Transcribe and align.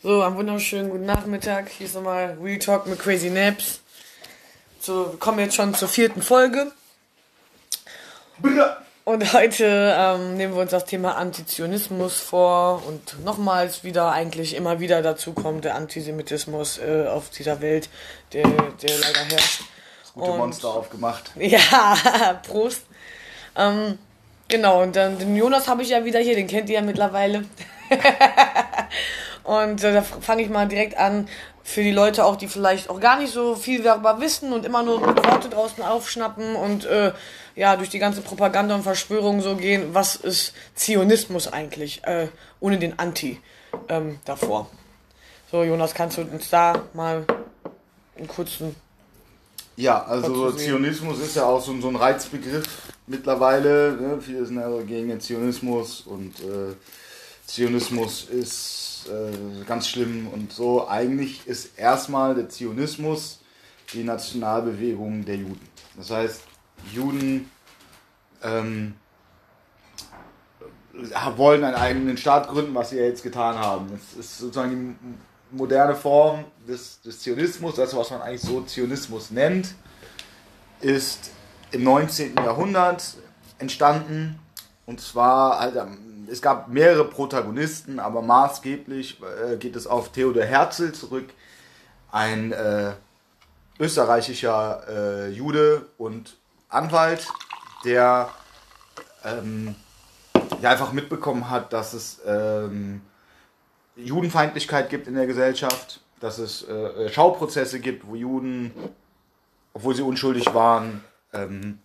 So, 0.00 0.22
einen 0.22 0.36
wunderschönen 0.36 0.90
guten 0.90 1.06
Nachmittag. 1.06 1.70
Hier 1.70 1.88
ist 1.88 1.96
nochmal 1.96 2.38
Real 2.40 2.60
Talk 2.60 2.86
mit 2.86 3.00
Crazy 3.00 3.30
Naps. 3.30 3.80
So, 4.78 5.10
wir 5.10 5.18
kommen 5.18 5.40
jetzt 5.40 5.56
schon 5.56 5.74
zur 5.74 5.88
vierten 5.88 6.22
Folge. 6.22 6.70
Und 9.04 9.32
heute 9.32 9.96
ähm, 9.98 10.36
nehmen 10.36 10.54
wir 10.54 10.62
uns 10.62 10.70
das 10.70 10.84
Thema 10.84 11.16
Antizionismus 11.16 12.14
vor 12.20 12.84
und 12.86 13.24
nochmals 13.24 13.82
wieder 13.82 14.12
eigentlich 14.12 14.54
immer 14.54 14.78
wieder 14.78 15.02
dazu 15.02 15.32
kommt 15.32 15.64
der 15.64 15.74
Antisemitismus 15.74 16.78
äh, 16.78 17.08
auf 17.08 17.30
dieser 17.30 17.60
Welt, 17.60 17.88
der, 18.32 18.44
der 18.44 18.98
leider 19.00 19.24
herrscht. 19.24 19.62
Das 20.00 20.12
gute 20.14 20.30
und, 20.30 20.38
Monster 20.38 20.68
aufgemacht. 20.68 21.32
Ja, 21.40 22.40
Prost. 22.46 22.82
Ähm, 23.56 23.98
genau, 24.46 24.80
und 24.80 24.94
dann 24.94 25.18
den 25.18 25.34
Jonas 25.34 25.66
habe 25.66 25.82
ich 25.82 25.88
ja 25.88 26.04
wieder 26.04 26.20
hier, 26.20 26.36
den 26.36 26.46
kennt 26.46 26.68
ihr 26.68 26.76
ja 26.76 26.82
mittlerweile. 26.82 27.46
Und 29.48 29.82
äh, 29.82 29.94
da 29.94 30.02
fange 30.02 30.42
ich 30.42 30.50
mal 30.50 30.68
direkt 30.68 30.98
an, 30.98 31.26
für 31.64 31.82
die 31.82 31.90
Leute 31.90 32.26
auch, 32.26 32.36
die 32.36 32.48
vielleicht 32.48 32.90
auch 32.90 33.00
gar 33.00 33.18
nicht 33.18 33.32
so 33.32 33.56
viel 33.56 33.82
darüber 33.82 34.20
wissen 34.20 34.52
und 34.52 34.66
immer 34.66 34.82
nur 34.82 35.00
Worte 35.00 35.48
draußen 35.48 35.82
aufschnappen 35.82 36.54
und 36.54 36.84
äh, 36.84 37.12
ja, 37.56 37.76
durch 37.76 37.88
die 37.88 37.98
ganze 37.98 38.20
Propaganda 38.20 38.74
und 38.74 38.82
Verschwörung 38.82 39.40
so 39.40 39.56
gehen, 39.56 39.94
was 39.94 40.16
ist 40.16 40.52
Zionismus 40.74 41.50
eigentlich, 41.50 42.04
äh, 42.04 42.28
ohne 42.60 42.78
den 42.78 42.98
Anti 42.98 43.40
ähm, 43.88 44.18
davor. 44.26 44.68
So, 45.50 45.62
Jonas, 45.64 45.94
kannst 45.94 46.18
du 46.18 46.22
uns 46.22 46.50
da 46.50 46.82
mal 46.92 47.24
einen 48.18 48.28
kurzen... 48.28 48.76
Ja, 49.76 50.04
also 50.04 50.52
Zionismus 50.52 51.20
ist 51.20 51.36
ja 51.36 51.46
auch 51.46 51.62
so, 51.62 51.74
so 51.80 51.88
ein 51.88 51.96
Reizbegriff 51.96 52.66
mittlerweile. 53.06 53.92
Ne? 53.92 54.18
Viele 54.20 54.44
sind 54.44 54.56
ja 54.56 54.68
gegen 54.82 55.08
den 55.08 55.20
Zionismus 55.22 56.02
und 56.02 56.38
äh, 56.40 56.74
Zionismus 57.48 58.24
ist 58.24 59.06
äh, 59.08 59.64
ganz 59.64 59.88
schlimm 59.88 60.28
und 60.28 60.52
so. 60.52 60.86
Eigentlich 60.86 61.46
ist 61.46 61.78
erstmal 61.78 62.34
der 62.34 62.50
Zionismus 62.50 63.40
die 63.94 64.04
Nationalbewegung 64.04 65.24
der 65.24 65.36
Juden. 65.36 65.66
Das 65.96 66.10
heißt, 66.10 66.42
Juden 66.92 67.50
ähm, 68.42 68.94
wollen 71.36 71.64
einen 71.64 71.74
eigenen 71.74 72.18
Staat 72.18 72.48
gründen, 72.48 72.74
was 72.74 72.90
sie 72.90 72.98
ja 72.98 73.04
jetzt 73.04 73.22
getan 73.22 73.56
haben. 73.56 73.92
Es 73.94 74.18
ist 74.18 74.38
sozusagen 74.38 74.98
die 75.50 75.56
moderne 75.56 75.94
Form 75.94 76.44
des, 76.68 77.00
des 77.00 77.20
Zionismus, 77.20 77.76
das, 77.76 77.96
was 77.96 78.10
man 78.10 78.20
eigentlich 78.20 78.42
so 78.42 78.60
Zionismus 78.60 79.30
nennt, 79.30 79.74
ist 80.82 81.30
im 81.70 81.82
19. 81.82 82.36
Jahrhundert 82.36 83.16
entstanden. 83.58 84.38
Und 84.84 85.00
zwar 85.00 85.60
halt 85.60 85.78
am 85.78 86.07
es 86.30 86.42
gab 86.42 86.68
mehrere 86.68 87.04
Protagonisten, 87.04 87.98
aber 87.98 88.22
maßgeblich 88.22 89.20
äh, 89.22 89.56
geht 89.56 89.76
es 89.76 89.86
auf 89.86 90.12
Theodor 90.12 90.44
Herzl 90.44 90.92
zurück, 90.92 91.30
ein 92.10 92.52
äh, 92.52 92.92
österreichischer 93.78 94.82
äh, 94.88 95.28
Jude 95.30 95.86
und 95.98 96.36
Anwalt, 96.68 97.28
der, 97.84 98.30
ähm, 99.24 99.74
der 100.62 100.70
einfach 100.70 100.92
mitbekommen 100.92 101.48
hat, 101.50 101.72
dass 101.72 101.92
es 101.92 102.20
ähm, 102.26 103.00
Judenfeindlichkeit 103.96 104.90
gibt 104.90 105.06
in 105.06 105.14
der 105.14 105.26
Gesellschaft, 105.26 106.00
dass 106.20 106.38
es 106.38 106.66
äh, 106.68 107.08
Schauprozesse 107.08 107.80
gibt, 107.80 108.06
wo 108.06 108.14
Juden, 108.14 108.72
obwohl 109.72 109.94
sie 109.94 110.02
unschuldig 110.02 110.52
waren, 110.54 111.04
ähm, 111.32 111.78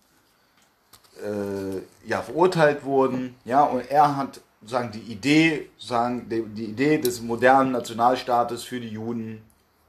äh, 1.22 2.08
ja, 2.08 2.22
verurteilt 2.22 2.84
wurden. 2.84 3.34
Ja, 3.44 3.64
und 3.64 3.90
er 3.90 4.16
hat 4.16 4.40
sozusagen 4.60 4.92
die 4.92 5.12
Idee, 5.12 5.68
sozusagen 5.76 6.28
die, 6.28 6.42
die 6.42 6.64
Idee 6.64 6.98
des 6.98 7.20
modernen 7.20 7.72
Nationalstaates 7.72 8.64
für 8.64 8.80
die 8.80 8.88
Juden 8.88 9.42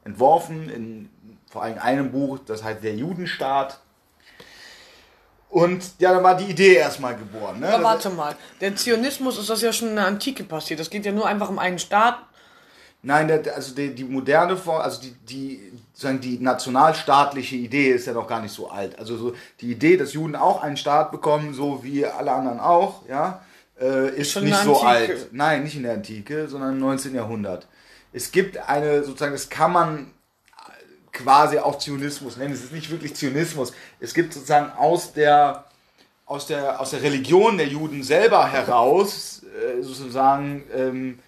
entworfen, 0.03 0.70
in 0.70 1.09
vor 1.50 1.64
allem 1.64 1.78
einem 1.78 2.12
Buch, 2.12 2.40
das 2.46 2.64
heißt 2.64 2.84
Der 2.84 2.96
Judenstaat. 2.96 3.80
Und 5.50 5.94
ja, 6.00 6.12
da 6.12 6.22
war 6.22 6.35
die 6.35 6.52
Idee 6.52 6.75
erstmal 6.75 7.16
geboren. 7.16 7.62
Ne? 7.62 7.69
Aber 7.74 7.84
warte 7.84 8.09
mal, 8.09 8.35
der 8.59 8.75
Zionismus 8.75 9.38
ist 9.40 9.50
das 9.50 9.62
ja 9.62 9.72
schon 9.72 9.90
in 9.90 9.96
der 9.96 10.06
Antike 10.06 10.44
passiert. 10.44 10.81
Das 10.81 10.90
geht 10.90 11.06
ja 11.06 11.14
nur 11.14 11.25
einfach 11.25 11.47
um 11.47 11.58
einen 11.58 11.80
Staat. 11.80 12.18
Nein, 13.05 13.27
der, 13.27 13.53
also 13.53 13.75
die, 13.75 13.93
die 13.93 14.03
moderne 14.03 14.57
Form, 14.57 14.81
also 14.81 14.99
die, 14.99 15.11
die, 15.29 15.71
sozusagen 15.93 16.21
die 16.21 16.39
nationalstaatliche 16.39 17.55
Idee 17.55 17.91
ist 17.91 18.07
ja 18.07 18.13
noch 18.13 18.27
gar 18.27 18.41
nicht 18.41 18.53
so 18.53 18.67
alt. 18.71 18.97
Also 18.97 19.16
so 19.16 19.35
die 19.61 19.71
Idee, 19.71 19.95
dass 19.95 20.13
Juden 20.13 20.35
auch 20.35 20.63
einen 20.63 20.75
Staat 20.75 21.11
bekommen, 21.11 21.53
so 21.53 21.83
wie 21.83 22.03
alle 22.03 22.31
anderen 22.31 22.59
auch, 22.59 23.07
ja, 23.07 23.41
äh, 23.79 24.09
ist 24.16 24.31
Schon 24.31 24.45
nicht 24.45 24.57
so 24.57 24.81
alt. 24.81 25.27
Nein, 25.31 25.63
nicht 25.63 25.75
in 25.75 25.83
der 25.83 25.93
Antike, 25.93 26.47
sondern 26.47 26.71
im 26.71 26.79
19. 26.79 27.13
Jahrhundert. 27.13 27.67
Es 28.11 28.31
gibt 28.31 28.57
eine, 28.57 29.03
sozusagen, 29.03 29.33
das 29.33 29.49
kann 29.49 29.72
man 29.72 30.11
quasi 31.11 31.59
auch 31.59 31.77
Zionismus 31.77 32.37
nennen. 32.37 32.55
Es 32.55 32.63
ist 32.63 32.73
nicht 32.73 32.89
wirklich 32.89 33.16
Zionismus. 33.16 33.72
Es 33.99 34.16
gibt 34.16 34.33
sozusagen 34.33 34.72
aus 34.79 35.13
der, 35.13 35.66
aus 36.25 36.47
der, 36.47 36.81
aus 36.81 36.89
der 36.89 37.03
Religion 37.03 37.59
der 37.59 37.67
Juden 37.67 38.01
selber 38.01 38.47
heraus, 38.47 39.43
äh, 39.43 39.83
sozusagen, 39.83 40.63
ähm, 40.75 41.19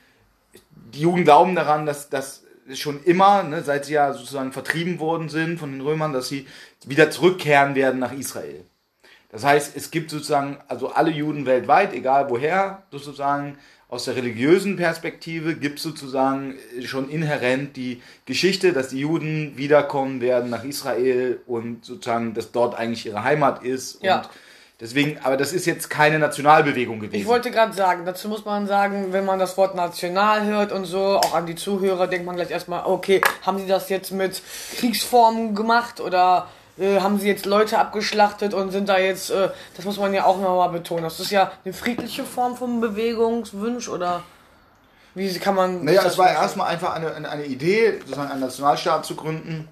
die 0.94 1.02
Juden 1.02 1.24
glauben 1.24 1.56
daran, 1.56 1.86
dass, 1.86 2.10
dass 2.10 2.44
schon 2.74 3.04
immer, 3.04 3.44
ne, 3.44 3.64
seit 3.64 3.86
sie 3.86 3.94
ja 3.94 4.14
sozusagen 4.14 4.52
vertrieben 4.52 5.00
worden 5.00 5.30
sind 5.30 5.60
von 5.60 5.72
den 5.72 5.82
Römern, 5.82 6.14
dass 6.14 6.28
sie 6.28 6.48
wieder 6.86 7.10
zurückkehren 7.12 7.76
werden 7.76 8.00
nach 8.00 8.12
Israel. 8.12 8.64
Das 9.30 9.44
heißt, 9.44 9.76
es 9.76 9.92
gibt 9.92 10.10
sozusagen, 10.10 10.58
also 10.68 10.90
alle 10.90 11.12
Juden 11.12 11.46
weltweit, 11.46 11.94
egal 11.94 12.30
woher, 12.30 12.84
sozusagen, 12.92 13.58
aus 13.90 14.04
der 14.04 14.18
religiösen 14.18 14.76
Perspektive 14.76 15.56
gibt 15.56 15.78
es 15.78 15.84
sozusagen 15.84 16.56
schon 16.84 17.10
inhärent 17.10 17.78
die 17.78 18.02
Geschichte, 18.26 18.74
dass 18.74 18.90
die 18.90 19.00
Juden 19.00 19.56
wiederkommen 19.56 20.20
werden 20.20 20.50
nach 20.50 20.66
Israel 20.66 21.40
und 21.48 21.86
sozusagen, 21.86 22.34
dass 22.34 22.52
dort 22.52 22.76
eigentlich 22.76 23.06
ihre 23.06 23.24
Heimat 23.24 23.64
ist. 23.64 24.04
Ja. 24.04 24.24
Deswegen, 24.80 25.18
aber 25.24 25.38
das 25.38 25.54
ist 25.54 25.66
jetzt 25.66 25.90
keine 25.90 26.20
Nationalbewegung 26.20 27.00
gewesen. 27.00 27.20
Ich 27.20 27.26
wollte 27.26 27.50
gerade 27.50 27.74
sagen, 27.74 28.06
dazu 28.06 28.30
muss 28.30 28.46
man 28.46 28.68
sagen, 28.68 29.12
wenn 29.12 29.26
man 29.26 29.40
das 29.40 29.58
Wort 29.58 29.74
national 29.74 30.46
hört 30.46 30.72
und 30.72 30.86
so, 30.86 31.18
auch 31.18 31.34
an 31.34 31.48
die 31.48 31.56
Zuhörer, 31.56 32.06
denkt 32.06 32.28
man 32.28 32.36
gleich 32.36 32.52
erstmal, 32.52 32.86
okay, 32.86 33.22
haben 33.42 33.58
sie 33.58 33.66
das 33.66 33.90
jetzt 33.90 34.12
mit 34.12 34.40
Kriegsformen 34.78 35.56
gemacht 35.56 36.00
oder 36.00 36.48
äh, 36.78 37.00
haben 37.00 37.20
sie 37.20 37.28
jetzt 37.28 37.48
Leute 37.48 37.80
abgeschlachtet 37.80 38.54
und 38.54 38.70
sind 38.70 38.88
da 38.88 39.00
jetzt, 39.00 39.32
äh, 39.32 39.50
das 39.76 39.86
muss 39.86 39.98
man 39.98 40.14
ja 40.14 40.26
auch 40.26 40.40
nochmal 40.40 40.70
betonen. 40.70 41.04
Das 41.04 41.20
ist 41.20 41.32
ja 41.32 41.52
eine 41.66 41.74
friedliche 41.74 42.24
Form 42.24 42.56
von 42.56 42.80
Bewegungswunsch 42.80 43.90
oder 43.90 44.22
wie 45.16 45.34
kann 45.40 45.56
man. 45.56 45.84
Naja, 45.84 46.04
es 46.06 46.20
war 46.20 46.30
erstmal 46.30 46.68
einfach 46.68 46.94
eine, 46.94 47.28
eine 47.28 47.46
Idee, 47.46 47.98
sozusagen 48.02 48.30
einen 48.30 48.42
Nationalstaat 48.42 49.04
zu 49.08 49.16
gründen, 49.16 49.68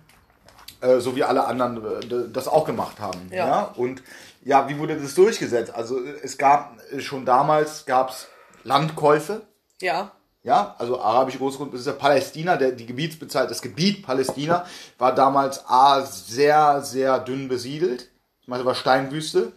äh, 0.81 0.99
so 0.99 1.15
wie 1.15 1.23
alle 1.23 1.45
anderen 1.45 1.77
äh, 1.77 2.29
das 2.33 2.47
auch 2.47 2.65
gemacht 2.65 2.99
haben. 2.99 3.29
Ja. 3.31 3.47
ja? 3.47 3.61
Und 3.75 4.01
ja, 4.45 4.69
wie 4.69 4.77
wurde 4.77 4.95
das 4.97 5.15
durchgesetzt? 5.15 5.73
Also 5.73 5.99
es 6.21 6.37
gab 6.37 6.77
schon 6.99 7.25
damals 7.25 7.85
gab's 7.85 8.27
Landkäufe. 8.63 9.41
Ja. 9.81 10.11
Ja, 10.43 10.75
also 10.77 11.01
arabische 11.01 11.39
Großgrundbesitzer 11.39 11.93
Palästina, 11.93 12.55
der, 12.55 12.71
die 12.71 12.85
Gebietsbezeichnung, 12.85 13.49
das 13.49 13.63
Gebiet 13.63 14.05
Palästina 14.05 14.67
war 14.99 15.15
damals 15.15 15.67
A, 15.67 16.03
sehr, 16.03 16.83
sehr 16.83 17.17
dünn 17.17 17.47
besiedelt. 17.47 18.11
Ich 18.41 18.47
meine, 18.47 18.63
war 18.63 18.75
Steinwüste. 18.75 19.51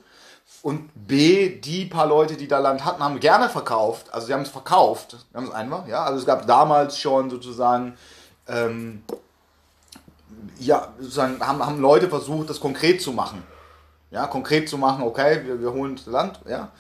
Und 0.62 0.90
B, 0.94 1.60
die 1.60 1.84
paar 1.84 2.06
Leute, 2.06 2.38
die 2.38 2.48
da 2.48 2.58
Land 2.58 2.86
hatten, 2.86 3.04
haben 3.04 3.20
gerne 3.20 3.50
verkauft. 3.50 4.12
Also 4.14 4.28
sie 4.28 4.32
haben 4.32 4.42
es 4.42 4.48
verkauft, 4.48 5.18
ganz 5.34 5.50
einfach. 5.50 5.86
Ja, 5.86 6.04
also 6.04 6.18
es 6.18 6.24
gab 6.24 6.46
damals 6.46 6.98
schon 6.98 7.28
sozusagen, 7.28 7.98
ähm, 8.48 9.04
ja, 10.58 10.94
sozusagen 10.98 11.46
haben, 11.46 11.64
haben 11.64 11.78
Leute 11.78 12.08
versucht, 12.08 12.48
das 12.48 12.58
konkret 12.58 13.02
zu 13.02 13.12
machen 13.12 13.42
ja, 14.10 14.26
konkret 14.26 14.68
zu 14.68 14.78
machen, 14.78 15.04
okay, 15.04 15.42
wir, 15.44 15.60
wir 15.60 15.72
holen 15.72 15.96
das 15.96 16.06
Land, 16.06 16.40
ja. 16.48 16.70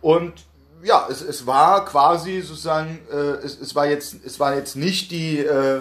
Und 0.00 0.34
ja, 0.82 1.06
es, 1.10 1.22
es 1.22 1.46
war 1.46 1.84
quasi 1.84 2.40
sozusagen, 2.40 3.00
äh, 3.10 3.44
es, 3.44 3.60
es, 3.60 3.74
war 3.74 3.86
jetzt, 3.86 4.16
es 4.24 4.38
war 4.38 4.54
jetzt 4.54 4.76
nicht 4.76 5.10
die, 5.10 5.38
äh, 5.38 5.80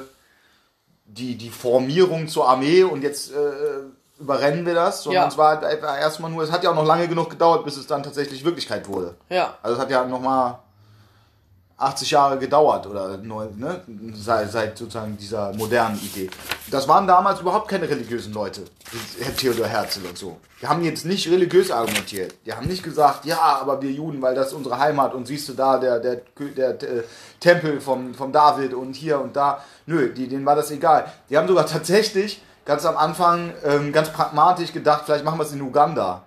die, 1.06 1.36
die 1.36 1.50
Formierung 1.50 2.28
zur 2.28 2.50
Armee 2.50 2.84
und 2.84 3.04
jetzt 3.04 3.32
äh, 3.32 4.20
überrennen 4.20 4.66
wir 4.66 4.74
das, 4.74 5.04
sondern 5.04 5.24
ja. 5.24 5.28
es 5.28 5.38
war 5.38 5.62
erstmal 6.00 6.32
nur, 6.32 6.44
es 6.44 6.52
hat 6.52 6.64
ja 6.64 6.72
auch 6.72 6.76
noch 6.76 6.86
lange 6.86 7.08
genug 7.08 7.30
gedauert, 7.30 7.66
bis 7.66 7.78
es 7.78 7.88
dann 7.88 8.04
tatsächlich 8.04 8.44
Wirklichkeit 8.46 8.88
wurde. 8.88 9.16
Ja. 9.30 9.58
Also 9.62 9.76
es 9.76 9.82
hat 9.82 9.92
ja 9.92 10.06
nochmal 10.06 10.60
80 11.78 12.12
Jahre 12.12 12.38
gedauert 12.38 12.88
oder 12.88 13.18
ne, 13.18 13.82
seit, 14.14 14.52
seit 14.52 14.78
sozusagen 14.78 15.18
dieser 15.18 15.52
modernen 15.54 16.00
Idee. 16.00 16.30
Das 16.72 16.88
waren 16.88 17.06
damals 17.06 17.42
überhaupt 17.42 17.68
keine 17.68 17.90
religiösen 17.90 18.34
Leute, 18.34 18.62
Herr 19.20 19.36
Theodor 19.36 19.68
Herzl 19.68 20.06
und 20.06 20.18
so. 20.18 20.38
Die 20.62 20.68
haben 20.68 20.84
jetzt 20.84 21.06
nicht 21.06 21.30
religiös 21.30 21.72
argumentiert. 21.72 22.36
Die 22.46 22.54
haben 22.54 22.68
nicht 22.68 22.82
gesagt, 22.82 23.26
ja, 23.26 23.40
aber 23.40 23.82
wir 23.82 23.92
Juden, 23.92 24.22
weil 24.22 24.36
das 24.36 24.48
ist 24.48 24.54
unsere 24.54 24.80
Heimat 24.80 25.14
und 25.14 25.28
siehst 25.28 25.50
du 25.50 25.54
da 25.54 25.78
der, 25.78 26.00
der, 26.00 26.22
der, 26.40 26.74
der 26.74 26.90
äh, 26.90 27.04
Tempel 27.42 27.82
vom, 27.82 28.14
vom 28.14 28.32
David 28.32 28.74
und 28.74 28.94
hier 28.94 29.20
und 29.20 29.36
da. 29.36 29.62
Nö, 29.86 30.14
die, 30.14 30.30
denen 30.30 30.46
war 30.46 30.56
das 30.56 30.72
egal. 30.72 31.12
Die 31.30 31.38
haben 31.38 31.48
sogar 31.48 31.66
tatsächlich 31.66 32.42
ganz 32.64 32.86
am 32.86 32.96
Anfang 32.96 33.54
ähm, 33.66 33.92
ganz 33.92 34.10
pragmatisch 34.12 34.72
gedacht, 34.72 35.04
vielleicht 35.06 35.26
machen 35.26 35.40
wir 35.40 35.44
es 35.44 35.52
in 35.52 35.62
Uganda. 35.62 36.24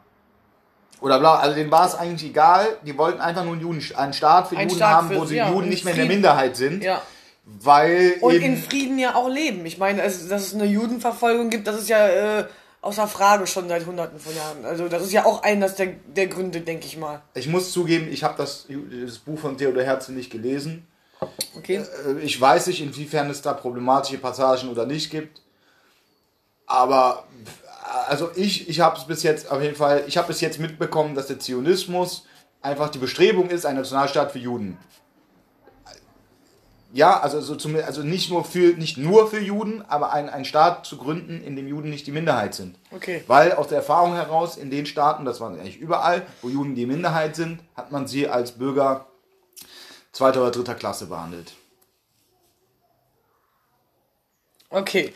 Oder 1.00 1.18
bla, 1.20 1.36
also 1.36 1.54
denen 1.54 1.70
war 1.70 1.86
es 1.86 1.94
eigentlich 1.94 2.30
egal, 2.30 2.76
die 2.82 2.96
wollten 2.98 3.20
einfach 3.20 3.44
nur 3.44 3.52
einen, 3.52 3.62
Juden, 3.62 3.82
einen 3.96 4.12
Staat 4.12 4.48
für 4.48 4.56
Ein 4.56 4.68
Juden 4.68 4.76
Staat 4.76 4.94
haben, 4.94 5.08
für, 5.08 5.20
wo 5.20 5.24
sie 5.24 5.36
ja, 5.36 5.50
Juden 5.50 5.68
nicht 5.68 5.84
mehr 5.84 5.94
in 5.94 6.00
der 6.00 6.08
Minderheit 6.08 6.56
sind. 6.56 6.82
Ja. 6.82 7.02
weil 7.44 8.16
Und 8.20 8.34
in 8.34 8.56
Frieden 8.56 8.98
ja 8.98 9.14
auch 9.14 9.28
leben. 9.28 9.64
Ich 9.66 9.78
meine, 9.78 10.02
es, 10.02 10.28
dass 10.28 10.48
es 10.48 10.54
eine 10.54 10.64
Judenverfolgung 10.64 11.50
gibt, 11.50 11.66
das 11.66 11.76
ist 11.76 11.88
ja 11.88 12.40
äh, 12.40 12.44
außer 12.80 13.06
Frage 13.06 13.46
schon 13.46 13.68
seit 13.68 13.86
hunderten 13.86 14.18
von 14.18 14.34
Jahren. 14.34 14.64
Also 14.64 14.88
das 14.88 15.02
ist 15.02 15.12
ja 15.12 15.24
auch 15.24 15.42
eines 15.42 15.74
der, 15.76 15.94
der 16.06 16.26
Gründe, 16.26 16.60
denke 16.60 16.86
ich 16.86 16.96
mal. 16.96 17.22
ich 17.34 17.48
muss 17.48 17.72
zugeben, 17.72 18.08
ich 18.10 18.24
habe 18.24 18.34
das, 18.36 18.66
das 18.68 19.18
Buch 19.18 19.38
von 19.38 19.56
Theodor 19.56 19.82
Herzl 19.82 20.12
nicht 20.12 20.30
gelesen. 20.30 20.86
Okay? 21.56 21.76
Äh, 22.06 22.20
Ich 22.22 22.40
weiß 22.40 22.66
nicht, 22.68 22.80
inwiefern 22.80 23.30
es 23.30 23.42
da 23.42 23.52
problematische 23.52 24.18
Passagen 24.18 24.68
oder 24.68 24.86
nicht 24.86 25.10
gibt. 25.10 25.42
Aber 26.66 27.24
also 28.06 28.30
ich, 28.34 28.68
ich 28.68 28.80
habe 28.80 28.96
es 28.96 29.04
bis 29.04 29.22
jetzt 29.22 29.50
auf 29.50 29.62
jeden 29.62 29.76
Fall, 29.76 30.04
ich 30.06 30.16
habe 30.16 30.28
bis 30.28 30.40
jetzt 30.40 30.58
mitbekommen, 30.58 31.14
dass 31.14 31.26
der 31.26 31.38
Zionismus 31.38 32.26
einfach 32.60 32.90
die 32.90 32.98
Bestrebung 32.98 33.50
ist, 33.50 33.66
ein 33.66 33.76
Nationalstaat 33.76 34.32
für 34.32 34.38
Juden. 34.38 34.78
Ja, 36.92 37.20
also, 37.20 37.40
so 37.42 37.54
zum, 37.54 37.76
also 37.76 38.02
nicht, 38.02 38.30
nur 38.30 38.44
für, 38.44 38.74
nicht 38.74 38.96
nur 38.96 39.28
für 39.28 39.40
Juden, 39.40 39.84
aber 39.88 40.12
ein, 40.12 40.30
ein 40.30 40.46
Staat 40.46 40.86
zu 40.86 40.96
gründen, 40.96 41.42
in 41.42 41.54
dem 41.54 41.68
Juden 41.68 41.90
nicht 41.90 42.06
die 42.06 42.12
Minderheit 42.12 42.54
sind. 42.54 42.78
Okay. 42.90 43.22
Weil 43.26 43.52
aus 43.52 43.68
der 43.68 43.78
Erfahrung 43.78 44.14
heraus, 44.14 44.56
in 44.56 44.70
den 44.70 44.86
Staaten, 44.86 45.26
das 45.26 45.38
war 45.40 45.50
eigentlich 45.50 45.78
überall, 45.78 46.26
wo 46.40 46.48
Juden 46.48 46.74
die 46.74 46.86
Minderheit 46.86 47.36
sind, 47.36 47.60
hat 47.76 47.92
man 47.92 48.06
sie 48.06 48.26
als 48.26 48.52
Bürger 48.52 49.06
zweiter 50.12 50.40
oder 50.40 50.50
dritter 50.50 50.74
Klasse 50.74 51.06
behandelt. 51.06 51.52
Okay. 54.70 55.12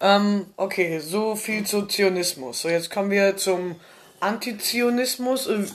Ähm, 0.00 0.46
okay, 0.56 0.98
so 0.98 1.36
viel 1.36 1.64
zu 1.64 1.86
Zionismus. 1.86 2.60
So, 2.62 2.68
jetzt 2.68 2.90
kommen 2.90 3.10
wir 3.10 3.36
zum 3.36 3.76
Antizionismus. 4.20 5.46
Äh, 5.46 5.66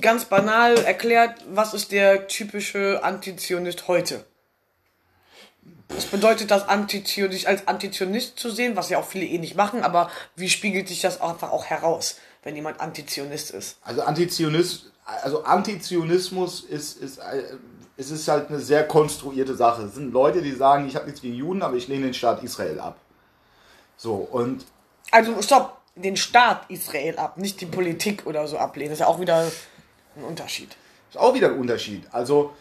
Ganz 0.00 0.26
banal 0.26 0.78
erklärt, 0.78 1.40
was 1.48 1.74
ist 1.74 1.90
der 1.90 2.28
typische 2.28 3.02
Antizionist 3.02 3.88
heute? 3.88 4.24
Was 5.88 6.04
bedeutet 6.04 6.52
das, 6.52 6.68
Antizio- 6.68 7.26
dich 7.26 7.48
als 7.48 7.66
Antizionist 7.66 8.38
zu 8.38 8.50
sehen, 8.50 8.76
was 8.76 8.90
ja 8.90 8.98
auch 8.98 9.06
viele 9.06 9.26
eh 9.26 9.38
nicht 9.38 9.56
machen, 9.56 9.82
aber 9.82 10.08
wie 10.36 10.48
spiegelt 10.48 10.86
sich 10.86 11.00
das 11.00 11.20
einfach 11.20 11.50
auch 11.50 11.64
heraus, 11.64 12.16
wenn 12.44 12.54
jemand 12.54 12.78
Antizionist 12.80 13.50
ist? 13.50 13.78
Also 13.82 14.02
Antizionis, 14.02 14.92
also 15.04 15.42
Antizionismus 15.42 16.60
ist, 16.60 16.98
ist, 16.98 17.18
äh, 17.18 17.42
es 17.96 18.10
ist 18.10 18.28
halt 18.28 18.48
eine 18.48 18.58
sehr 18.58 18.86
konstruierte 18.86 19.54
Sache. 19.54 19.82
Es 19.82 19.94
sind 19.94 20.12
Leute, 20.12 20.42
die 20.42 20.52
sagen, 20.52 20.86
ich 20.86 20.96
habe 20.96 21.06
nichts 21.06 21.20
gegen 21.20 21.34
Juden, 21.34 21.62
aber 21.62 21.76
ich 21.76 21.88
lehne 21.88 22.04
den 22.04 22.14
Staat 22.14 22.42
Israel 22.42 22.80
ab. 22.80 22.96
So, 23.96 24.14
und 24.14 24.64
Also, 25.10 25.40
stopp, 25.42 25.78
den 25.94 26.16
Staat 26.16 26.64
Israel 26.70 27.18
ab, 27.18 27.36
nicht 27.36 27.60
die 27.60 27.66
Politik 27.66 28.26
oder 28.26 28.46
so 28.48 28.58
ablehnen. 28.58 28.90
Das 28.90 28.96
ist 28.98 29.00
ja 29.00 29.06
auch 29.06 29.20
wieder 29.20 29.46
ein 30.16 30.24
Unterschied. 30.24 30.76
ist 31.10 31.18
auch 31.18 31.34
wieder 31.34 31.48
ein 31.48 31.58
Unterschied. 31.58 32.06
Also, 32.12 32.52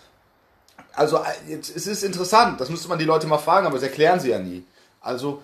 also 0.93 1.23
jetzt, 1.47 1.75
es 1.75 1.87
ist 1.87 2.03
interessant, 2.03 2.59
das 2.59 2.69
müsste 2.69 2.89
man 2.89 2.99
die 2.99 3.05
Leute 3.05 3.27
mal 3.27 3.37
fragen, 3.37 3.65
aber 3.65 3.75
das 3.75 3.83
erklären 3.83 4.19
sie 4.19 4.29
ja 4.29 4.39
nie. 4.39 4.65
Also, 4.99 5.41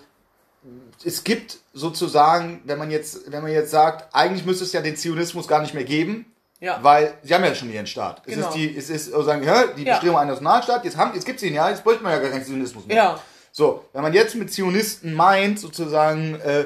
es 1.04 1.24
gibt 1.24 1.58
sozusagen, 1.72 2.60
wenn 2.64 2.78
man 2.78 2.90
jetzt, 2.90 3.30
wenn 3.32 3.42
man 3.42 3.52
jetzt 3.52 3.70
sagt, 3.70 4.14
eigentlich 4.14 4.44
müsste 4.44 4.64
es 4.64 4.72
ja 4.72 4.82
den 4.82 4.96
Zionismus 4.96 5.48
gar 5.48 5.62
nicht 5.62 5.72
mehr 5.72 5.84
geben, 5.84 6.26
Ja. 6.60 6.78
weil 6.82 7.14
sie 7.22 7.32
haben 7.34 7.44
ja 7.44 7.54
schon 7.54 7.72
ihren 7.72 7.86
Staat. 7.86 8.22
Es 8.26 8.34
Genau. 8.34 8.48
ist 8.48 8.54
die, 8.54 8.76
es 8.76 8.90
ist 8.90 9.06
sozusagen, 9.12 9.42
hä, 9.44 9.66
die 9.76 9.84
Ja. 9.84 9.94
Bestimmung 9.94 10.18
eines 10.18 10.40
Nationalstaats, 10.40 10.84
jetzt, 10.84 10.96
haben- 10.96 11.14
jetzt 11.14 11.24
gibt 11.24 11.38
es 11.38 11.44
ihn 11.44 11.54
ja, 11.54 11.70
jetzt 11.70 11.84
bräuchte 11.84 12.02
man 12.02 12.12
ja 12.12 12.18
gar 12.18 12.30
keinen 12.30 12.44
Zionismus 12.44 12.86
mehr. 12.86 12.96
Ja. 12.96 13.20
So, 13.52 13.84
wenn 13.92 14.02
man 14.02 14.12
jetzt 14.12 14.34
mit 14.34 14.52
Zionisten 14.52 15.14
meint, 15.14 15.58
sozusagen, 15.60 16.38
äh, 16.40 16.64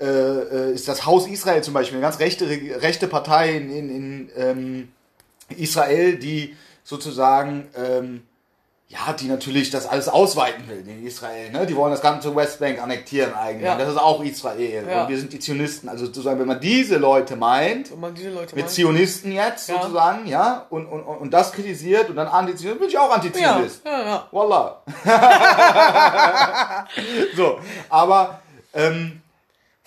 äh, 0.00 0.72
ist 0.74 0.86
das 0.88 1.06
Haus 1.06 1.26
Israel 1.28 1.62
zum 1.62 1.74
Beispiel 1.74 1.96
eine 1.98 2.02
ganz 2.06 2.18
rechte, 2.18 2.46
rechte 2.48 3.06
Partei 3.08 3.56
in, 3.56 3.70
in, 3.70 3.90
in 3.90 4.30
ähm, 4.36 4.92
Israel, 5.56 6.16
die 6.16 6.56
sozusagen, 6.84 7.68
ähm, 7.76 8.22
ja, 8.92 9.14
die 9.14 9.26
natürlich 9.26 9.70
das 9.70 9.86
alles 9.86 10.06
ausweiten 10.08 10.68
will 10.68 10.84
in 10.86 11.06
Israel. 11.06 11.50
Ne? 11.50 11.64
Die 11.66 11.74
wollen 11.74 11.92
das 11.92 12.02
ganze 12.02 12.36
Westbank 12.36 12.78
annektieren 12.82 13.32
eigentlich. 13.34 13.64
Ja. 13.64 13.76
Das 13.78 13.88
ist 13.88 13.96
auch 13.96 14.22
Israel. 14.22 14.86
Ja. 14.86 15.02
Und 15.04 15.08
wir 15.08 15.18
sind 15.18 15.32
die 15.32 15.38
Zionisten. 15.38 15.88
Also 15.88 16.04
sozusagen, 16.06 16.38
wenn 16.38 16.46
man 16.46 16.60
diese 16.60 16.98
Leute 16.98 17.34
meint, 17.36 17.90
diese 18.14 18.28
Leute 18.28 18.54
mit 18.54 18.64
meint. 18.64 18.70
Zionisten 18.70 19.32
jetzt 19.32 19.70
Ja. 19.70 19.80
sozusagen, 19.80 20.26
ja, 20.26 20.66
und, 20.68 20.84
und, 20.86 21.02
und 21.04 21.30
das 21.30 21.52
kritisiert 21.52 22.10
und 22.10 22.16
dann 22.16 22.28
Antizionist, 22.28 22.80
bin 22.80 22.88
ich 22.90 22.98
auch 22.98 23.08
ja, 23.08 23.14
Antizionist. 23.14 23.80
ja, 23.86 24.02
ja. 24.04 24.28
Voila. 24.30 24.82
so, 27.36 27.58
aber 27.88 28.40
ähm, 28.74 29.21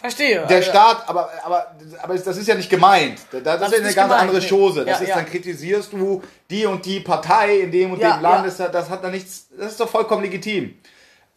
Verstehe. 0.10 0.46
der 0.48 0.58
Also, 0.58 0.70
Staat, 0.70 1.08
aber, 1.10 1.30
aber, 1.44 1.76
aber 2.02 2.18
das 2.18 2.38
ist 2.38 2.48
ja 2.48 2.56
nicht 2.56 2.70
gemeint. 2.70 3.20
Das, 3.32 3.44
das, 3.44 3.56
ist 3.56 3.72
ja 3.72 3.78
eine 3.78 3.94
ganz 3.94 3.96
gemeint, 3.96 4.22
andere 4.22 4.40
nee. 4.40 4.48
Chose. 4.50 4.86
Das 4.86 5.00
Ja, 5.00 5.04
ist, 5.04 5.10
ja. 5.10 5.16
dann 5.16 5.26
kritisierst 5.26 5.94
du 5.94 6.22
die 6.50 6.66
und 6.66 6.86
die 6.86 7.00
Partei 7.00 7.60
in 7.60 7.72
dem 7.72 7.92
und 7.92 8.00
Ja, 8.02 8.18
dem 8.18 8.22
Land. 8.24 8.48
Das, 8.48 8.60
hat- 8.60 8.74
das 8.74 8.90
hat 8.90 9.04
da 9.04 9.10
nichts, 9.10 9.48
das 9.58 9.72
ist 9.72 9.80
doch 9.80 9.90
vollkommen 9.90 10.24
legitim. 10.24 10.76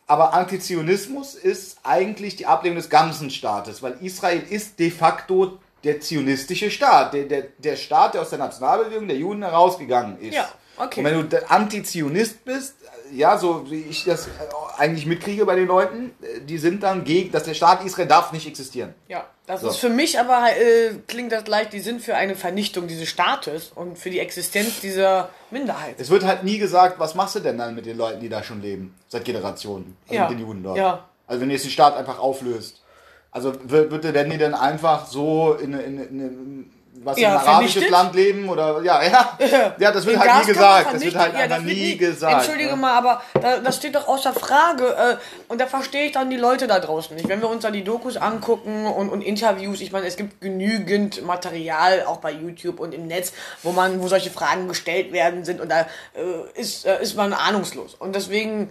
Aber 0.06 0.32
Antizionismus 0.32 1.34
ist 1.34 1.78
eigentlich 1.84 2.36
die 2.36 2.46
Ablehnung 2.46 2.78
des 2.78 2.88
ganzen 2.88 3.30
Staates, 3.30 3.82
weil 3.82 3.96
Israel 4.00 4.42
ist 4.48 4.78
de 4.78 4.90
facto 4.90 5.58
der 5.84 6.00
zionistische 6.00 6.70
Staat, 6.70 7.14
der, 7.14 7.24
der, 7.24 7.42
der 7.58 7.76
Staat, 7.76 8.14
der 8.14 8.22
aus 8.22 8.30
der 8.30 8.38
Nationalbewegung 8.38 9.06
der 9.06 9.16
Juden 9.18 9.42
herausgegangen 9.42 10.18
ist. 10.20 10.34
Ja, 10.34 10.48
okay. 10.76 11.00
Und 11.00 11.04
wenn 11.06 11.28
du 11.28 11.50
Antizionist 11.50 12.44
bist, 12.44 12.74
ja, 13.12 13.38
so 13.38 13.70
wie 13.70 13.82
ich 13.82 14.04
das 14.04 14.26
äh, 14.26 14.30
eigentlich 14.78 15.06
mitkriege 15.06 15.44
bei 15.46 15.54
den 15.56 15.66
Leuten, 15.66 16.12
äh, 16.22 16.40
die 16.40 16.58
sind 16.58 16.82
dann 16.82 17.04
gegen, 17.04 17.30
dass 17.32 17.44
der 17.44 17.54
Staat 17.54 17.84
Israel 17.84 18.06
darf 18.06 18.32
nicht 18.32 18.46
existieren. 18.46 18.94
Ja, 19.08 19.26
das 19.46 19.60
So. 19.62 19.68
ist 19.68 19.76
für 19.78 19.88
mich 19.88 20.18
aber, 20.18 20.46
äh, 20.56 20.92
klingt 21.06 21.32
das 21.32 21.44
gleich, 21.44 21.68
die 21.68 21.80
sind 21.80 22.00
für 22.02 22.14
eine 22.14 22.36
Vernichtung 22.36 22.86
dieses 22.86 23.08
Staates 23.08 23.72
und 23.74 23.98
für 23.98 24.10
die 24.10 24.18
Existenz 24.20 24.80
dieser 24.80 25.30
Minderheit. 25.50 25.94
Es 25.98 26.10
wird 26.10 26.24
halt 26.24 26.44
nie 26.44 26.58
gesagt, 26.58 26.98
was 26.98 27.14
machst 27.14 27.34
du 27.36 27.40
denn 27.40 27.58
dann 27.58 27.74
mit 27.74 27.86
den 27.86 27.96
Leuten, 27.96 28.20
die 28.20 28.28
da 28.28 28.42
schon 28.42 28.60
leben, 28.62 28.94
seit 29.08 29.24
Generationen, 29.24 29.96
also 30.06 30.14
Ja. 30.14 30.28
mit 30.28 30.38
den 30.38 30.46
Juden 30.46 30.62
dort. 30.62 30.76
Ja. 30.78 31.08
Also 31.26 31.40
wenn 31.40 31.48
du 31.48 31.54
jetzt 31.54 31.64
den 31.64 31.70
Staat 31.72 31.96
einfach 31.96 32.18
auflöst. 32.18 32.82
Also 33.30 33.52
wird, 33.64 33.90
wird, 33.90 34.04
werden 34.14 34.30
die 34.32 34.38
dann 34.38 34.54
einfach 34.54 35.06
so 35.06 35.52
in, 35.54 35.74
in, 35.74 35.98
in 35.98 36.70
was 37.04 37.18
Ja, 37.18 37.34
in 37.34 37.40
ein 37.40 37.46
arabisches? 37.46 37.90
Land 37.90 38.14
leben 38.14 38.48
oder 38.48 38.82
ja, 38.82 39.02
ja. 39.40 39.74
Ja, 39.78 39.92
das 39.92 40.04
wird 40.06 40.16
Den 40.16 40.20
halt 40.32 40.46
nie 40.46 40.52
gesagt. 40.52 40.94
Das 40.94 41.02
wird 41.02 41.14
halt 41.16 41.34
Ja, 41.34 41.40
einfach 41.40 41.60
nie 41.60 41.96
gesagt. 41.96 42.34
Entschuldige 42.34 42.70
ne? 42.70 42.76
mal, 42.76 42.96
aber 42.96 43.22
da, 43.40 43.58
das 43.58 43.76
steht 43.76 43.94
doch 43.94 44.08
außer 44.08 44.32
Frage. 44.32 44.84
Äh, 44.84 45.16
und 45.48 45.60
da 45.60 45.66
verstehe 45.66 46.06
ich 46.06 46.12
dann 46.12 46.30
die 46.30 46.36
Leute 46.36 46.66
da 46.66 46.78
draußen 46.80 47.14
nicht. 47.16 47.28
Wenn 47.28 47.40
wir 47.40 47.48
uns 47.48 47.62
da 47.62 47.70
die 47.70 47.84
Dokus 47.84 48.16
angucken 48.16 48.86
und, 48.86 49.08
und 49.08 49.22
Interviews, 49.22 49.80
ich 49.80 49.92
meine, 49.92 50.06
es 50.06 50.16
gibt 50.16 50.40
genügend 50.40 51.24
Material, 51.24 52.04
auch 52.06 52.18
bei 52.18 52.32
YouTube 52.32 52.80
und 52.80 52.94
im 52.94 53.06
Netz, 53.06 53.32
wo 53.62 53.72
man, 53.72 54.00
wo 54.02 54.08
solche 54.08 54.30
Fragen 54.30 54.68
gestellt 54.68 55.12
werden 55.12 55.44
sind 55.44 55.60
und 55.60 55.70
da 55.70 55.80
äh, 56.14 56.60
ist, 56.60 56.86
äh, 56.86 57.02
ist 57.02 57.16
man 57.16 57.32
ahnungslos. 57.32 57.94
Und 57.94 58.14
deswegen, 58.14 58.70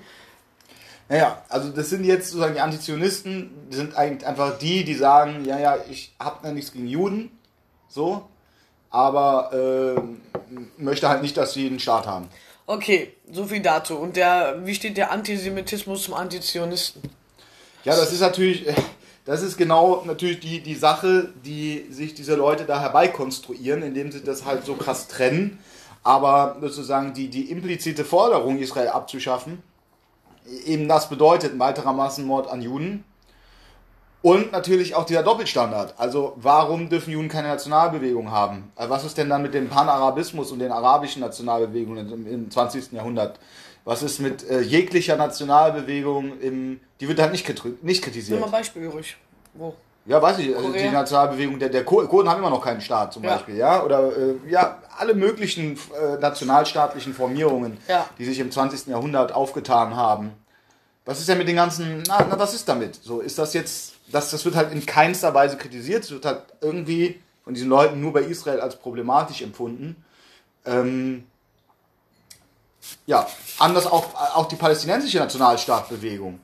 Naja, 1.10 1.42
also 1.48 1.70
das 1.70 1.90
sind 1.90 2.04
jetzt 2.04 2.28
sozusagen 2.30 2.56
die 2.56 2.60
Antizionisten, 2.60 3.70
die 3.72 3.76
sind 3.78 3.96
eigentlich 3.96 4.28
einfach 4.28 4.58
die, 4.58 4.84
die 4.84 4.96
sagen, 4.96 5.46
ja, 5.46 5.58
ja, 5.58 5.78
ich 5.90 6.14
habe 6.20 6.46
ja 6.46 6.54
nichts 6.54 6.74
gegen 6.74 6.88
Juden, 6.88 7.32
so, 7.98 8.24
aber 8.90 9.50
ähm, 9.52 10.22
möchte 10.78 11.10
halt 11.10 11.22
nicht, 11.22 11.36
dass 11.36 11.54
sie 11.54 11.68
einen 11.68 11.80
Staat 11.80 12.08
haben. 12.08 12.30
okay, 12.68 13.14
so 13.32 13.46
viel 13.46 13.62
dazu. 13.62 13.98
Und 13.98 14.16
der, 14.16 14.66
wie 14.66 14.76
steht 14.76 14.96
der 14.96 15.12
Antisemitismus 15.12 16.04
zum 16.04 16.14
Antizionisten? 16.14 17.02
Ja, 17.84 17.96
das 17.96 18.14
ist 18.14 18.22
natürlich, 18.22 18.66
das 19.26 19.42
ist 19.42 19.58
genau 19.58 20.04
natürlich 20.06 20.40
die, 20.40 20.62
die 20.62 20.76
Sache, 20.76 21.34
die 21.44 21.88
sich 21.90 22.14
diese 22.14 22.36
Leute 22.36 22.66
da 22.66 22.80
herbeikonstruieren, 22.80 23.84
indem 23.84 24.12
sie 24.12 24.24
das 24.24 24.46
halt 24.46 24.66
so 24.66 24.76
krass 24.76 25.08
trennen. 25.08 25.60
Aber 26.04 26.58
sozusagen 26.62 27.14
die, 27.14 27.28
die 27.30 27.52
implizite 27.52 28.06
Forderung, 28.06 28.60
Israel 28.60 28.90
abzuschaffen, 28.90 29.62
eben 30.66 30.88
das 30.88 31.10
bedeutet 31.10 31.54
ein 31.54 31.60
weiterer 31.60 31.94
Massenmord 31.94 32.50
an 32.50 32.62
Juden. 32.62 33.04
Und 34.28 34.52
natürlich 34.52 34.94
auch 34.94 35.06
dieser 35.06 35.24
Doppelstandard. 35.24 35.94
Also 35.98 36.34
warum 36.36 36.90
dürfen 36.90 37.12
Juden 37.14 37.30
keine 37.30 37.48
Nationalbewegung 37.48 38.30
haben? 38.30 38.70
Also 38.76 38.90
Was 38.90 39.06
ist 39.06 39.18
denn 39.18 39.30
dann 39.30 39.42
mit 39.42 39.54
dem 39.54 39.70
Panarabismus 39.70 40.52
und 40.52 40.60
den 40.60 40.70
arabischen 40.74 41.22
Nationalbewegungen 41.22 42.12
im, 42.12 42.28
im 42.28 42.52
20. 42.52 42.92
Jahrhundert? 42.92 43.40
Was 43.86 44.04
ist 44.04 44.20
mit 44.20 44.44
äh, 44.50 44.60
jeglicher 44.60 45.16
Nationalbewegung 45.16 46.40
im, 46.42 46.82
die 47.00 47.08
wird 47.08 47.22
halt 47.22 47.32
nicht, 47.32 47.48
nicht 47.84 48.04
kritisiert. 48.04 48.42
mal 48.42 48.50
Beispiel 48.50 48.90
ruhig. 48.90 49.16
Wo? 49.54 49.74
Ja, 50.06 50.22
weiß 50.22 50.40
ich, 50.40 50.54
also 50.56 50.74
die? 50.74 50.90
Nationalbewegung 50.90 51.58
der, 51.58 51.70
der 51.70 51.86
Kur- 51.86 52.06
Kurden 52.10 52.30
haben 52.30 52.40
immer 52.40 52.50
noch 52.50 52.64
keinen 52.66 52.82
Staat 52.82 53.14
zum 53.14 53.24
Ja. 53.24 53.34
Beispiel, 53.36 53.56
ja, 53.56 53.82
oder 53.82 54.08
äh, 54.18 54.36
ja, 54.50 54.80
alle 54.98 55.14
möglichen 55.14 55.78
äh, 56.02 56.18
nationalstaatlichen 56.20 57.14
Formierungen, 57.14 57.78
Ja. 57.88 58.06
die 58.18 58.26
sich 58.26 58.40
im 58.40 58.52
20. 58.52 58.88
Jahrhundert 58.88 59.32
aufgetan 59.34 59.96
haben. 59.96 60.32
Was 61.06 61.20
ist 61.20 61.30
denn 61.30 61.38
mit 61.38 61.48
den 61.48 61.56
ganzen, 61.56 62.04
na, 62.08 62.26
na 62.30 62.38
was 62.38 62.54
ist 62.54 62.68
damit? 62.68 62.96
So, 63.02 63.22
ist 63.22 63.38
das 63.38 63.54
jetzt, 63.54 63.94
das, 64.12 64.32
das 64.32 64.46
wird 64.46 64.56
halt 64.56 64.72
in 64.72 64.86
keinster 64.86 65.34
Weise 65.34 65.58
kritisiert, 65.58 66.04
es 66.04 66.12
wird 66.12 66.26
halt 66.26 66.44
irgendwie 66.62 67.22
von 67.44 67.54
diesen 67.54 67.70
Leuten 67.70 68.02
nur 68.02 68.14
bei 68.14 68.22
Israel 68.22 68.60
als 68.60 68.78
problematisch 68.78 69.42
empfunden. 69.42 70.04
Ähm, 70.66 71.26
ja, 73.06 73.28
anders 73.60 73.86
auch, 73.86 74.14
auch 74.36 74.48
die 74.48 74.56
palästinensische 74.56 75.18
Nationalstaatbewegung 75.18 76.40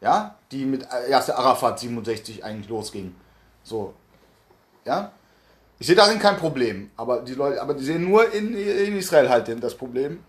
ja, 0.00 0.34
die 0.50 0.64
mit 0.64 0.86
Yasser 1.08 1.38
Arafat 1.38 1.78
67 1.80 2.44
eigentlich 2.44 2.68
losging. 2.68 3.14
So, 3.62 3.94
ja. 4.84 5.12
Ich 5.78 5.86
sehe 5.86 5.96
darin 5.96 6.18
kein 6.18 6.36
Problem, 6.36 6.90
aber 6.96 7.20
die 7.20 7.34
Leute, 7.34 7.60
aber 7.60 7.74
die 7.74 7.84
sehen 7.84 8.04
nur 8.04 8.32
in, 8.32 8.54
in 8.54 8.96
Israel 8.96 9.30
halt 9.30 9.48
das 9.62 9.74
Problem. 9.74 10.22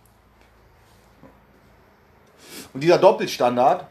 Und 2.73 2.81
dieser 2.81 2.97
Doppelstandard, 2.97 3.85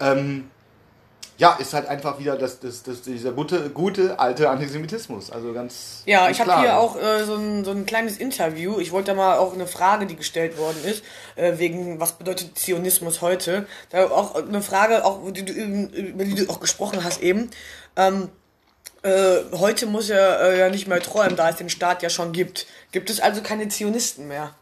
ähm, 0.00 0.50
ja, 1.40 1.54
ist 1.54 1.72
halt 1.72 1.88
einfach 1.88 2.18
wieder 2.18 2.36
das, 2.36 2.60
das, 2.60 2.82
das, 2.82 3.00
dieser 3.00 3.32
gute, 3.32 3.70
gute 3.70 4.18
alte 4.18 4.50
Antisemitismus. 4.50 5.30
Also 5.30 5.54
ganz. 5.54 6.02
Ja, 6.04 6.26
ganz 6.26 6.36
ich 6.36 6.46
habe 6.46 6.60
hier 6.60 6.76
auch 6.76 7.00
äh, 7.00 7.24
so, 7.24 7.34
ein, 7.34 7.64
so 7.64 7.70
ein 7.70 7.86
kleines 7.86 8.18
Interview. 8.18 8.78
Ich 8.78 8.92
wollte 8.92 9.12
da 9.12 9.14
mal 9.14 9.38
auch 9.38 9.54
eine 9.54 9.66
Frage, 9.66 10.04
die 10.04 10.16
gestellt 10.16 10.58
worden 10.58 10.84
ist, 10.84 11.02
äh, 11.36 11.54
wegen 11.56 11.98
was 11.98 12.12
bedeutet 12.12 12.58
Zionismus 12.58 13.22
heute. 13.22 13.66
Da 13.88 14.10
auch 14.10 14.34
eine 14.34 14.60
Frage, 14.60 15.02
auch 15.02 15.22
über 15.22 15.32
die 15.32 15.46
du, 15.46 15.52
über 15.54 16.24
die 16.24 16.34
du 16.34 16.50
auch 16.50 16.60
gesprochen 16.60 17.02
hast 17.04 17.22
eben. 17.22 17.50
Ähm, 17.96 18.28
äh, 19.02 19.38
heute 19.52 19.86
muss 19.86 20.10
er 20.10 20.42
äh, 20.42 20.58
ja 20.58 20.68
nicht 20.68 20.88
mehr 20.88 21.00
träumen, 21.00 21.36
da 21.36 21.48
es 21.48 21.56
den 21.56 21.70
Staat 21.70 22.02
ja 22.02 22.10
schon 22.10 22.32
gibt. 22.32 22.66
Gibt 22.92 23.08
es 23.08 23.18
also 23.18 23.40
keine 23.40 23.68
Zionisten 23.68 24.28
mehr? 24.28 24.54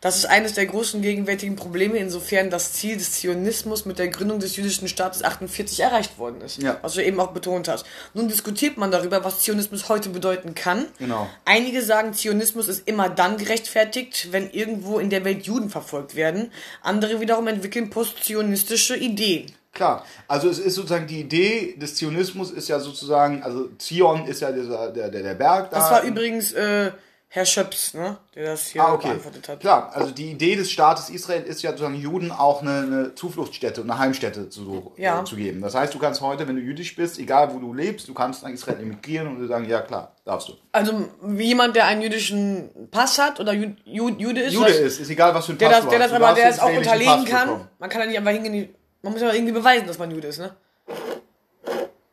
Das 0.00 0.16
ist 0.16 0.24
eines 0.24 0.54
der 0.54 0.64
großen 0.64 1.02
gegenwärtigen 1.02 1.56
Probleme, 1.56 1.98
insofern 1.98 2.48
das 2.48 2.72
Ziel 2.72 2.96
des 2.96 3.12
Zionismus 3.12 3.84
mit 3.84 3.98
der 3.98 4.08
Gründung 4.08 4.38
des 4.40 4.56
jüdischen 4.56 4.88
Staates 4.88 5.22
48 5.22 5.78
erreicht 5.80 6.18
worden 6.18 6.40
ist. 6.40 6.62
Ja. 6.62 6.78
Was 6.80 6.94
du 6.94 7.04
eben 7.04 7.20
auch 7.20 7.32
betont 7.32 7.68
hast. 7.68 7.84
Nun 8.14 8.26
diskutiert 8.26 8.78
man 8.78 8.90
darüber, 8.90 9.24
was 9.24 9.40
Zionismus 9.40 9.90
heute 9.90 10.08
bedeuten 10.08 10.54
kann. 10.54 10.86
Genau. 10.98 11.28
Einige 11.44 11.82
sagen, 11.82 12.14
Zionismus 12.14 12.68
ist 12.68 12.88
immer 12.88 13.10
dann 13.10 13.36
gerechtfertigt, 13.36 14.28
wenn 14.30 14.48
irgendwo 14.50 14.98
in 14.98 15.10
der 15.10 15.22
Welt 15.26 15.44
Juden 15.44 15.68
verfolgt 15.68 16.14
werden. 16.14 16.50
Andere 16.80 17.20
wiederum 17.20 17.46
entwickeln 17.48 17.90
postzionistische 17.90 18.96
Ideen. 18.96 19.52
Klar, 19.72 20.04
also 20.26 20.48
es 20.48 20.58
ist 20.58 20.76
sozusagen 20.76 21.06
die 21.06 21.20
Idee 21.20 21.76
des 21.76 21.94
Zionismus 21.94 22.50
ist 22.50 22.68
ja 22.68 22.80
sozusagen, 22.80 23.42
also 23.42 23.68
Zion 23.78 24.26
ist 24.26 24.40
ja 24.40 24.50
dieser, 24.50 24.90
der, 24.90 25.10
der, 25.10 25.22
der 25.22 25.34
Berg 25.34 25.70
da. 25.70 25.78
Das 25.78 25.90
war 25.90 26.02
übrigens 26.02 26.52
äh, 26.52 26.90
Herr 27.32 27.46
Schöps, 27.46 27.94
ne? 27.94 28.16
der 28.34 28.46
das 28.46 28.66
hier 28.66 28.82
Ah, 28.84 28.92
okay. 28.94 29.06
beantwortet 29.06 29.48
hat. 29.48 29.60
Klar, 29.60 29.92
also 29.94 30.10
die 30.10 30.32
Idee 30.32 30.56
des 30.56 30.68
Staates 30.68 31.10
Israel 31.10 31.44
ist 31.44 31.62
ja 31.62 31.70
sozusagen 31.70 31.94
Juden 31.94 32.32
auch 32.32 32.60
eine, 32.60 32.78
eine 32.80 33.14
Zufluchtsstätte, 33.14 33.82
eine 33.82 33.98
Heimstätte 33.98 34.48
zu, 34.48 34.92
Ja. 34.96 35.20
äh, 35.20 35.24
zu 35.24 35.36
geben. 35.36 35.60
Das 35.60 35.76
heißt, 35.76 35.94
du 35.94 36.00
kannst 36.00 36.20
heute, 36.22 36.48
wenn 36.48 36.56
du 36.56 36.60
jüdisch 36.62 36.96
bist, 36.96 37.20
egal 37.20 37.54
wo 37.54 37.60
du 37.60 37.72
lebst, 37.72 38.08
du 38.08 38.14
kannst 38.14 38.42
nach 38.42 38.50
Israel 38.50 38.80
emigrieren 38.80 39.28
und 39.28 39.46
sagen, 39.46 39.64
ja 39.68 39.80
klar, 39.80 40.16
darfst 40.24 40.48
du. 40.48 40.54
Also 40.72 41.08
wie 41.22 41.44
jemand, 41.44 41.76
der 41.76 41.86
einen 41.86 42.02
jüdischen 42.02 42.68
Pass 42.90 43.16
hat 43.20 43.38
oder 43.38 43.52
Ju 43.52 43.74
Ju 43.84 44.08
Jude 44.08 44.40
ist, 44.40 44.52
Jude 44.52 44.66
das- 44.66 44.76
ist, 44.78 44.98
ist 45.00 45.10
egal, 45.10 45.32
was 45.32 45.46
für 45.46 45.52
ein 45.52 45.58
Pass 45.58 45.70
das, 45.70 45.84
du 45.84 45.90
der 45.90 46.00
hast. 46.00 46.10
das 46.10 46.20
aber 46.20 46.34
der 46.34 46.48
das 46.48 46.58
auch 46.58 46.76
unterlegen 46.76 47.24
kann. 47.26 47.46
bekommen. 47.48 47.68
Man 47.78 47.90
kann 47.90 48.00
ja 48.00 48.06
nicht 48.08 48.18
einfach 48.18 48.32
hingehen, 48.32 48.74
man 49.02 49.12
muss 49.12 49.22
ja 49.22 49.32
irgendwie 49.32 49.52
beweisen, 49.52 49.86
dass 49.86 49.98
man 49.98 50.10
Jude 50.10 50.26
ist, 50.26 50.40
ne? 50.40 50.50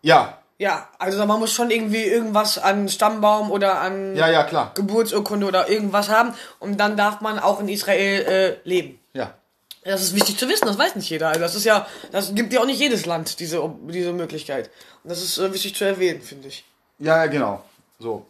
Ja, 0.04 0.38
Ja, 0.60 0.90
also 0.98 1.24
man 1.26 1.40
muss 1.40 1.54
schon 1.54 1.70
irgendwie 1.70 2.04
irgendwas 2.04 2.58
an 2.58 2.90
Stammbaum 2.90 3.52
oder 3.52 3.80
an 3.80 4.16
ja, 4.16 4.28
ja, 4.30 4.44
klar. 4.44 4.72
Geburtsurkunde 4.74 5.46
oder 5.46 5.70
irgendwas 5.70 6.10
haben 6.10 6.34
und 6.60 6.80
dann 6.80 6.98
darf 6.98 7.22
man 7.22 7.38
auch 7.38 7.60
in 7.60 7.70
Israel 7.70 8.26
äh, 8.26 8.68
leben. 8.68 9.00
Ja. 9.14 9.36
Das 9.84 10.02
ist 10.02 10.16
wichtig 10.16 10.38
zu 10.38 10.50
wissen, 10.50 10.66
das 10.66 10.78
weiß 10.78 10.96
nicht 10.96 11.10
jeder. 11.10 11.30
Also 11.30 11.42
das 11.42 11.56
ist 11.56 11.64
ja, 11.64 11.88
das 12.12 12.36
gibt 12.36 12.52
ja 12.52 12.60
auch 12.60 12.66
nicht 12.66 12.80
jedes 12.80 13.06
Land 13.06 13.40
diese, 13.40 13.72
diese 13.88 14.12
Möglichkeit. 14.14 14.70
Und 15.04 15.12
das 15.12 15.22
ist 15.22 15.38
äh, 15.38 15.54
wichtig 15.54 15.76
zu 15.76 15.86
erwähnen, 15.86 16.22
finde 16.22 16.50
ich. 16.50 16.66
Ja, 17.00 17.18
ja, 17.18 17.28
genau. 17.28 17.64
So. 18.00 18.26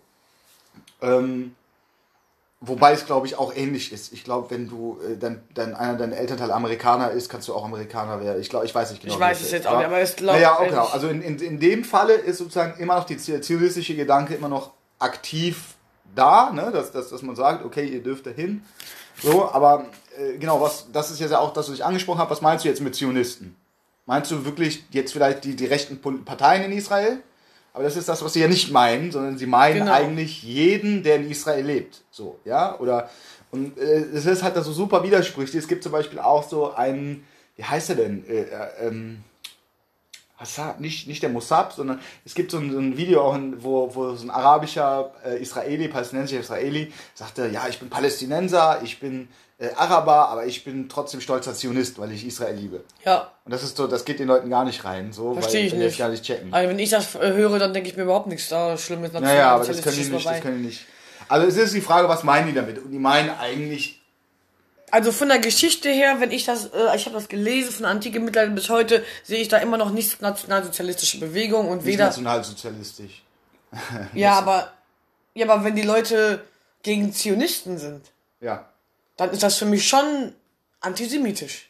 Ähm, 1.01 1.55
wobei 2.59 2.93
es, 2.93 3.05
glaube 3.05 3.27
ich, 3.27 3.37
auch 3.37 3.55
ähnlich 3.55 3.91
ist. 3.93 4.11
Ich 4.13 4.23
glaube, 4.23 4.49
wenn 4.51 4.67
du 4.67 4.99
äh, 5.07 5.17
dann, 5.17 5.41
dann 5.53 5.75
einer 5.75 5.95
deiner 5.97 6.17
Elternteil 6.17 6.51
Amerikaner 6.51 7.11
ist, 7.11 7.29
kannst 7.29 7.47
du 7.47 7.53
auch 7.53 7.63
Amerikaner 7.65 8.19
werden. 8.23 8.41
Ich 8.41 8.49
glaube, 8.49 8.65
ich 8.65 8.73
weiß 8.73 8.91
nicht 8.91 9.01
genau. 9.03 9.13
Ich 9.13 9.19
weiß 9.19 9.41
es 9.41 9.51
jetzt 9.51 9.67
auch 9.67 9.77
nicht, 9.77 9.85
aber 9.85 9.99
es 9.99 10.15
glaub- 10.15 10.35
Naja, 10.35 10.55
auch 10.57 10.65
genau. 10.65 10.85
Also 10.87 11.07
in, 11.07 11.21
in, 11.21 11.37
in 11.39 11.59
dem 11.59 11.83
Falle 11.83 12.13
ist 12.13 12.39
sozusagen 12.39 12.79
immer 12.79 12.95
noch 12.95 13.05
die 13.05 13.17
zi- 13.17 13.39
zionistische 13.41 13.95
Gedanke 13.95 14.33
immer 14.33 14.49
noch 14.49 14.71
aktiv 14.99 15.75
da, 16.15 16.51
ne? 16.51 16.71
dass, 16.71 16.91
dass, 16.91 17.09
dass 17.09 17.21
man 17.21 17.35
sagt, 17.35 17.63
okay, 17.63 17.85
ihr 17.85 18.01
dürft 18.01 18.25
dahin. 18.25 18.63
So, 19.21 19.49
aber 19.51 19.85
äh, 20.17 20.37
genau, 20.37 20.59
was, 20.61 20.87
das 20.91 21.11
ist 21.11 21.19
jetzt 21.19 21.31
ja 21.31 21.39
auch 21.39 21.53
das, 21.53 21.67
was 21.69 21.75
ich 21.75 21.85
angesprochen 21.85 22.19
habe. 22.19 22.31
Was 22.31 22.41
meinst 22.41 22.65
du 22.65 22.69
jetzt 22.69 22.81
mit 22.81 22.95
Zionisten? 22.95 23.55
Meinst 24.07 24.31
du 24.31 24.45
wirklich 24.45 24.83
jetzt 24.91 25.11
vielleicht 25.13 25.43
die, 25.43 25.55
die 25.55 25.65
rechten 25.65 25.99
Parteien 26.23 26.63
in 26.63 26.71
Israel? 26.71 27.19
Aber 27.77 27.83
das 27.83 27.95
ist 27.95 28.09
das, 28.09 28.23
was 28.23 28.33
sie 28.33 28.39
ja 28.39 28.47
nicht 28.47 28.71
meinen, 28.71 29.11
sondern 29.11 29.37
sie 29.37 29.45
meinen 29.45 29.81
Genau. 29.81 29.93
eigentlich 29.93 30.41
jeden, 30.41 31.03
der 31.03 31.17
in 31.17 31.29
Israel 31.29 31.63
lebt. 31.63 32.01
So, 32.09 32.39
ja? 32.43 32.75
Oder 32.79 33.07
und 33.51 33.77
äh, 33.77 33.99
es 34.15 34.25
ist 34.25 34.41
halt 34.41 34.55
da 34.55 34.63
so 34.63 34.71
super 34.71 35.03
widersprüchlich. 35.03 35.61
Es 35.61 35.67
gibt 35.67 35.83
zum 35.83 35.91
Beispiel 35.91 36.17
auch 36.17 36.49
so 36.49 36.73
einen, 36.73 37.23
wie 37.55 37.63
heißt 37.63 37.91
er 37.91 37.97
denn? 37.97 38.27
Äh, 38.27 38.41
äh, 38.41 38.87
ähm, 38.87 39.23
Hassab, 40.37 40.79
nicht, 40.79 41.07
nicht 41.07 41.21
der 41.21 41.29
Mossab, 41.29 41.71
sondern 41.71 41.99
es 42.25 42.33
gibt 42.33 42.49
so 42.49 42.57
ein, 42.57 42.71
so 42.71 42.79
ein 42.79 42.97
Video 42.97 43.21
auch, 43.21 43.35
in, 43.35 43.61
wo, 43.63 43.93
wo 43.93 44.15
so 44.15 44.25
ein 44.25 44.31
arabischer 44.31 45.11
äh, 45.23 45.39
Israeli, 45.39 45.87
palästinensischer 45.87 46.41
Israeli 46.41 46.91
sagte, 47.13 47.47
ja, 47.47 47.67
ich 47.67 47.77
bin 47.77 47.91
Palästinenser, 47.91 48.81
ich 48.83 48.99
bin 48.99 49.27
äh, 49.59 49.69
Araber, 49.75 50.29
aber 50.29 50.45
ich 50.45 50.63
bin 50.63 50.87
trotzdem 50.89 51.19
stolzer 51.21 51.53
Zionist, 51.53 51.99
weil 51.99 52.11
ich 52.11 52.25
Israel 52.25 52.55
liebe. 52.55 52.83
Ja, 53.05 53.31
Und 53.45 53.51
das 53.51 53.63
ist 53.63 53.75
so, 53.77 53.87
das 53.87 54.05
geht 54.05 54.19
den 54.19 54.27
Leuten 54.27 54.49
gar 54.49 54.65
nicht 54.65 54.83
rein, 54.85 55.11
so, 55.13 55.33
Versteh 55.33 55.57
weil 55.59 55.65
ich 55.65 55.71
das 55.71 55.79
nicht. 55.79 55.97
gar 55.97 56.09
nicht 56.09 56.23
checken. 56.23 56.53
also 56.53 56.69
wenn 56.69 56.79
ich 56.79 56.89
das 56.89 57.15
äh, 57.15 57.33
höre, 57.33 57.57
dann 57.59 57.73
denke 57.73 57.89
ich 57.89 57.97
mir 57.97 58.03
überhaupt 58.03 58.27
nichts 58.27 58.49
da 58.49 58.77
Schlimmes. 58.77 59.11
Naja, 59.13 59.55
aber 59.55 59.65
das 59.65 59.81
können 59.81 59.95
die 59.95 60.09
nicht, 60.09 60.25
das 60.25 60.41
können 60.41 60.57
die 60.59 60.65
nicht. 60.67 60.85
Also 61.29 61.47
es 61.47 61.57
ist 61.57 61.73
die 61.73 61.81
Frage, 61.81 62.07
was 62.07 62.23
meinen 62.23 62.47
die 62.47 62.53
damit? 62.53 62.77
Und 62.77 62.91
die 62.91 62.99
meinen 62.99 63.29
eigentlich, 63.31 63.99
Also 64.91 65.11
von 65.11 65.27
der 65.27 65.39
Geschichte 65.39 65.89
her, 65.89 66.15
wenn 66.19 66.31
ich 66.31 66.45
das, 66.45 66.67
äh, 66.67 66.95
ich 66.95 67.05
habe 67.05 67.15
das 67.15 67.27
gelesen, 67.27 67.71
von 67.73 67.81
der 67.83 67.91
Antike 67.91 68.19
Mittelalter 68.19 68.53
bis 68.53 68.69
heute, 68.69 69.03
sehe 69.23 69.39
ich 69.41 69.47
da 69.49 69.57
immer 69.57 69.77
noch 69.77 69.89
nicht 69.91 70.21
nationalsozialistische 70.21 71.19
Bewegung 71.19 71.67
und 71.67 71.77
nicht 71.77 71.85
weder. 71.87 72.05
nationalsozialistisch. 72.05 73.23
Ja, 74.13 74.33
aber 74.37 74.71
ja, 75.33 75.49
aber 75.49 75.63
wenn 75.65 75.75
die 75.75 75.81
Leute 75.81 76.41
gegen 76.83 77.11
Zionisten 77.11 77.77
sind, 77.77 78.05
Ja. 78.39 78.69
Dann 79.17 79.31
ist 79.31 79.43
das 79.43 79.57
für 79.57 79.65
mich 79.65 79.87
schon 79.87 80.33
antisemitisch. 80.79 81.69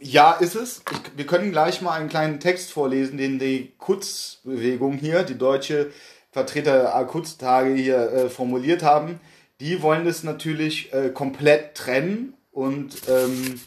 Ja, 0.00 0.32
ist 0.32 0.54
es. 0.54 0.82
Ich, 0.90 1.16
wir 1.16 1.26
können 1.26 1.52
gleich 1.52 1.80
mal 1.80 1.98
einen 1.98 2.08
kleinen 2.08 2.40
Text 2.40 2.72
vorlesen, 2.72 3.16
den 3.16 3.38
die 3.38 3.72
Kutzbewegung 3.78 4.98
hier, 4.98 5.22
die 5.22 5.38
deutsche 5.38 5.92
Vertreter 6.30 6.82
der 6.82 7.04
Kutztage 7.06 7.74
hier 7.74 8.12
äh, 8.12 8.28
formuliert 8.28 8.82
haben. 8.82 9.20
Die 9.60 9.82
wollen 9.82 10.04
das 10.04 10.24
natürlich 10.24 10.92
äh, 10.92 11.10
komplett 11.10 11.76
trennen 11.76 12.34
und 12.50 12.94
ähm, 13.08 13.60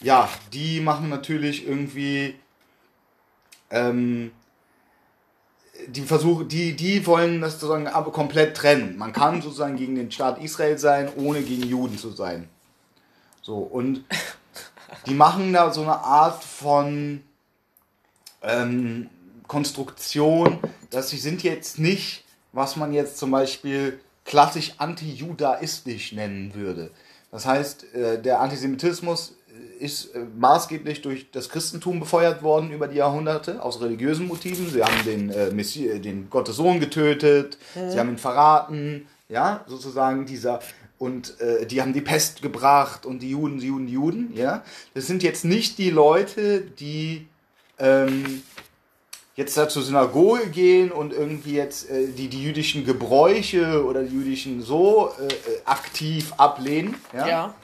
ja, 0.00 0.28
die 0.52 0.80
machen 0.80 1.08
natürlich 1.08 1.66
irgendwie 1.66 2.36
ähm, 3.70 4.30
die 5.88 6.02
versuchen, 6.02 6.48
die, 6.48 6.74
die 6.74 7.06
wollen 7.06 7.40
das 7.40 7.54
sozusagen 7.54 7.88
aber 7.88 8.12
komplett 8.12 8.56
trennen. 8.56 8.96
Man 8.96 9.12
kann 9.12 9.42
sozusagen 9.42 9.76
gegen 9.76 9.94
den 9.94 10.10
Staat 10.10 10.42
Israel 10.42 10.78
sein, 10.78 11.10
ohne 11.16 11.42
gegen 11.42 11.64
Juden 11.64 11.98
zu 11.98 12.10
sein. 12.10 12.48
So, 13.42 13.58
und 13.58 14.04
die 15.06 15.14
machen 15.14 15.52
da 15.52 15.72
so 15.72 15.82
eine 15.82 15.98
Art 15.98 16.42
von 16.42 17.22
ähm, 18.42 19.10
Konstruktion, 19.46 20.58
dass 20.90 21.10
sie 21.10 21.18
sind 21.18 21.42
jetzt 21.42 21.78
nicht, 21.78 22.24
was 22.52 22.76
man 22.76 22.92
jetzt 22.92 23.18
zum 23.18 23.30
Beispiel 23.30 24.00
klassisch 24.24 24.74
anti-judaistisch 24.78 26.12
nennen 26.12 26.54
würde. 26.54 26.90
Das 27.30 27.46
heißt, 27.46 27.94
äh, 27.94 28.22
der 28.22 28.40
Antisemitismus 28.40 29.36
ist 29.78 30.14
äh, 30.14 30.24
maßgeblich 30.38 31.02
durch 31.02 31.30
das 31.30 31.48
Christentum 31.48 32.00
befeuert 32.00 32.42
worden 32.42 32.70
über 32.70 32.88
die 32.88 32.96
Jahrhunderte, 32.96 33.62
aus 33.62 33.80
religiösen 33.80 34.26
Motiven. 34.26 34.68
Sie 34.68 34.82
haben 34.82 35.04
den, 35.04 35.30
äh, 35.30 35.50
Messi 35.50 35.88
äh, 35.88 35.98
den 36.00 36.30
Gottessohn 36.30 36.80
getötet, 36.80 37.58
sie 37.74 37.98
haben 37.98 38.10
ihn 38.10 38.18
verraten, 38.18 39.06
ja, 39.28 39.64
sozusagen 39.66 40.26
dieser 40.26 40.60
und 40.98 41.40
äh, 41.40 41.66
die 41.66 41.82
haben 41.82 41.92
die 41.92 42.00
Pest 42.00 42.40
gebracht 42.40 43.04
und 43.04 43.20
die 43.20 43.30
Juden, 43.30 43.58
die 43.58 43.66
Juden, 43.66 43.86
die 43.86 43.92
Juden, 43.92 44.32
ja. 44.36 44.62
Das 44.94 45.06
sind 45.06 45.22
jetzt 45.22 45.44
nicht 45.44 45.76
die 45.78 45.90
Leute, 45.90 46.60
die 46.60 47.26
ähm, 47.78 48.42
jetzt 49.36 49.56
da 49.56 49.68
zur 49.68 49.82
Synagoge 49.82 50.46
gehen 50.46 50.92
und 50.92 51.12
irgendwie 51.12 51.56
jetzt 51.56 51.90
äh, 51.90 52.06
die, 52.08 52.28
die 52.28 52.42
jüdischen 52.42 52.86
Gebräuche 52.86 53.84
oder 53.84 54.04
die 54.04 54.14
jüdischen 54.14 54.62
so 54.62 55.10
äh, 55.20 55.34
aktiv 55.64 56.32
ablehnen, 56.36 56.94
ja. 57.12 57.28
Ja. 57.28 57.54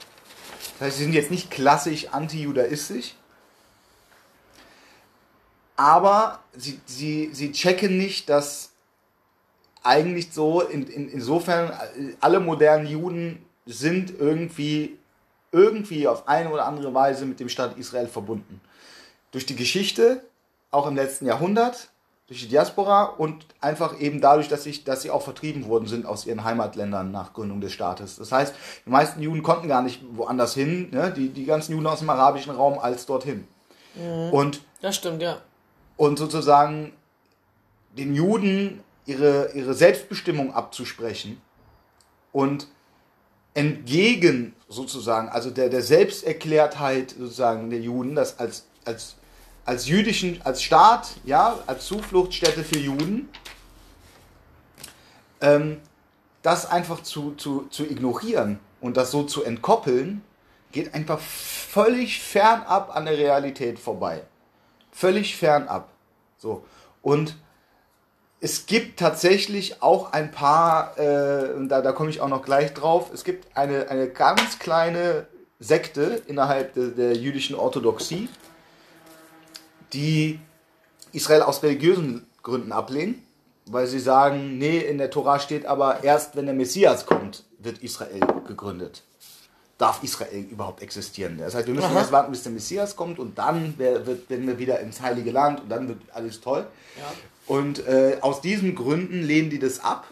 Das 0.81 0.87
heißt, 0.87 0.97
sie 0.97 1.03
sind 1.03 1.13
jetzt 1.13 1.29
nicht 1.29 1.51
klassisch 1.51 2.07
anti-judaistisch, 2.07 3.13
aber 5.75 6.39
sie, 6.57 6.79
sie, 6.87 7.29
sie 7.33 7.51
checken 7.51 7.99
nicht, 7.99 8.29
dass 8.29 8.71
eigentlich 9.83 10.33
so, 10.33 10.61
in, 10.61 10.87
in, 10.87 11.07
insofern, 11.09 11.71
alle 12.19 12.39
modernen 12.39 12.87
Juden 12.87 13.45
sind 13.67 14.19
irgendwie, 14.19 14.97
irgendwie 15.51 16.07
auf 16.07 16.27
eine 16.27 16.49
oder 16.49 16.65
andere 16.65 16.91
Weise 16.95 17.27
mit 17.27 17.39
dem 17.39 17.49
Staat 17.49 17.77
Israel 17.77 18.07
verbunden. 18.07 18.59
Durch 19.29 19.45
die 19.45 19.55
Geschichte, 19.55 20.25
auch 20.71 20.87
im 20.87 20.95
letzten 20.95 21.27
Jahrhundert, 21.27 21.89
durch 22.31 22.43
die 22.43 22.47
Diaspora 22.47 23.03
und 23.03 23.45
einfach 23.59 23.99
eben 23.99 24.21
dadurch, 24.21 24.47
dass, 24.47 24.65
ich, 24.65 24.85
dass 24.85 25.01
sie 25.01 25.11
auch 25.11 25.21
vertrieben 25.21 25.67
worden 25.67 25.85
sind 25.85 26.05
aus 26.05 26.25
ihren 26.25 26.45
Heimatländern 26.45 27.11
nach 27.11 27.33
Gründung 27.33 27.59
des 27.59 27.73
Staates. 27.73 28.15
Das 28.15 28.31
heißt, 28.31 28.55
die 28.85 28.89
meisten 28.89 29.21
Juden 29.21 29.43
konnten 29.43 29.67
gar 29.67 29.81
nicht 29.81 30.01
woanders 30.13 30.53
hin, 30.53 30.87
ne? 30.91 31.11
die, 31.11 31.27
die 31.27 31.43
ganzen 31.43 31.73
Juden 31.73 31.87
aus 31.87 31.99
dem 31.99 32.09
arabischen 32.09 32.53
Raum 32.53 32.79
als 32.79 33.05
dorthin. 33.05 33.49
Und 34.31 34.61
Das 34.79 34.95
stimmt, 34.95 35.21
ja. 35.21 35.41
und 35.97 36.17
sozusagen 36.17 36.93
den 37.97 38.15
Juden 38.15 38.81
ihre, 39.05 39.51
ihre 39.51 39.73
Selbstbestimmung 39.73 40.53
abzusprechen 40.53 41.41
und 42.31 42.69
entgegen 43.55 44.55
sozusagen, 44.69 45.27
also 45.27 45.49
der, 45.49 45.67
der 45.67 45.81
Selbsterklärtheit 45.81 47.11
sozusagen 47.11 47.69
der 47.69 47.81
Juden, 47.81 48.15
das 48.15 48.39
als, 48.39 48.67
als, 48.85 49.17
als 49.65 49.87
jüdischen, 49.87 50.41
als 50.43 50.63
Staat, 50.63 51.11
ja, 51.23 51.59
als 51.67 51.85
Zufluchtsstätte 51.85 52.63
für 52.63 52.79
Juden, 52.79 53.29
ähm, 55.41 55.79
das 56.41 56.65
einfach 56.65 57.03
zu, 57.03 57.35
zu, 57.35 57.67
zu 57.69 57.85
ignorieren 57.85 58.59
und 58.79 58.97
das 58.97 59.11
so 59.11 59.23
zu 59.23 59.43
entkoppeln, 59.43 60.23
geht 60.71 60.93
einfach 60.93 61.19
völlig 61.19 62.21
fernab 62.21 62.95
an 62.95 63.05
der 63.05 63.17
Realität 63.17 63.79
vorbei. 63.79 64.23
Völlig 64.91 65.37
fernab. 65.37 65.89
So. 66.37 66.63
Und 67.01 67.35
es 68.39 68.65
gibt 68.65 68.99
tatsächlich 68.99 69.83
auch 69.83 70.13
ein 70.13 70.31
paar, 70.31 70.97
äh, 70.97 71.67
da, 71.67 71.81
da 71.81 71.91
komme 71.91 72.09
ich 72.09 72.21
auch 72.21 72.27
noch 72.27 72.43
gleich 72.43 72.73
drauf, 72.73 73.11
es 73.13 73.23
gibt 73.23 73.55
eine, 73.55 73.89
eine 73.89 74.09
ganz 74.09 74.57
kleine 74.57 75.27
Sekte 75.59 76.23
innerhalb 76.25 76.73
de, 76.73 76.91
der 76.91 77.15
jüdischen 77.15 77.55
Orthodoxie, 77.55 78.29
die 79.93 80.39
Israel 81.11 81.41
aus 81.41 81.63
religiösen 81.63 82.25
Gründen 82.43 82.71
ablehnen, 82.71 83.23
weil 83.65 83.87
sie 83.87 83.99
sagen, 83.99 84.57
nee, 84.57 84.79
in 84.79 84.97
der 84.97 85.09
Tora 85.09 85.39
steht 85.39 85.65
aber, 85.65 86.03
erst 86.03 86.35
wenn 86.35 86.45
der 86.45 86.55
Messias 86.55 87.05
kommt, 87.05 87.43
wird 87.59 87.79
Israel 87.79 88.21
gegründet. 88.47 89.03
Darf 89.77 90.03
Israel 90.03 90.45
überhaupt 90.49 90.81
existieren? 90.81 91.37
Das 91.39 91.55
heißt, 91.55 91.67
wir 91.67 91.73
müssen 91.73 91.87
Aha. 91.87 91.99
erst 91.99 92.11
warten, 92.11 92.31
bis 92.31 92.43
der 92.43 92.51
Messias 92.51 92.95
kommt 92.95 93.19
und 93.19 93.37
dann 93.37 93.77
werden 93.77 94.47
wir 94.47 94.59
wieder 94.59 94.79
ins 94.79 95.01
Heilige 95.01 95.31
Land 95.31 95.61
und 95.61 95.69
dann 95.69 95.87
wird 95.87 95.99
alles 96.13 96.41
toll. 96.41 96.65
Ja. 96.97 97.11
Und 97.47 97.85
äh, 97.87 98.17
aus 98.21 98.41
diesen 98.41 98.75
Gründen 98.75 99.23
lehnen 99.23 99.49
die 99.49 99.59
das 99.59 99.79
ab. 99.79 100.07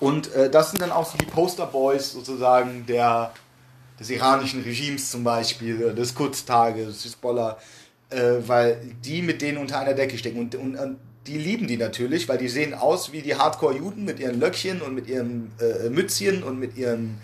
Und 0.00 0.32
äh, 0.34 0.50
das 0.50 0.70
sind 0.70 0.82
dann 0.82 0.92
auch 0.92 1.06
so 1.06 1.16
die 1.18 1.26
Posterboys 1.26 2.12
sozusagen 2.12 2.86
der, 2.86 3.32
des 4.00 4.10
iranischen 4.10 4.62
Regimes 4.62 5.10
zum 5.10 5.24
Beispiel, 5.24 5.94
des 5.94 6.14
Kurztages, 6.14 7.04
Hezbollah, 7.04 7.58
äh, 8.10 8.46
weil 8.46 8.80
die 9.04 9.22
mit 9.22 9.42
denen 9.42 9.58
unter 9.58 9.80
einer 9.80 9.94
Decke 9.94 10.18
stecken. 10.18 10.38
Und, 10.38 10.54
und, 10.54 10.76
und, 10.76 10.98
die 11.26 11.38
lieben 11.38 11.66
die 11.66 11.78
natürlich, 11.78 12.28
weil 12.28 12.36
die 12.36 12.48
sehen 12.48 12.74
aus 12.74 13.12
wie 13.12 13.22
die 13.22 13.34
Hardcore-Juden 13.34 14.04
mit 14.04 14.20
ihren 14.20 14.38
Löckchen 14.38 14.82
und 14.82 14.94
mit 14.94 15.08
ihren 15.08 15.52
äh, 15.58 15.88
Mützchen 15.88 16.42
und 16.42 16.58
mit 16.58 16.76
ihren 16.76 17.18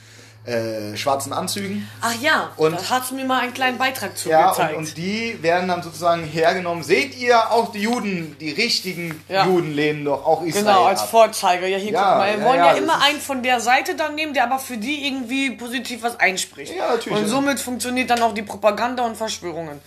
äh, 0.47 0.97
schwarzen 0.97 1.35
Anzügen. 1.35 1.87
Ach 2.01 2.15
ja, 2.21 2.51
und 2.57 2.73
da 2.73 2.89
hast 2.89 3.11
du 3.11 3.15
mir 3.15 3.27
mal 3.27 3.41
einen 3.41 3.53
kleinen 3.53 3.77
Beitrag 3.77 4.17
zu 4.17 4.31
ja, 4.31 4.51
gezeigt. 4.51 4.75
Und, 4.75 4.89
und, 4.89 4.97
die 4.97 5.37
werden 5.43 5.69
dann 5.69 5.83
sozusagen 5.83 6.25
hergenommen. 6.25 6.83
Seht 6.83 7.15
ihr 7.19 7.51
auch 7.51 7.73
die 7.73 7.83
Juden, 7.83 8.37
die 8.41 8.51
richtigen 8.51 9.23
ja. 9.29 9.45
Juden 9.45 9.75
lehnen 9.75 10.07
doch 10.07 10.25
auch 10.25 10.43
Israel 10.43 10.65
Genau, 10.65 10.85
als 10.85 11.03
ab. 11.03 11.11
Vorzeiger. 11.11 11.67
Ja, 11.67 11.77
hier 11.77 11.93
ja, 11.93 12.03
guck 12.03 12.19
mal. 12.19 12.39
Wir 12.39 12.45
wollen 12.47 12.59
ja, 12.59 12.73
immer 12.73 13.03
einen 13.03 13.21
von 13.21 13.43
der 13.43 13.61
Seite 13.61 13.97
dann 13.97 14.15
nehmen, 14.15 14.33
der 14.33 14.45
aber 14.45 14.59
für 14.59 14.79
die 14.79 15.07
irgendwie 15.07 15.51
positiv 15.51 16.03
was 16.03 16.19
einspricht. 16.19 16.75
Ja, 16.75 16.93
natürlich. 16.95 17.19
Und 17.19 17.27
somit 17.27 17.61
funktioniert 17.61 18.09
dann 18.09 18.23
auch 18.23 18.33
die 18.33 18.43
Propaganda 18.43 19.05
und 19.05 19.17
Verschwörungen. 19.19 19.79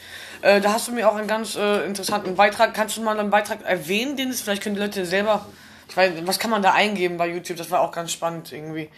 Äh, 0.44 0.60
da 0.60 0.74
hast 0.74 0.90
du 0.90 0.92
mir 0.92 1.10
auch 1.10 1.16
einen 1.16 1.28
ganz 1.28 1.56
äh, 1.56 1.86
interessanten 1.86 2.36
Beitrag. 2.36 2.74
Kannst 2.74 2.98
du 2.98 3.02
mal 3.02 3.18
einen 3.18 3.30
Beitrag 3.30 3.64
erwähnen, 3.64 4.18
den 4.18 4.30
es 4.30 4.42
vielleicht 4.42 4.62
können 4.62 4.76
die 4.76 4.82
Leute 4.82 5.06
selber. 5.06 5.46
Ich 5.88 5.96
weiß, 5.96 6.12
was 6.26 6.38
kann 6.38 6.52
man 6.52 6.62
da 6.62 6.74
eingeben 6.74 7.18
bei 7.18 7.30
YouTube? 7.30 7.58
Das 7.58 7.72
war 7.72 7.80
auch 7.80 7.94
ganz 7.94 8.12
spannend 8.12 8.52
irgendwie. 8.52 8.90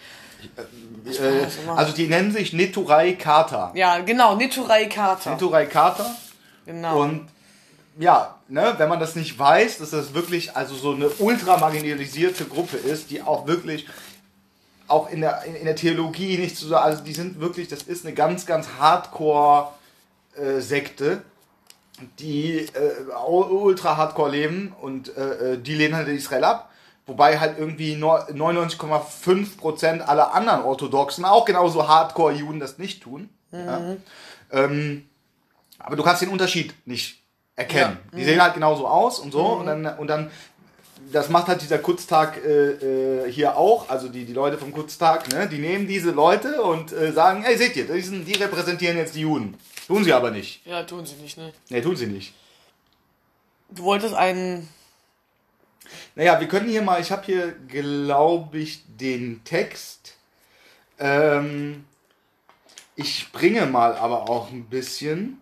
Äh, 1.06 1.46
also 1.75 1.94
die 1.94 2.08
nennen 2.08 2.32
sich 2.32 2.52
Neturai 2.52 3.14
Kata. 3.14 3.72
Ja, 3.75 4.00
genau, 4.00 4.36
Neturai 4.36 4.88
Kata. 4.88 5.34
Neturai 5.34 5.68
Kata. 5.68 6.16
Genau. 6.66 7.04
Und 7.04 7.28
ja, 8.00 8.40
ne, 8.48 8.74
wenn 8.78 8.90
man 8.90 9.00
das 9.00 9.16
nicht 9.16 9.38
weiß, 9.38 9.78
dass 9.78 9.92
das 9.92 10.16
wirklich 10.16 10.56
also 10.56 10.74
so 10.74 10.94
eine 10.94 11.10
ultra 11.20 11.58
marginalisierte 11.58 12.46
Gruppe 12.46 12.78
ist, 12.78 13.12
die 13.12 13.22
auch 13.22 13.46
wirklich 13.46 13.86
auch 14.88 15.12
in 15.12 15.22
der, 15.22 15.44
in, 15.44 15.66
der 15.66 15.75
Theologie 15.75 16.40
nicht 16.40 16.58
so, 16.58 16.75
also 16.75 17.04
die 17.04 17.14
sind 17.14 17.40
wirklich, 17.40 17.68
das 17.68 17.84
ist 17.84 18.04
eine 18.04 18.16
ganz, 18.16 18.48
ganz 18.48 18.68
hardcore 18.80 19.70
äh, 20.36 20.60
Sekte, 20.60 21.24
die 22.20 22.60
äh, 22.60 22.69
ultra 23.28 23.98
hardcore 23.98 24.32
leben 24.32 24.76
und 24.82 25.15
äh, 25.15 25.54
äh 25.54 25.58
die 25.58 25.76
lehnen 25.76 25.96
halt 25.96 26.08
Israel 26.08 26.43
ab. 26.43 26.72
Wobei 27.08 27.39
halt 27.39 27.60
irgendwie 27.60 27.96
99,5% 27.96 30.02
aller 30.02 30.34
anderen 30.34 30.63
Orthodoxen, 30.63 31.24
auch 31.24 31.46
genauso 31.46 31.88
Hardcore-Juden, 31.88 32.60
das 32.60 32.80
nicht 32.80 33.04
tun. 33.04 33.30
Mhm. 33.52 33.60
Ja. 33.60 33.96
Ähm, 34.52 35.08
aber 35.78 35.96
du 35.96 36.04
kannst 36.04 36.24
den 36.24 36.30
Unterschied 36.30 36.74
nicht 36.86 37.22
erkennen. 37.56 38.00
Ja. 38.06 38.17
Die 38.17 38.22
mhm. 38.22 38.26
sehen 38.26 38.41
halt 38.41 38.56
genauso 38.56 38.88
aus 38.88 39.19
und 39.19 39.32
so. 39.32 39.43
Mhm. 39.43 39.60
Und, 39.60 39.67
dann, 39.67 39.86
und 40.00 40.08
dann, 40.08 40.32
das 41.12 41.30
macht 41.30 41.48
halt 41.48 41.62
dieser 41.62 41.78
Kurztag 41.78 42.43
äh, 42.43 43.28
äh, 43.28 43.32
hier 43.32 43.56
auch, 43.56 43.88
also 43.89 44.10
die, 44.10 44.26
die 44.26 44.34
Leute 44.34 44.58
vom 44.58 44.74
Kurztag, 44.74 45.32
ne, 45.32 45.48
die 45.48 45.60
nehmen 45.60 45.88
diese 45.88 46.10
Leute 46.10 46.63
und 46.63 46.91
äh, 46.91 47.12
sagen, 47.12 47.43
hey, 47.43 47.56
seht 47.56 47.76
ihr, 47.76 47.86
die, 47.86 48.02
sind, 48.02 48.28
die 48.28 48.34
repräsentieren 48.34 48.98
jetzt 48.98 49.13
die 49.13 49.22
Juden. 49.22 49.56
Tun 49.88 50.04
sie 50.04 50.13
aber 50.13 50.32
nicht. 50.32 50.65
Ja, 50.65 50.84
tun 50.84 51.06
sie 51.06 51.15
nicht, 51.15 51.38
ne? 51.38 51.54
Ne, 51.69 51.82
tun 51.82 51.95
sie 51.95 52.08
nicht. 52.08 52.34
Du 53.69 53.84
wolltest 53.84 54.13
einen 54.13 54.67
naja, 56.15 56.39
wir 56.39 56.48
können 56.48 56.69
hier 56.69 56.82
mal, 56.82 57.02
ich 57.02 57.12
habe 57.12 57.26
hier, 57.26 57.54
glaube 57.67 58.58
ich, 58.58 58.82
den 58.88 59.43
Text. 59.43 60.15
Ähm, 61.00 61.86
ich 62.95 63.19
springe 63.19 63.65
mal 63.65 63.95
aber 63.95 64.30
auch 64.30 64.52
ein 64.52 64.65
bisschen. 64.65 65.41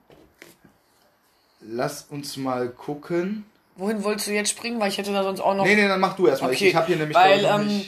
Lass 1.62 2.03
uns 2.03 2.38
mal 2.38 2.69
gucken. 2.69 3.45
Wohin 3.75 4.03
wolltest 4.03 4.27
du 4.27 4.32
jetzt 4.32 4.49
springen? 4.49 4.79
Weil 4.79 4.89
ich 4.89 4.97
hätte 4.97 5.13
da 5.13 5.23
sonst 5.23 5.39
auch 5.39 5.56
noch. 5.56 5.65
Nee, 5.65 5.75
nee, 5.75 5.88
dann 5.88 5.99
mach 5.99 6.15
du 6.15 6.27
erstmal. 6.27 6.51
Okay, 6.51 6.65
ich, 6.65 6.69
ich 6.71 6.75
habe 6.75 6.88
hier 6.88 6.97
nämlich. 6.97 7.15
Weil, 7.15 7.45
ähm, 7.45 7.86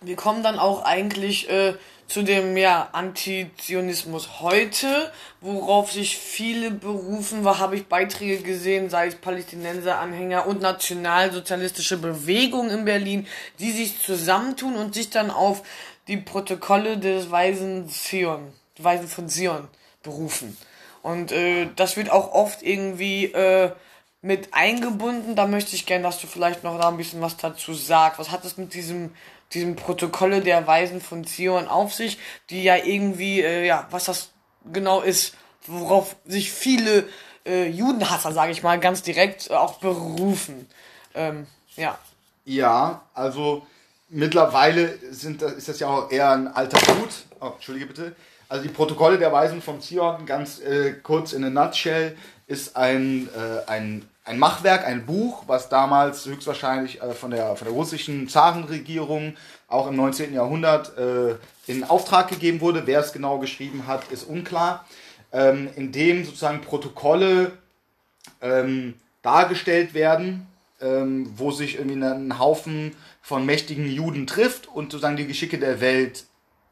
wir 0.00 0.16
kommen 0.16 0.42
dann 0.42 0.58
auch 0.58 0.84
eigentlich 0.84 1.48
äh, 1.48 1.74
zu 2.06 2.22
dem 2.22 2.56
ja, 2.56 2.88
Antizionismus 2.92 4.40
heute, 4.40 5.12
worauf 5.40 5.90
sich 5.90 6.16
viele 6.18 6.70
berufen, 6.70 7.44
habe 7.46 7.76
ich 7.76 7.86
Beiträge 7.86 8.42
gesehen, 8.42 8.90
sei 8.90 9.08
es 9.08 9.14
Palästinenser-Anhänger 9.16 10.46
und 10.46 10.60
nationalsozialistische 10.60 11.98
Bewegungen 11.98 12.70
in 12.70 12.84
Berlin, 12.84 13.26
die 13.58 13.72
sich 13.72 14.00
zusammentun 14.02 14.76
und 14.76 14.94
sich 14.94 15.10
dann 15.10 15.30
auf 15.30 15.62
die 16.06 16.18
Protokolle 16.18 16.98
des 16.98 17.30
Weisen 17.30 17.88
Zion, 17.88 18.52
Weisen 18.78 19.08
von 19.08 19.28
Zion 19.28 19.68
berufen. 20.02 20.56
Und 21.02 21.32
äh, 21.32 21.68
das 21.76 21.96
wird 21.96 22.10
auch 22.10 22.32
oft 22.32 22.62
irgendwie 22.62 23.26
äh, 23.26 23.72
mit 24.22 24.54
eingebunden. 24.54 25.36
Da 25.36 25.46
möchte 25.46 25.76
ich 25.76 25.84
gerne, 25.86 26.04
dass 26.04 26.20
du 26.20 26.26
vielleicht 26.26 26.64
noch 26.64 26.80
da 26.80 26.88
ein 26.88 26.96
bisschen 26.96 27.20
was 27.20 27.36
dazu 27.36 27.74
sagst. 27.74 28.18
Was 28.18 28.30
hat 28.30 28.44
es 28.44 28.56
mit 28.56 28.72
diesem 28.72 29.10
diesem 29.54 29.76
Protokolle 29.76 30.40
der 30.40 30.66
Weisen 30.66 31.00
von 31.00 31.24
Zion 31.24 31.68
auf 31.68 31.94
sich, 31.94 32.18
die 32.50 32.62
ja 32.62 32.76
irgendwie, 32.76 33.40
äh, 33.40 33.66
ja, 33.66 33.86
was 33.90 34.04
das 34.04 34.30
genau 34.72 35.00
ist, 35.00 35.34
worauf 35.66 36.16
sich 36.26 36.52
viele 36.52 37.08
äh, 37.46 37.68
Judenhasser, 37.68 38.32
sage 38.32 38.52
ich 38.52 38.62
mal, 38.62 38.78
ganz 38.80 39.02
direkt 39.02 39.50
äh, 39.50 39.54
auch 39.54 39.78
berufen. 39.78 40.68
Ähm, 41.14 41.46
ja. 41.76 41.98
Ja, 42.44 43.02
also 43.14 43.66
mittlerweile 44.08 44.98
sind, 45.10 45.42
ist 45.42 45.68
das 45.68 45.80
ja 45.80 45.88
auch 45.88 46.10
eher 46.10 46.30
ein 46.30 46.48
alter 46.48 46.78
Hut. 46.94 47.24
Oh, 47.40 47.52
Entschuldige 47.54 47.86
bitte. 47.86 48.16
Also 48.48 48.62
die 48.62 48.72
Protokolle 48.72 49.18
der 49.18 49.32
Weisen 49.32 49.62
von 49.62 49.80
Zion, 49.80 50.26
ganz 50.26 50.60
äh, 50.60 50.94
kurz 51.02 51.32
in 51.32 51.44
a 51.44 51.50
nutshell, 51.50 52.16
ist 52.46 52.76
ein, 52.76 53.28
äh, 53.34 53.70
ein 53.70 54.08
ein 54.24 54.38
Machwerk, 54.38 54.86
ein 54.86 55.04
Buch, 55.04 55.44
was 55.46 55.68
damals 55.68 56.24
höchstwahrscheinlich 56.24 57.02
äh, 57.02 57.12
von, 57.12 57.30
der, 57.30 57.56
von 57.56 57.66
der 57.66 57.74
russischen 57.74 58.28
Zarenregierung 58.28 59.36
auch 59.68 59.86
im 59.86 59.96
19. 59.96 60.32
Jahrhundert 60.32 60.96
äh, 60.96 61.36
in 61.66 61.84
Auftrag 61.84 62.28
gegeben 62.28 62.60
wurde. 62.60 62.86
Wer 62.86 63.00
es 63.00 63.12
genau 63.12 63.38
geschrieben 63.38 63.86
hat, 63.86 64.10
ist 64.10 64.24
unklar. 64.24 64.86
Ähm, 65.32 65.68
in 65.76 65.92
dem 65.92 66.24
sozusagen 66.24 66.62
Protokolle 66.62 67.52
ähm, 68.40 68.94
dargestellt 69.22 69.92
werden, 69.92 70.46
ähm, 70.80 71.30
wo 71.36 71.50
sich 71.50 71.76
irgendwie 71.76 72.02
ein 72.02 72.38
Haufen 72.38 72.96
von 73.20 73.44
mächtigen 73.44 73.86
Juden 73.90 74.26
trifft 74.26 74.68
und 74.68 74.92
sozusagen 74.92 75.16
die 75.16 75.26
Geschicke 75.26 75.58
der 75.58 75.80
Welt 75.80 76.24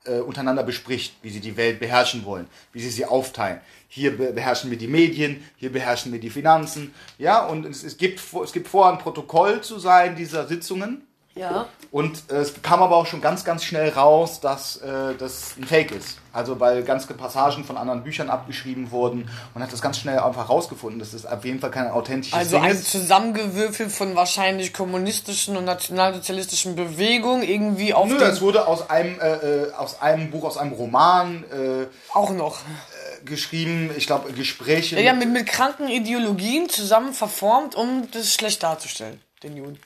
äh, 0.05 0.21
untereinander 0.21 0.63
bespricht, 0.63 1.15
wie 1.23 1.31
sie 1.31 1.41
die 1.41 1.57
Welt 1.57 1.81
beherrschen 1.81 2.25
wollen, 2.25 2.47
wie 2.73 2.81
sie 2.81 2.91
sie 2.91 3.05
aufteilen. 3.05 3.61
Hier 3.89 4.17
beherrschen 4.17 4.71
wir 4.71 4.79
die 4.79 4.89
Medien, 4.89 5.45
hier 5.57 5.71
beherrschen 5.71 6.13
wir 6.13 6.21
die 6.21 6.31
Finanzen. 6.31 6.95
Ja, 7.19 7.45
und 7.45 7.67
es, 7.67 7.85
es, 7.85 7.99
gibt, 7.99 8.21
es 8.43 8.53
gibt 8.53 8.69
vor, 8.69 8.91
ein 8.91 8.99
Protokoll 8.99 9.61
zu 9.61 9.79
sein 9.79 10.17
dieser 10.17 10.47
Sitzungen. 10.47 11.03
Ja. 11.35 11.67
Und 11.91 12.31
äh, 12.31 12.37
es 12.37 12.63
kam 12.63 12.83
aber 12.83 12.97
auch 12.97 13.07
schon 13.07 13.21
ganz, 13.21 13.45
ganz 13.45 13.65
schnell 13.65 13.89
raus, 13.91 14.41
dass 14.41 14.77
äh, 14.79 15.15
das 15.19 15.55
ein 15.57 15.65
Fake 15.65 15.91
ist. 15.91 16.19
Also 16.33 16.61
weil 16.61 16.83
ganz 16.83 17.07
Passagen 17.07 17.65
von 17.65 17.77
anderen 17.77 18.05
Büchern 18.05 18.31
abgeschrieben 18.31 18.91
wurden 18.91 19.29
und 19.55 19.63
hat 19.63 19.73
das 19.73 19.83
ganz 19.83 19.99
schnell 19.99 20.19
einfach 20.19 20.49
rausgefunden, 20.49 20.99
dass 20.99 21.13
das 21.13 21.27
auf 21.27 21.45
jeden 21.45 21.61
Fall 21.61 21.71
kein 21.71 21.91
authentisches 21.91 22.39
also 22.39 22.57
Ding 22.57 22.67
ist. 22.67 22.71
Also 22.71 22.99
ein 22.99 23.03
Zusammengewürfel 23.03 23.91
von 23.91 24.17
wahrscheinlich 24.17 24.73
kommunistischen 24.73 25.57
und 25.57 25.65
nationalsozialistischen 25.65 26.75
Bewegungen 26.75 27.43
irgendwie 27.43 27.93
auf 27.93 28.09
Nö, 28.09 28.17
es 28.17 28.41
wurde 28.41 28.67
aus 28.67 28.89
einem, 28.89 29.21
äh, 29.21 29.33
äh, 29.33 29.73
aus 29.73 30.01
einem 30.01 30.31
Buch, 30.31 30.45
aus 30.45 30.57
einem 30.57 30.73
Roman 30.73 31.45
äh, 31.45 31.87
auch 32.15 32.31
noch 32.31 32.61
äh, 32.61 33.25
geschrieben, 33.25 33.91
ich 33.97 34.07
glaube 34.07 34.33
Gespräche. 34.33 34.97
Ja, 34.97 35.03
ja 35.03 35.13
mit, 35.13 35.31
mit 35.31 35.47
kranken 35.47 35.89
Ideologien 35.89 36.69
zusammen 36.71 37.13
verformt, 37.13 37.75
um 37.75 38.09
das 38.11 38.33
schlecht 38.33 38.63
darzustellen, 38.63 39.21
den 39.43 39.57
Juden. 39.57 39.79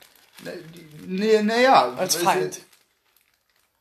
Naja. 1.05 1.93
Als 1.97 2.15
Feind. 2.15 2.59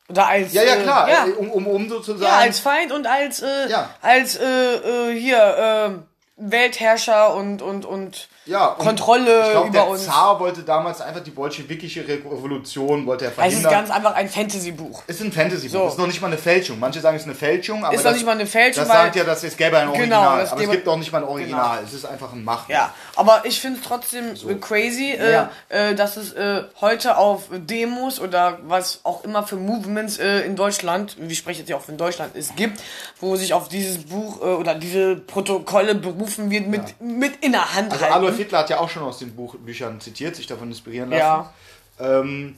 Oder 0.09 0.27
als. 0.29 0.53
Ja, 0.53 0.63
ja, 0.63 0.75
äh, 0.77 0.83
klar, 0.83 1.09
ja. 1.09 1.27
äh, 1.27 1.31
um, 1.33 1.51
um, 1.51 1.67
um 1.67 1.89
sozusagen. 1.89 2.23
ja, 2.23 2.39
als 2.39 2.61
Feind 2.61 2.93
und 2.93 3.07
als, 3.07 3.43
äh, 3.43 3.69
Ja. 3.69 3.91
als, 4.03 4.37
äh, 4.37 4.45
äh, 4.45 5.19
hier, 5.19 5.37
äh, 5.37 6.16
Weltherrscher 6.39 7.35
und, 7.35 7.63
und, 7.63 7.85
und 7.87 8.29
ja, 8.45 8.67
und 8.67 8.79
Kontrolle 8.79 9.43
ich 9.47 9.51
glaub, 9.53 9.65
über 9.69 9.73
der 9.73 9.89
uns. 9.89 10.05
Zar 10.05 10.39
wollte 10.39 10.63
damals 10.63 11.01
einfach 11.01 11.23
die 11.23 11.31
bolschewikische 11.31 12.07
Revolution, 12.07 13.07
wollte 13.07 13.25
er 13.25 13.31
Also 13.31 13.41
es 13.41 13.55
ist 13.55 13.61
verhindern. 13.63 13.73
ganz 13.87 13.91
einfach 13.91 14.15
ein 14.15 14.29
Fantasy-Buch. 14.29 15.03
ist 15.07 15.21
ein 15.23 15.33
Fantasy-Buch, 15.33 15.73
So. 15.73 15.89
ist 15.89 15.99
noch 15.99 16.07
nicht 16.07 16.21
mal 16.21 16.29
eine 16.29 16.37
Fälschung. 16.39 16.79
Manche 16.79 17.01
sagen, 17.01 17.17
es 17.17 17.23
ist 17.23 17.29
eine 17.29 17.35
Fälschung, 17.37 17.85
aber 17.85 17.95
Ist 17.95 18.01
noch 18.05 18.11
das, 18.11 18.15
nicht 18.19 18.27
mal 18.27 18.33
eine 18.33 18.47
Fälschung, 18.47 18.85
Das 18.85 18.93
sagt 18.93 19.17
ja, 19.17 19.25
dass 19.25 19.43
es 19.45 19.57
gäbe 19.57 19.79
ein 19.79 19.87
Genau, 19.87 19.95
Original, 19.99 20.39
das 20.41 20.53
aber 20.53 20.63
es 20.63 20.71
gibt 20.71 20.87
auch 20.89 20.97
nicht 20.99 21.11
mal 21.11 21.23
ein 21.23 21.29
Original. 21.29 21.79
Es 21.85 21.95
ist 21.95 22.05
einfach 22.05 22.33
ein 22.33 22.45
Machwerk. 22.45 22.79
Ja, 22.79 22.95
aber 23.17 23.41
ich 23.45 23.59
finde 23.61 23.81
es 23.81 23.87
trotzdem 23.87 24.35
äh, 24.35 24.55
crazy, 24.57 25.13
äh, 25.13 25.33
Ja. 25.33 25.51
äh, 25.71 25.95
dass 25.95 26.17
es 26.19 26.33
äh, 26.35 26.65
heute 26.83 27.17
auf 27.17 27.45
Demos 27.51 28.21
oder 28.21 28.59
was 28.67 29.01
auch 29.05 29.25
immer 29.25 29.43
für 29.47 29.57
Movements 29.57 30.19
äh, 30.19 30.41
in 30.43 30.55
Deutschland, 30.55 31.17
ich 31.27 31.39
spreche 31.39 31.61
jetzt 31.61 31.69
ja 31.71 31.77
auch 31.77 31.83
von 31.83 31.97
Deutschland, 31.97 32.37
es 32.37 32.55
gibt, 32.55 32.79
wo 33.21 33.35
sich 33.37 33.55
auf 33.55 33.69
dieses 33.69 34.05
Buch 34.05 34.41
äh, 34.43 34.45
oder 34.45 34.75
diese 34.75 35.17
Protokolle 35.17 35.95
berufen 35.95 36.26
wird 36.39 36.67
mit, 36.67 37.01
mit 37.01 37.45
in 37.45 37.53
der 37.53 37.75
Hand 37.75 37.93
Also 37.93 38.05
halten. 38.05 38.17
Adolf 38.17 38.37
Hitler 38.37 38.59
hat 38.61 38.71
ja 38.71 38.79
auch 38.79 38.89
schon 38.89 39.03
aus 39.03 39.19
den 39.19 39.35
Buch 39.35 39.57
Büchern 39.57 40.01
zitiert, 40.01 40.37
sich 40.37 40.47
davon 40.47 40.69
inspirieren 40.69 41.11
lassen. 41.11 41.21
Ja. 41.21 41.53
Ähm, 41.99 42.57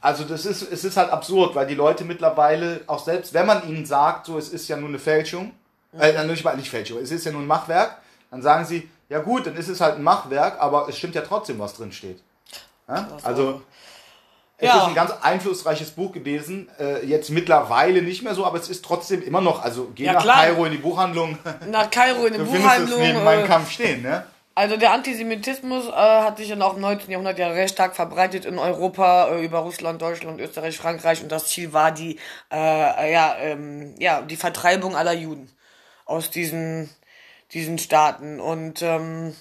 also 0.00 0.24
das 0.24 0.46
ist, 0.46 0.62
es 0.62 0.84
ist 0.84 0.96
halt 0.96 1.10
absurd, 1.10 1.54
weil 1.54 1.66
die 1.66 1.76
Leute 1.76 2.04
mittlerweile, 2.04 2.80
auch 2.88 3.04
selbst 3.04 3.34
wenn 3.34 3.46
man 3.46 3.68
ihnen 3.68 3.86
sagt, 3.86 4.26
so 4.26 4.36
es 4.36 4.48
ist 4.48 4.68
ja 4.68 4.76
nur 4.76 4.88
eine 4.88 4.98
Fälschung, 4.98 5.52
äh, 5.98 6.24
nicht 6.24 6.44
mal 6.44 6.56
nicht 6.56 6.70
Fälschung, 6.70 6.98
es 6.98 7.12
ist 7.12 7.24
ja 7.24 7.30
nur 7.30 7.42
ein 7.42 7.46
Machwerk, 7.46 7.98
dann 8.30 8.42
sagen 8.42 8.64
sie, 8.64 8.88
ja 9.08 9.20
gut, 9.20 9.46
dann 9.46 9.56
ist 9.56 9.68
es 9.68 9.80
halt 9.80 9.96
ein 9.96 10.02
Machwerk, 10.02 10.60
aber 10.60 10.88
es 10.88 10.98
stimmt 10.98 11.14
ja 11.14 11.22
trotzdem, 11.22 11.58
was 11.58 11.74
drin 11.74 11.92
steht. 11.92 12.20
Ja? 12.88 13.08
Also 13.22 13.62
es 14.62 14.68
Ja. 14.68 14.78
ist 14.78 14.88
ein 14.88 14.94
ganz 14.94 15.12
einflussreiches 15.22 15.90
Buch 15.90 16.12
gewesen, 16.12 16.68
äh, 16.78 17.04
jetzt 17.04 17.30
mittlerweile 17.30 18.00
nicht 18.02 18.22
mehr 18.22 18.34
so, 18.34 18.46
aber 18.46 18.58
es 18.58 18.68
ist 18.68 18.84
trotzdem 18.84 19.22
immer 19.22 19.40
noch, 19.40 19.62
also 19.62 19.90
geh 19.94 20.04
Ja, 20.04 20.14
nach 20.14 20.22
klar. 20.22 20.36
Kairo 20.36 20.64
in 20.64 20.72
die 20.72 20.78
Buchhandlung, 20.78 21.38
Nach 21.70 21.90
Kairo 21.90 22.26
in 22.26 22.34
du 22.34 22.44
findest 22.46 22.54
es 22.56 22.62
Buchhandlung. 22.62 23.00
neben 23.00 23.24
meinem 23.24 23.44
Äh, 23.44 23.48
Kampf 23.48 23.70
stehen, 23.70 24.02
ne? 24.02 24.24
Also 24.54 24.76
der 24.76 24.92
Antisemitismus 24.92 25.88
äh, 25.88 25.92
hat 25.92 26.36
sich 26.36 26.50
dann 26.50 26.60
auch 26.60 26.74
im 26.74 26.82
19. 26.82 27.10
Jahrhundert 27.10 27.38
ja 27.38 27.48
recht 27.48 27.72
stark 27.72 27.96
verbreitet 27.96 28.44
in 28.44 28.58
Europa 28.58 29.28
äh, 29.28 29.44
über 29.44 29.60
Russland, 29.60 30.02
Deutschland, 30.02 30.40
Österreich, 30.40 30.76
Frankreich 30.76 31.22
und 31.22 31.32
das 31.32 31.46
Ziel 31.46 31.72
war 31.72 31.90
die 31.90 32.18
äh, 32.52 33.12
ja 33.12 33.34
ähm, 33.40 33.94
ja 33.98 34.20
die 34.20 34.36
Vertreibung 34.36 34.94
aller 34.94 35.14
Juden 35.14 35.48
aus 36.04 36.28
diesen 36.30 36.90
diesen 37.54 37.78
Staaten 37.78 38.40
und 38.40 38.82
ähm, 38.82 39.34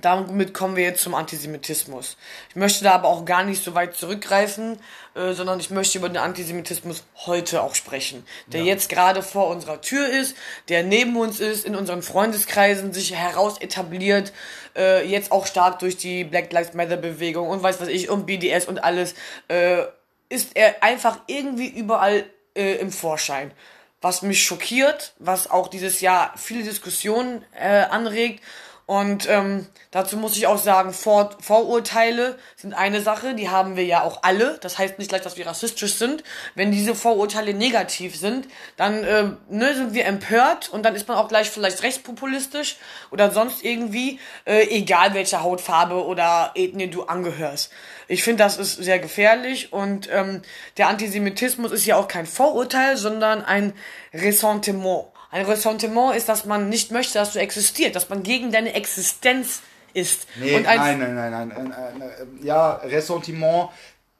damit 0.00 0.54
kommen 0.54 0.76
wir 0.76 0.84
jetzt 0.84 1.02
zum 1.02 1.14
Antisemitismus. 1.14 2.16
Ich 2.50 2.56
möchte 2.56 2.84
da 2.84 2.92
aber 2.92 3.08
auch 3.08 3.24
gar 3.24 3.44
nicht 3.44 3.62
so 3.62 3.74
weit 3.74 3.94
zurückgreifen, 3.96 4.78
äh, 5.14 5.32
sondern 5.32 5.60
ich 5.60 5.70
möchte 5.70 5.98
über 5.98 6.08
den 6.08 6.18
Antisemitismus 6.18 7.04
heute 7.26 7.62
auch 7.62 7.74
sprechen, 7.74 8.26
der 8.46 8.62
jetzt 8.62 8.88
gerade 8.88 9.22
vor 9.22 9.48
unserer 9.48 9.80
Tür 9.80 10.08
ist, 10.08 10.36
der 10.68 10.82
neben 10.82 11.16
uns 11.16 11.40
ist, 11.40 11.64
in 11.64 11.76
unseren 11.76 12.02
Freundeskreisen 12.02 12.92
sich 12.92 13.14
heraus 13.14 13.58
etabliert, 13.60 14.32
äh, 14.76 15.06
jetzt 15.06 15.32
auch 15.32 15.46
stark 15.46 15.78
durch 15.78 15.96
die 15.96 16.24
Black 16.24 16.52
Lives 16.52 16.74
Matter 16.74 16.96
Bewegung 16.96 17.48
und 17.48 17.62
weiß 17.62 17.80
was 17.80 17.88
ich 17.88 18.08
und 18.10 18.26
BDS 18.26 18.66
und 18.66 18.82
alles, 18.82 19.14
äh, 19.48 19.82
ist 20.28 20.56
er 20.56 20.82
einfach 20.82 21.18
irgendwie 21.26 21.68
überall 21.68 22.24
äh, 22.54 22.76
im 22.76 22.90
Vorschein. 22.90 23.52
Was 24.00 24.22
mich 24.22 24.42
schockiert, 24.42 25.14
was 25.18 25.50
auch 25.50 25.68
dieses 25.68 26.00
Jahr 26.00 26.34
viele 26.36 26.62
Diskussionen 26.62 27.44
äh, 27.58 27.84
anregt 27.84 28.42
und 28.86 29.26
ähm, 29.30 29.66
dazu 29.92 30.18
muss 30.18 30.36
ich 30.36 30.46
auch 30.46 30.58
sagen, 30.58 30.92
Vor 30.92 31.30
Vorurteile 31.40 32.38
sind 32.54 32.74
eine 32.74 33.00
Sache, 33.00 33.34
die 33.34 33.48
haben 33.48 33.76
wir 33.76 33.84
ja 33.84 34.02
auch 34.02 34.22
alle. 34.22 34.58
Das 34.60 34.76
heißt 34.76 34.98
nicht 34.98 35.08
gleich, 35.08 35.22
dass 35.22 35.38
wir 35.38 35.46
rassistisch 35.46 35.94
sind. 35.94 36.22
Wenn 36.54 36.70
diese 36.70 36.94
Vorurteile 36.94 37.54
negativ 37.54 38.14
sind, 38.14 38.46
dann 38.76 39.02
ähm, 39.04 39.38
ne, 39.48 39.74
sind 39.74 39.94
wir 39.94 40.04
empört 40.04 40.68
und 40.68 40.82
dann 40.82 40.94
ist 40.94 41.08
man 41.08 41.16
auch 41.16 41.28
gleich 41.28 41.48
vielleicht 41.48 41.82
rechtspopulistisch 41.82 42.76
oder 43.10 43.30
sonst 43.30 43.64
irgendwie, 43.64 44.20
äh, 44.44 44.68
egal 44.68 45.14
welcher 45.14 45.42
Hautfarbe 45.42 46.04
oder 46.04 46.52
Ethnie 46.54 46.90
du 46.90 47.04
angehörst. 47.04 47.72
Ich 48.06 48.22
finde, 48.22 48.42
das 48.42 48.58
ist 48.58 48.76
sehr 48.76 48.98
gefährlich 48.98 49.72
und 49.72 50.10
ähm, 50.12 50.42
der 50.76 50.88
Antisemitismus 50.88 51.72
ist 51.72 51.86
ja 51.86 51.96
auch 51.96 52.08
kein 52.08 52.26
Vorurteil, 52.26 52.98
sondern 52.98 53.42
ein 53.42 53.72
Ressentiment. 54.12 55.06
Ein 55.34 55.46
Ressentiment 55.46 56.14
ist, 56.14 56.28
dass 56.28 56.44
man 56.44 56.68
nicht 56.68 56.92
möchte, 56.92 57.14
dass 57.14 57.32
du 57.32 57.40
existierst, 57.40 57.96
dass 57.96 58.08
man 58.08 58.22
gegen 58.22 58.52
deine 58.52 58.72
Existenz 58.72 59.62
ist. 59.92 60.28
Nee, 60.36 60.54
und 60.54 60.64
ein, 60.64 60.78
nein, 60.78 60.98
nein, 61.00 61.14
nein, 61.16 61.30
nein, 61.32 61.48
nein, 61.48 61.68
nein, 61.70 61.94
nein. 61.98 62.38
Ja, 62.40 62.74
Ressentiment 62.74 63.70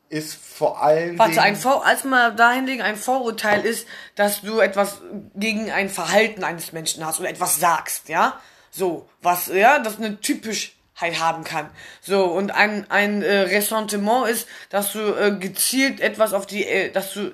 ist 0.09 0.35
vor 0.35 0.83
allen 0.83 1.17
Warte, 1.17 1.41
ein 1.41 1.55
Vor 1.55 1.87
als 1.87 2.03
mal 2.03 2.35
dahin 2.35 2.67
legen, 2.67 2.83
ein 2.83 2.97
Vorurteil 2.97 3.65
ist, 3.65 3.87
dass 4.17 4.41
du 4.41 4.59
etwas 4.59 5.03
gegen 5.37 5.71
ein 5.71 5.89
Verhalten 5.89 6.43
eines 6.43 6.73
Menschen 6.73 7.07
hast 7.07 7.21
oder 7.21 7.29
etwas 7.29 7.61
sagst, 7.61 8.09
ja? 8.09 8.41
So, 8.73 9.09
was, 9.23 9.47
ja, 9.47 9.79
das 9.79 9.99
eine 9.99 10.21
Typischheit 10.21 11.21
haben 11.21 11.45
kann. 11.45 11.71
So, 12.01 12.25
und 12.25 12.51
ein, 12.51 12.91
ein 12.91 13.23
äh, 13.23 13.43
Ressentiment 13.43 14.29
ist, 14.29 14.49
dass 14.69 14.91
du 14.91 15.15
äh, 15.15 15.37
gezielt 15.39 16.01
etwas 16.01 16.33
auf 16.33 16.45
die, 16.45 16.67
äh, 16.67 16.91
dass 16.91 17.13
du 17.13 17.33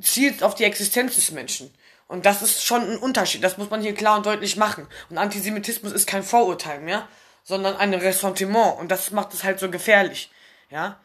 zielst 0.00 0.42
auf 0.42 0.54
die 0.54 0.64
Existenz 0.64 1.16
des 1.16 1.30
Menschen. 1.32 1.70
Und 2.06 2.26
das 2.26 2.42
ist 2.42 2.64
schon 2.64 2.82
ein 2.82 2.98
Unterschied. 2.98 3.42
Das 3.42 3.58
muss 3.58 3.70
man 3.70 3.80
hier 3.80 3.94
klar 3.94 4.16
und 4.16 4.26
deutlich 4.26 4.56
machen. 4.56 4.86
Und 5.10 5.18
Antisemitismus 5.18 5.92
ist 5.92 6.06
kein 6.06 6.22
Vorurteil 6.22 6.80
mehr, 6.80 7.08
sondern 7.42 7.76
ein 7.76 7.94
Ressentiment. 7.94 8.78
Und 8.78 8.90
das 8.90 9.10
macht 9.10 9.32
es 9.34 9.44
halt 9.44 9.58
so 9.58 9.70
gefährlich. 9.70 10.30
Ja? 10.70 10.98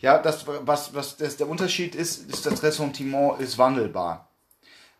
Ja, 0.00 0.18
das, 0.18 0.46
was, 0.46 0.94
was 0.94 1.16
das, 1.16 1.36
der 1.36 1.48
Unterschied 1.48 1.94
ist, 1.94 2.30
ist, 2.30 2.46
das 2.46 2.62
Ressentiment 2.62 3.40
ist 3.40 3.58
wandelbar. 3.58 4.28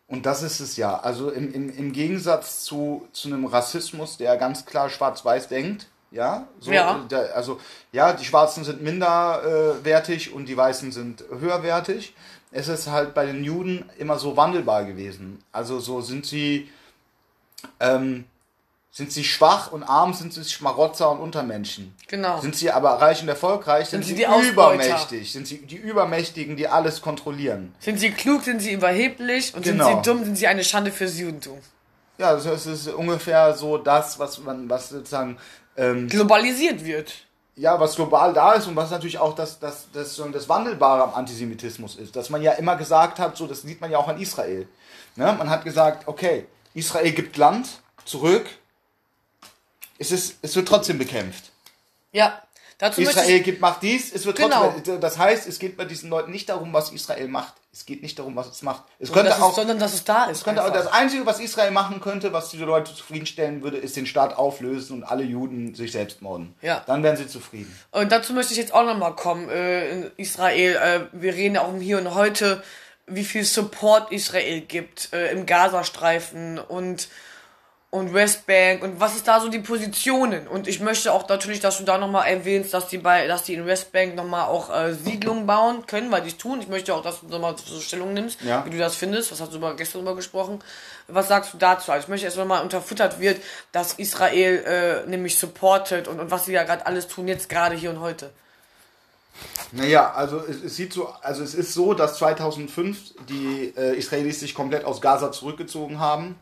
Und 0.08 0.26
das 0.26 0.42
ist 0.42 0.60
es 0.60 0.76
ja. 0.76 0.98
Also 0.98 1.30
im, 1.30 1.52
im, 1.52 1.76
im 1.76 1.92
Gegensatz 1.92 2.64
zu, 2.64 3.08
zu 3.12 3.28
einem 3.28 3.46
Rassismus, 3.46 4.16
der 4.16 4.36
ganz 4.36 4.64
klar 4.64 4.88
schwarz-weiß 4.88 5.48
denkt, 5.48 5.88
ja, 6.12 6.46
so, 6.60 6.70
Ja. 6.70 7.04
Da, 7.08 7.18
also 7.34 7.60
ja, 7.92 8.12
die 8.12 8.24
Schwarzen 8.24 8.64
sind 8.64 8.80
minderwertig 8.80 10.32
und 10.32 10.46
die 10.46 10.56
Weißen 10.56 10.92
sind 10.92 11.24
höherwertig. 11.28 12.14
Es 12.58 12.68
ist 12.68 12.86
halt 12.88 13.12
bei 13.12 13.26
den 13.26 13.44
Juden 13.44 13.84
immer 13.98 14.18
so 14.18 14.36
wandelbar 14.36 14.84
gewesen. 14.86 15.42
Also 15.52 15.78
so 15.78 16.00
sind 16.00 16.24
sie, 16.24 16.70
ähm, 17.80 18.24
sind 18.90 19.12
sie 19.12 19.24
schwach 19.24 19.72
und 19.72 19.82
arm, 19.82 20.14
sind 20.14 20.32
sie 20.32 20.42
Schmarotzer 20.42 21.10
und 21.10 21.18
Untermenschen. 21.20 21.94
Genau. 22.08 22.40
Sind 22.40 22.56
sie 22.56 22.70
aber 22.70 22.92
reich 22.92 23.20
und 23.20 23.28
erfolgreich, 23.28 23.88
sind, 23.88 24.04
sie 24.04 24.10
sie, 24.12 24.16
die 24.16 24.26
Ausbeuter? 24.26 24.74
übermächtig. 24.76 25.30
Sind 25.32 25.46
sie 25.46 25.58
die 25.58 25.76
Übermächtigen, 25.76 26.56
die 26.56 26.66
alles 26.66 27.02
kontrollieren. 27.02 27.74
Sind 27.78 28.00
sie 28.00 28.10
klug, 28.10 28.42
sind 28.44 28.60
sie 28.62 28.72
überheblich 28.72 29.52
und 29.54 29.62
Genau. 29.62 29.86
sind 29.88 30.04
sie 30.04 30.10
dumm, 30.10 30.24
sind 30.24 30.36
sie 30.36 30.46
eine 30.46 30.64
Schande 30.64 30.90
fürs 30.90 31.18
Judentum. 31.18 31.58
Ja, 32.16 32.32
das 32.32 32.46
ist- 32.46 32.64
es 32.64 32.86
ist 32.86 32.94
ungefähr 32.94 33.52
so 33.52 33.76
das, 33.76 34.18
was 34.18 34.38
man, 34.38 34.70
was 34.70 34.88
sozusagen, 34.88 35.36
ähm, 35.76 36.08
Globalisiert 36.08 36.82
wird. 36.86 37.12
Ja, 37.56 37.80
was 37.80 37.96
global 37.96 38.32
da 38.34 38.52
ist 38.52 38.66
und 38.66 38.76
was 38.76 38.90
natürlich 38.90 39.18
auch 39.18 39.34
das, 39.34 39.58
das, 39.58 39.88
das, 39.92 40.20
das 40.32 40.48
Wandelbare 40.48 41.02
am 41.04 41.14
Antisemitismus 41.14 41.96
ist. 41.96 42.14
Dass 42.14 42.28
man 42.30 42.42
ja 42.42 42.52
immer 42.52 42.76
gesagt 42.76 43.18
hat, 43.18 43.36
so, 43.36 43.46
das 43.46 43.62
sieht 43.62 43.80
man 43.80 43.90
ja 43.90 43.98
auch 43.98 44.08
an 44.08 44.20
Israel. 44.20 44.68
Ne? 45.16 45.34
Man 45.38 45.48
hat 45.48 45.64
gesagt, 45.64 46.06
okay, 46.06 46.46
Israel 46.74 47.12
gibt 47.12 47.36
Land 47.38 47.80
zurück, 48.04 48.46
es, 49.98 50.12
ist, 50.12 50.36
es 50.42 50.54
wird 50.54 50.68
trotzdem 50.68 50.98
bekämpft. 50.98 51.50
Ja. 52.12 52.42
Dazu 52.78 53.00
Israel 53.00 53.40
gibt, 53.40 53.62
macht 53.62 53.82
dies, 53.82 54.12
es 54.12 54.26
wird 54.26 54.36
Genau. 54.36 54.70
trotzdem. 54.70 55.00
Das 55.00 55.16
heißt, 55.16 55.46
es 55.46 55.58
geht 55.58 55.78
bei 55.78 55.86
diesen 55.86 56.10
Leuten 56.10 56.30
nicht 56.30 56.50
darum, 56.50 56.74
was 56.74 56.92
Israel 56.92 57.28
macht. 57.28 57.54
Es 57.76 57.84
geht 57.84 58.00
nicht 58.00 58.18
darum, 58.18 58.34
was 58.36 58.46
es 58.48 58.62
macht. 58.62 58.84
Es 58.98 59.08
dass 59.08 59.14
könnte 59.14 59.32
es, 59.32 59.42
auch. 59.42 59.54
sondern 59.54 59.78
dass 59.78 59.92
es 59.92 60.02
da 60.02 60.24
ist. 60.24 60.44
könnte 60.44 60.64
auch 60.64 60.72
das 60.72 60.86
Einzige, 60.86 61.26
was 61.26 61.40
Israel 61.40 61.72
machen 61.72 62.00
könnte, 62.00 62.32
was 62.32 62.48
diese 62.48 62.64
Leute 62.64 62.94
zufriedenstellen 62.94 63.62
würde, 63.62 63.76
ist 63.76 63.96
den 63.96 64.06
Staat 64.06 64.34
auflösen 64.34 64.94
und 64.94 65.04
alle 65.04 65.24
Juden 65.24 65.74
sich 65.74 65.92
selbst 65.92 66.22
morden. 66.22 66.54
Ja. 66.62 66.82
Dann 66.86 67.02
wären 67.02 67.18
sie 67.18 67.28
zufrieden. 67.28 67.78
Und 67.90 68.10
dazu 68.10 68.32
möchte 68.32 68.52
ich 68.54 68.58
jetzt 68.58 68.72
auch 68.72 68.86
nochmal 68.86 69.14
kommen. 69.14 69.50
Äh, 69.50 69.90
in 69.90 70.10
Israel, 70.16 70.76
äh, 70.76 71.00
wir 71.12 71.34
reden 71.34 71.56
ja 71.56 71.60
auch 71.64 71.74
im 71.74 71.82
Hier 71.82 71.98
und 71.98 72.14
Heute, 72.14 72.62
wie 73.06 73.24
viel 73.24 73.44
Support 73.44 74.10
Israel 74.10 74.62
gibt 74.62 75.12
äh, 75.12 75.30
im 75.32 75.44
Gazastreifen 75.44 76.58
und 76.58 77.08
und 77.96 78.12
Westbank 78.12 78.82
und 78.82 79.00
was 79.00 79.16
ist 79.16 79.26
da 79.26 79.40
so 79.40 79.48
die 79.48 79.58
Positionen 79.58 80.46
und 80.46 80.68
ich 80.68 80.80
möchte 80.80 81.12
auch 81.12 81.26
natürlich, 81.28 81.60
dass 81.60 81.78
du 81.78 81.84
da 81.84 81.96
nochmal 81.98 82.28
erwähnst, 82.28 82.74
dass 82.74 82.88
die 82.88 82.98
bei, 82.98 83.26
dass 83.26 83.44
die 83.44 83.54
in 83.54 83.66
Westbank 83.66 84.14
nochmal 84.14 84.48
auch 84.48 84.74
äh, 84.74 84.92
Siedlungen 84.92 85.46
bauen 85.46 85.86
können, 85.86 86.10
weil 86.10 86.22
die 86.22 86.28
es 86.28 86.36
tun. 86.36 86.60
Ich 86.60 86.68
möchte 86.68 86.94
auch, 86.94 87.02
dass 87.02 87.20
du 87.20 87.26
nochmal 87.28 87.56
so 87.56 87.80
Stellung 87.80 88.12
nimmst, 88.12 88.42
Ja. 88.42 88.64
wie 88.66 88.70
du 88.70 88.78
das 88.78 88.96
findest. 88.96 89.32
Was 89.32 89.40
hast 89.40 89.54
du 89.54 89.60
gestern 89.76 90.00
drüber 90.00 90.14
gesprochen? 90.14 90.60
Was 91.08 91.28
sagst 91.28 91.54
du 91.54 91.58
dazu? 91.58 91.90
Also 91.90 92.04
ich 92.04 92.08
möchte 92.08 92.26
erst 92.26 92.36
mal 92.36 92.60
unterfüttert 92.62 93.18
wird, 93.18 93.40
dass 93.72 93.94
Israel 93.94 95.04
äh, 95.06 95.08
nämlich 95.08 95.38
supportet 95.38 96.06
und, 96.06 96.20
und 96.20 96.30
was 96.30 96.44
sie 96.44 96.52
ja 96.52 96.64
gerade 96.64 96.84
alles 96.86 97.08
tun, 97.08 97.28
jetzt 97.28 97.48
gerade 97.48 97.74
hier 97.74 97.90
und 97.90 98.00
heute. 98.00 98.30
Naja, 99.72 100.12
also 100.12 100.38
es, 100.38 100.62
es 100.62 100.76
sieht 100.76 100.92
so, 100.92 101.08
also 101.22 101.42
es 101.42 101.54
ist 101.54 101.72
so, 101.74 101.94
dass 101.94 102.18
2005 102.18 103.26
die 103.28 103.72
äh, 103.76 103.96
Israelis 103.96 104.40
sich 104.40 104.54
komplett 104.54 104.84
aus 104.84 105.00
Gaza 105.00 105.32
zurückgezogen 105.32 105.98
haben 105.98 106.36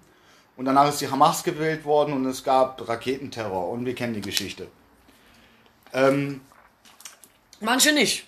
und 0.56 0.64
danach 0.64 0.88
ist 0.88 1.00
die 1.00 1.10
Hamas 1.10 1.42
gewählt 1.44 1.84
worden 1.84 2.12
und 2.14 2.26
es 2.26 2.44
gab 2.44 2.86
Raketenterror 2.88 3.68
und 3.70 3.84
wir 3.86 3.94
kennen 3.94 4.14
die 4.14 4.20
Geschichte. 4.20 4.68
Ähm, 5.92 6.40
Manche 7.60 7.92
nicht. 7.92 8.26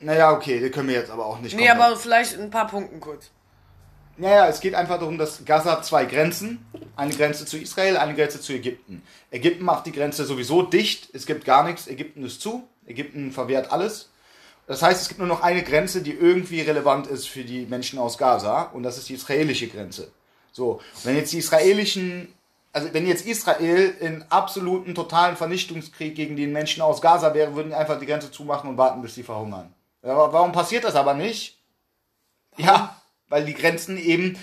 Naja, 0.00 0.32
okay, 0.32 0.60
das 0.60 0.70
können 0.70 0.88
wir 0.88 0.96
jetzt 0.96 1.10
aber 1.10 1.26
auch 1.26 1.40
nicht. 1.40 1.56
Nee, 1.56 1.66
komplett- 1.68 1.86
aber 1.86 1.96
vielleicht 1.96 2.38
ein 2.38 2.50
paar 2.50 2.66
Punkten 2.68 3.00
kurz. 3.00 3.30
Naja, 4.16 4.48
es 4.48 4.60
geht 4.60 4.74
einfach 4.74 4.98
darum, 4.98 5.16
dass 5.16 5.44
Gaza 5.44 5.72
hat 5.72 5.84
zwei 5.86 6.04
Grenzen. 6.04 6.64
Eine 6.96 7.14
Grenze 7.14 7.46
zu 7.46 7.56
Israel, 7.56 7.96
eine 7.96 8.14
Grenze 8.16 8.40
zu 8.40 8.52
Ägypten. 8.52 9.02
Ägypten 9.30 9.64
macht 9.64 9.86
die 9.86 9.92
Grenze 9.92 10.24
sowieso 10.24 10.62
dicht. 10.62 11.08
Es 11.14 11.24
gibt 11.24 11.44
gar 11.44 11.62
nichts. 11.64 11.86
Ägypten 11.86 12.24
ist 12.24 12.40
zu. 12.40 12.68
Ägypten 12.86 13.30
verwehrt 13.30 13.70
alles. 13.70 14.10
Das 14.66 14.82
heißt, 14.82 15.00
es 15.02 15.08
gibt 15.08 15.18
nur 15.20 15.28
noch 15.28 15.42
eine 15.42 15.62
Grenze, 15.62 16.02
die 16.02 16.12
irgendwie 16.12 16.60
relevant 16.60 17.06
ist 17.06 17.28
für 17.28 17.44
die 17.44 17.64
Menschen 17.66 17.98
aus 18.00 18.18
Gaza. 18.18 18.62
Und 18.62 18.82
das 18.82 18.98
ist 18.98 19.08
die 19.08 19.14
israelische 19.14 19.68
Grenze. 19.68 20.10
So, 20.58 20.80
wenn 21.04 21.14
jetzt 21.14 21.32
die 21.32 21.38
israelischen, 21.38 22.34
also 22.72 22.92
wenn 22.92 23.06
jetzt 23.06 23.24
Israel 23.24 23.94
in 24.00 24.24
absoluten, 24.28 24.92
totalen 24.92 25.36
Vernichtungskrieg 25.36 26.16
gegen 26.16 26.34
die 26.34 26.48
Menschen 26.48 26.82
aus 26.82 27.00
Gaza 27.00 27.32
wäre, 27.32 27.54
würden 27.54 27.68
die 27.68 27.76
einfach 27.76 28.00
die 28.00 28.06
Grenze 28.06 28.32
zumachen 28.32 28.68
und 28.68 28.76
warten, 28.76 29.00
bis 29.00 29.14
sie 29.14 29.22
verhungern. 29.22 29.72
Aber 30.02 30.32
warum 30.32 30.50
passiert 30.50 30.82
das 30.82 30.96
aber 30.96 31.14
nicht? 31.14 31.58
Ja, 32.56 33.00
weil 33.28 33.44
die 33.44 33.54
Grenzen 33.54 33.98
eben 33.98 34.36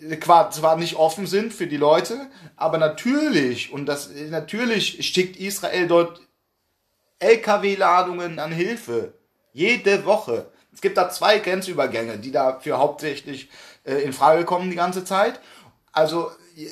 äh, 0.00 0.20
zwar 0.20 0.76
nicht 0.76 0.94
offen 0.94 1.26
sind 1.26 1.52
für 1.52 1.66
die 1.66 1.76
Leute, 1.76 2.28
aber 2.54 2.78
natürlich, 2.78 3.72
und 3.72 3.86
das 3.86 4.12
äh, 4.12 4.28
natürlich 4.28 5.04
schickt 5.04 5.36
Israel 5.36 5.88
dort 5.88 6.20
LKW-Ladungen 7.18 8.38
an 8.38 8.52
Hilfe. 8.52 9.14
Jede 9.52 10.04
Woche. 10.04 10.46
Es 10.72 10.80
gibt 10.80 10.96
da 10.96 11.10
zwei 11.10 11.40
Grenzübergänge, 11.40 12.18
die 12.18 12.30
dafür 12.30 12.78
hauptsächlich 12.78 13.48
äh, 13.88 14.02
in 14.02 14.12
Frage 14.12 14.44
kommen 14.44 14.70
die 14.70 14.76
ganze 14.76 15.04
Zeit. 15.04 15.40
Also, 15.92 16.30
äh, 16.56 16.68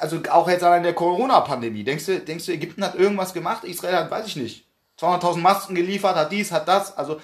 also 0.00 0.20
auch 0.30 0.48
jetzt 0.48 0.64
allein 0.64 0.82
der 0.82 0.94
Corona-Pandemie. 0.94 1.84
Denkst 1.84 2.06
du, 2.06 2.20
denkst 2.20 2.46
du, 2.46 2.52
Ägypten 2.52 2.84
hat 2.84 2.94
irgendwas 2.94 3.32
gemacht? 3.32 3.64
Israel 3.64 3.96
hat, 3.96 4.10
weiß 4.10 4.26
ich 4.26 4.36
nicht, 4.36 4.66
200.000 5.00 5.38
Masken 5.38 5.74
geliefert, 5.74 6.16
hat 6.16 6.32
dies, 6.32 6.52
hat 6.52 6.68
das. 6.68 6.96
Also 6.96 7.20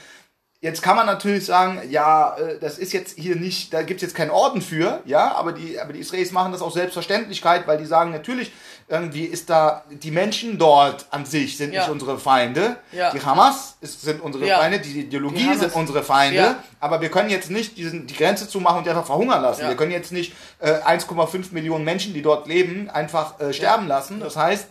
Jetzt 0.63 0.81
kann 0.81 0.95
man 0.95 1.07
natürlich 1.07 1.45
sagen, 1.45 1.81
ja, 1.91 2.37
äh, 2.37 2.57
das 2.61 2.79
ist 2.79 2.93
jetzt 2.93 3.19
hier 3.19 3.35
nicht, 3.35 3.75
da 3.75 3.83
gibt 3.83 3.99
es 4.01 4.03
jetzt 4.07 4.15
keinen 4.15 4.31
Orden 4.31 4.63
für, 4.63 5.01
ja, 5.07 5.35
aber 5.35 5.51
die, 5.53 5.81
aber 5.81 5.93
die 5.93 5.99
Israelis 5.99 6.31
machen 6.31 6.53
das 6.53 6.63
aus 6.63 6.75
Selbstverständlichkeit, 6.75 7.67
weil 7.67 7.79
die 7.79 7.85
sagen, 7.85 8.13
natürlich, 8.13 8.53
irgendwie 8.87 9.25
ist 9.25 9.51
da, 9.51 9.83
die 9.91 10.13
Menschen 10.13 10.59
dort 10.59 11.07
an 11.11 11.25
sich 11.27 11.57
sind 11.57 11.73
Ja. 11.73 11.81
nicht 11.81 11.91
unsere 11.91 12.17
Feinde. 12.17 12.77
Ja. 12.93 13.11
Die 13.11 13.21
Hamas 13.21 13.77
ist, 13.81 14.03
sind 14.03 14.21
unsere 14.23 14.47
Ja. 14.47 14.59
Feinde, 14.59 14.79
die 14.79 15.01
Ideologie 15.01 15.49
Die 15.51 15.59
sind 15.59 15.75
unsere 15.75 16.05
Feinde, 16.05 16.55
aber 16.79 17.01
wir 17.01 17.11
können 17.11 17.31
jetzt 17.31 17.51
nicht 17.51 17.77
diesen, 17.77 18.07
die 18.07 18.15
Grenze 18.15 18.49
zumachen 18.49 18.79
und 18.79 18.85
die 18.85 18.91
einfach 18.91 19.07
verhungern 19.07 19.43
lassen. 19.43 19.67
Wir 19.67 19.75
können 19.77 19.91
jetzt 19.91 20.13
nicht 20.13 20.33
äh, 20.61 20.75
1,5 20.75 21.53
Millionen 21.53 21.85
Menschen, 21.85 22.15
die 22.15 22.23
dort 22.23 22.47
leben, 22.47 22.89
einfach 22.89 23.41
äh, 23.41 23.53
sterben 23.53 23.89
lassen. 23.89 24.21
Das 24.21 24.37
heißt, 24.37 24.67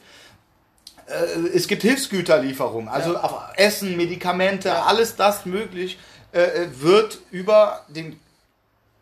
es 1.53 1.67
gibt 1.67 1.81
Hilfsgüterlieferungen, 1.81 2.87
also 2.89 3.13
Ja. 3.13 3.21
auf 3.21 3.41
Essen, 3.55 3.97
Medikamente, 3.97 4.69
Ja. 4.69 4.83
alles 4.85 5.15
das 5.15 5.45
möglich 5.45 5.97
äh, 6.31 6.67
wird 6.79 7.19
über 7.31 7.83
den 7.89 8.19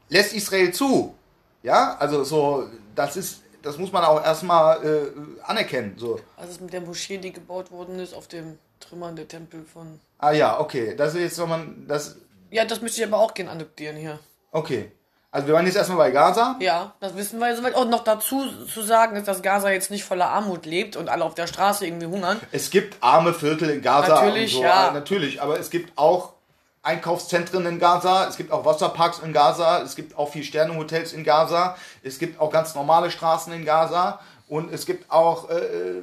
lässt 0.09 0.33
Israel 0.33 0.71
zu. 0.73 1.15
Ja, 1.63 1.95
also 1.99 2.23
so 2.23 2.67
das 2.95 3.17
ist 3.17 3.41
das 3.61 3.77
muss 3.77 3.91
man 3.91 4.03
auch 4.05 4.23
erstmal 4.23 4.83
äh, 4.85 5.41
anerkennen. 5.43 5.95
So. 5.97 6.19
Ist 6.49 6.61
mit 6.61 6.71
der 6.71 6.81
Moschee, 6.81 7.17
die 7.17 7.33
gebaut 7.33 7.71
worden 7.71 7.99
ist, 7.99 8.13
auf 8.13 8.27
dem 8.27 8.57
Trümmern 8.79 9.15
der 9.17 9.27
Tempel 9.27 9.65
von. 9.65 9.99
Ah 10.17 10.31
ja, 10.31 10.59
okay, 10.59 10.95
das 10.95 11.13
ist 11.13 11.19
jetzt 11.21 11.37
nochmal 11.37 11.67
das 11.87 12.15
Ja, 12.51 12.63
das 12.65 12.81
möchte 12.81 13.01
ich 13.01 13.07
aber 13.07 13.17
auch 13.19 13.33
gerne 13.33 13.51
adoptieren 13.51 13.97
hier. 13.97 14.19
okay. 14.51 14.91
Also 15.31 15.47
wir 15.47 15.53
waren 15.53 15.65
jetzt 15.65 15.75
erstmal 15.75 15.97
bei 15.99 16.11
Gaza. 16.11 16.55
Ja, 16.59 16.93
das 16.99 17.15
wissen 17.15 17.39
wir 17.39 17.55
soweit. 17.55 17.75
Und 17.75 17.91
noch 17.91 18.03
dazu 18.03 18.47
zu 18.65 18.81
sagen 18.81 19.15
ist, 19.15 19.27
dass 19.27 19.43
Gaza 19.43 19.69
jetzt 19.69 19.91
nicht 19.91 20.03
voller 20.03 20.29
Armut 20.29 20.65
lebt 20.65 20.95
und 20.95 21.07
alle 21.07 21.23
auf 21.23 21.35
der 21.35 21.45
Straße 21.45 21.85
irgendwie 21.85 22.07
hungern. 22.07 22.39
Es 22.51 22.71
gibt 22.71 22.97
arme 23.01 23.33
Viertel 23.33 23.69
in 23.69 23.81
Gaza. 23.81 24.15
Natürlich, 24.15 24.53
so, 24.53 24.63
ja. 24.63 24.89
äh, 24.89 24.93
Natürlich, 24.93 25.39
aber 25.41 25.59
es 25.59 25.69
gibt 25.69 25.95
auch 25.97 26.33
Einkaufszentren 26.81 27.65
in 27.67 27.77
Gaza, 27.77 28.27
es 28.27 28.37
gibt 28.37 28.51
auch 28.51 28.65
Wasserparks 28.65 29.19
in 29.19 29.33
Gaza, 29.33 29.81
es 29.83 29.95
gibt 29.95 30.17
auch 30.17 30.31
vier 30.31 30.43
Sterne 30.43 30.75
Hotels 30.75 31.13
in 31.13 31.23
Gaza, 31.23 31.75
es 32.01 32.17
gibt 32.17 32.39
auch 32.39 32.49
ganz 32.49 32.73
normale 32.73 33.11
Straßen 33.11 33.51
in 33.53 33.65
Gaza 33.65 34.19
und 34.47 34.73
es 34.73 34.85
gibt 34.85 35.11
auch, 35.11 35.49
äh, 35.49 36.01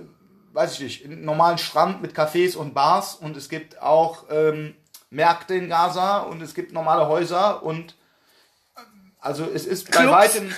weiß 0.53 0.75
ich 0.75 0.81
nicht, 0.81 1.05
einen 1.05 1.25
normalen 1.25 1.59
Strand 1.59 2.03
mit 2.03 2.15
Cafés 2.15 2.57
und 2.57 2.75
Bars 2.75 3.15
und 3.15 3.37
es 3.37 3.49
gibt 3.49 3.81
auch 3.81 4.25
ähm, 4.31 4.75
Märkte 5.11 5.55
in 5.55 5.69
Gaza 5.69 6.19
und 6.19 6.43
es 6.43 6.55
gibt 6.55 6.73
normale 6.73 7.09
Häuser 7.09 7.62
und 7.62 7.97
also 9.27 9.47
es 9.53 9.67
ist 9.67 9.91
bei 9.91 9.99
Clubs? 10.03 10.12
weitem 10.12 10.51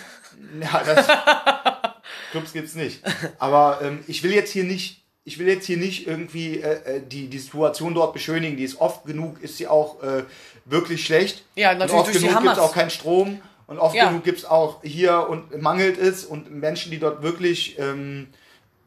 ja, 0.63 0.83
das, 0.87 1.07
Clubs 2.31 2.53
gibt's 2.53 2.75
nicht. 2.75 3.03
Aber 3.39 3.81
ähm, 3.83 4.05
ich 4.07 4.23
will 4.23 4.33
jetzt 4.33 4.53
hier 4.53 4.65
nicht, 4.65 5.03
ich 5.25 5.39
will 5.39 5.49
jetzt 5.49 5.67
hier 5.67 5.77
nicht 5.77 6.07
irgendwie 6.07 6.61
äh, 6.61 6.97
äh, 6.97 7.01
die, 7.01 7.29
die 7.29 7.39
Situation 7.39 7.95
dort 7.95 8.13
beschönigen. 8.13 8.57
Die 8.57 8.65
ist 8.65 8.81
oft 8.81 9.05
genug, 9.05 9.43
ist 9.43 9.57
sie 9.57 9.67
auch 9.67 10.03
äh, 10.03 10.23
wirklich 10.65 11.05
schlecht. 11.05 11.45
Ja, 11.57 11.73
und 11.73 11.79
natürlich 11.79 12.01
oft 12.01 12.15
durch 12.15 12.19
genug 12.25 12.43
gibt's 12.43 12.59
auch 12.59 12.73
keinen 12.73 12.91
Strom 12.91 13.41
und 13.67 13.79
oft 13.79 13.97
Ja. 13.97 14.09
genug 14.09 14.25
gibt's 14.25 14.45
auch 14.45 14.83
hier 14.83 15.29
und 15.29 15.61
mangelt 15.61 15.99
es 15.99 16.25
und 16.25 16.51
Menschen, 16.53 16.91
die 16.93 16.99
dort 16.99 17.23
wirklich 17.23 17.79
ähm, 17.79 18.29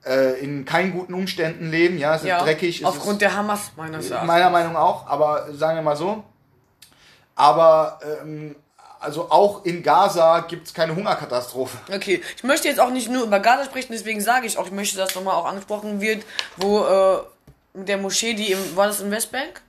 äh, 0.06 0.40
in 0.40 0.64
keinen 0.66 0.94
guten 0.94 1.14
Umständen 1.14 1.70
leben. 1.70 1.98
Ja, 1.98 2.16
es 2.16 2.22
ist 2.22 2.28
Ja, 2.28 2.44
dreckig. 2.44 2.80
Es 2.82 2.86
aufgrund 2.88 3.16
ist, 3.16 3.22
der 3.22 3.36
Hamas 3.36 3.72
meines 3.76 4.10
Erachtens. 4.10 4.28
meiner 4.28 4.50
Meinung 4.50 4.76
auch, 4.78 5.06
aber 5.08 5.54
sagen 5.54 5.78
wir 5.78 5.84
mal 5.84 5.98
so. 5.98 6.24
Aber 7.36 8.00
ähm, 8.22 8.56
also 9.02 9.30
auch 9.32 9.66
in 9.66 9.84
Gaza 9.84 10.42
gibt's 10.42 10.74
keine 10.74 10.96
Hungerkatastrophe. 10.96 11.78
Okay, 11.94 12.22
ich 12.36 12.44
möchte 12.44 12.68
jetzt 12.68 12.80
auch 12.80 12.92
nicht 12.92 13.10
nur 13.10 13.24
über 13.24 13.40
Gaza 13.40 13.66
sprechen, 13.66 13.92
deswegen 13.92 14.22
sage 14.22 14.46
ich 14.46 14.58
auch, 14.58 14.68
ich 14.68 14.72
möchte, 14.72 14.98
dass 14.98 15.16
nochmal 15.16 15.36
auch 15.36 15.46
angesprochen 15.46 16.00
wird, 16.00 16.24
wo 16.58 16.86
äh, 16.86 17.20
der 17.74 17.98
Moschee, 17.98 18.34
die 18.34 18.52
im, 18.52 18.76
war 18.76 18.88
das 18.88 19.02
in 19.02 19.12
Westbank? 19.12 19.62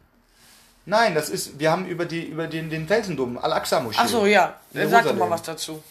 Nein, 0.85 1.15
das 1.15 1.29
ist, 1.29 1.59
wir 1.59 1.71
haben 1.71 1.87
über 1.87 2.05
die 2.05 2.25
über 2.25 2.47
den, 2.47 2.69
den 2.69 2.87
Felsendom, 2.87 3.39
Al-Aqsa-Moschee. 3.39 4.01
Ach 4.01 4.09
so, 4.09 4.27
ja. 4.27 4.55
Sag 4.73 5.05
doch 5.05 5.15
mal 5.15 5.31
was 5.31 5.43
dazu. 5.43 5.83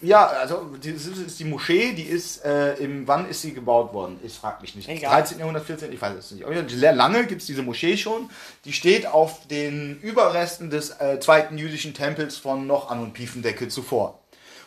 Ja, 0.00 0.26
also 0.26 0.70
die- 0.82 0.92
das 0.92 1.06
ist 1.06 1.38
die 1.40 1.44
Moschee, 1.44 1.92
die 1.92 2.02
ist, 2.02 2.44
äh, 2.44 2.74
im, 2.74 3.06
wann 3.08 3.28
ist 3.28 3.42
sie 3.42 3.52
gebaut 3.54 3.92
worden? 3.94 4.20
Ich 4.22 4.34
frage 4.34 4.60
mich 4.60 4.74
nicht. 4.74 4.88
Egal. 4.88 5.10
13. 5.12 5.38
Jahrhundert, 5.38 5.64
14. 5.64 5.92
Ich 5.92 6.00
weiß 6.00 6.14
es 6.16 6.30
nicht. 6.32 6.44
Sehr 6.70 6.92
lange 6.92 7.26
gibt 7.26 7.40
es 7.40 7.46
diese 7.46 7.62
Moschee 7.62 7.96
schon. 7.96 8.28
Die 8.64 8.72
steht 8.72 9.06
auf 9.06 9.46
den 9.48 9.98
Überresten 10.00 10.70
des 10.70 10.90
äh, 11.00 11.18
zweiten 11.20 11.56
jüdischen 11.58 11.94
Tempels 11.94 12.36
von 12.36 12.66
noch 12.66 12.90
an 12.90 13.00
und 13.00 13.12
Piefendeckel 13.14 13.68
zuvor. 13.68 14.21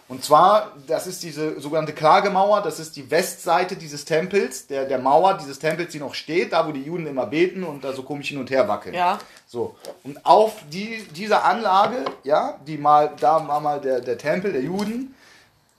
Und 0.07 0.23
zwar, 0.23 0.73
das 0.85 1.07
ist 1.07 1.23
diese 1.23 1.59
sogenannte 1.59 1.93
Klagemauer, 1.93 2.61
das 2.61 2.79
ist 2.79 2.95
die 2.95 3.09
Westseite 3.09 3.75
dieses 3.75 4.05
Tempels, 4.05 4.67
der, 4.67 4.85
der 4.85 4.99
Mauer 4.99 5.33
dieses 5.33 5.57
Tempels, 5.57 5.91
die 5.91 5.99
noch 5.99 6.13
steht, 6.13 6.53
da 6.53 6.67
wo 6.67 6.71
die 6.71 6.83
Juden 6.83 7.07
immer 7.07 7.25
beten 7.25 7.63
und 7.63 7.83
da 7.83 7.91
so 7.91 8.03
komisch 8.03 8.27
hin 8.27 8.37
und 8.37 8.51
her 8.51 8.67
wackeln. 8.67 8.93
Ja. 8.93 9.17
So. 9.47 9.75
Und 10.03 10.23
auf 10.23 10.57
die, 10.71 11.03
dieser 11.15 11.43
Anlage, 11.43 12.05
ja, 12.23 12.59
die 12.67 12.77
mal, 12.77 13.13
da 13.19 13.47
war 13.47 13.59
mal 13.59 13.81
der, 13.81 13.99
der 13.99 14.17
Tempel 14.19 14.53
der 14.53 14.61
Juden, 14.61 15.15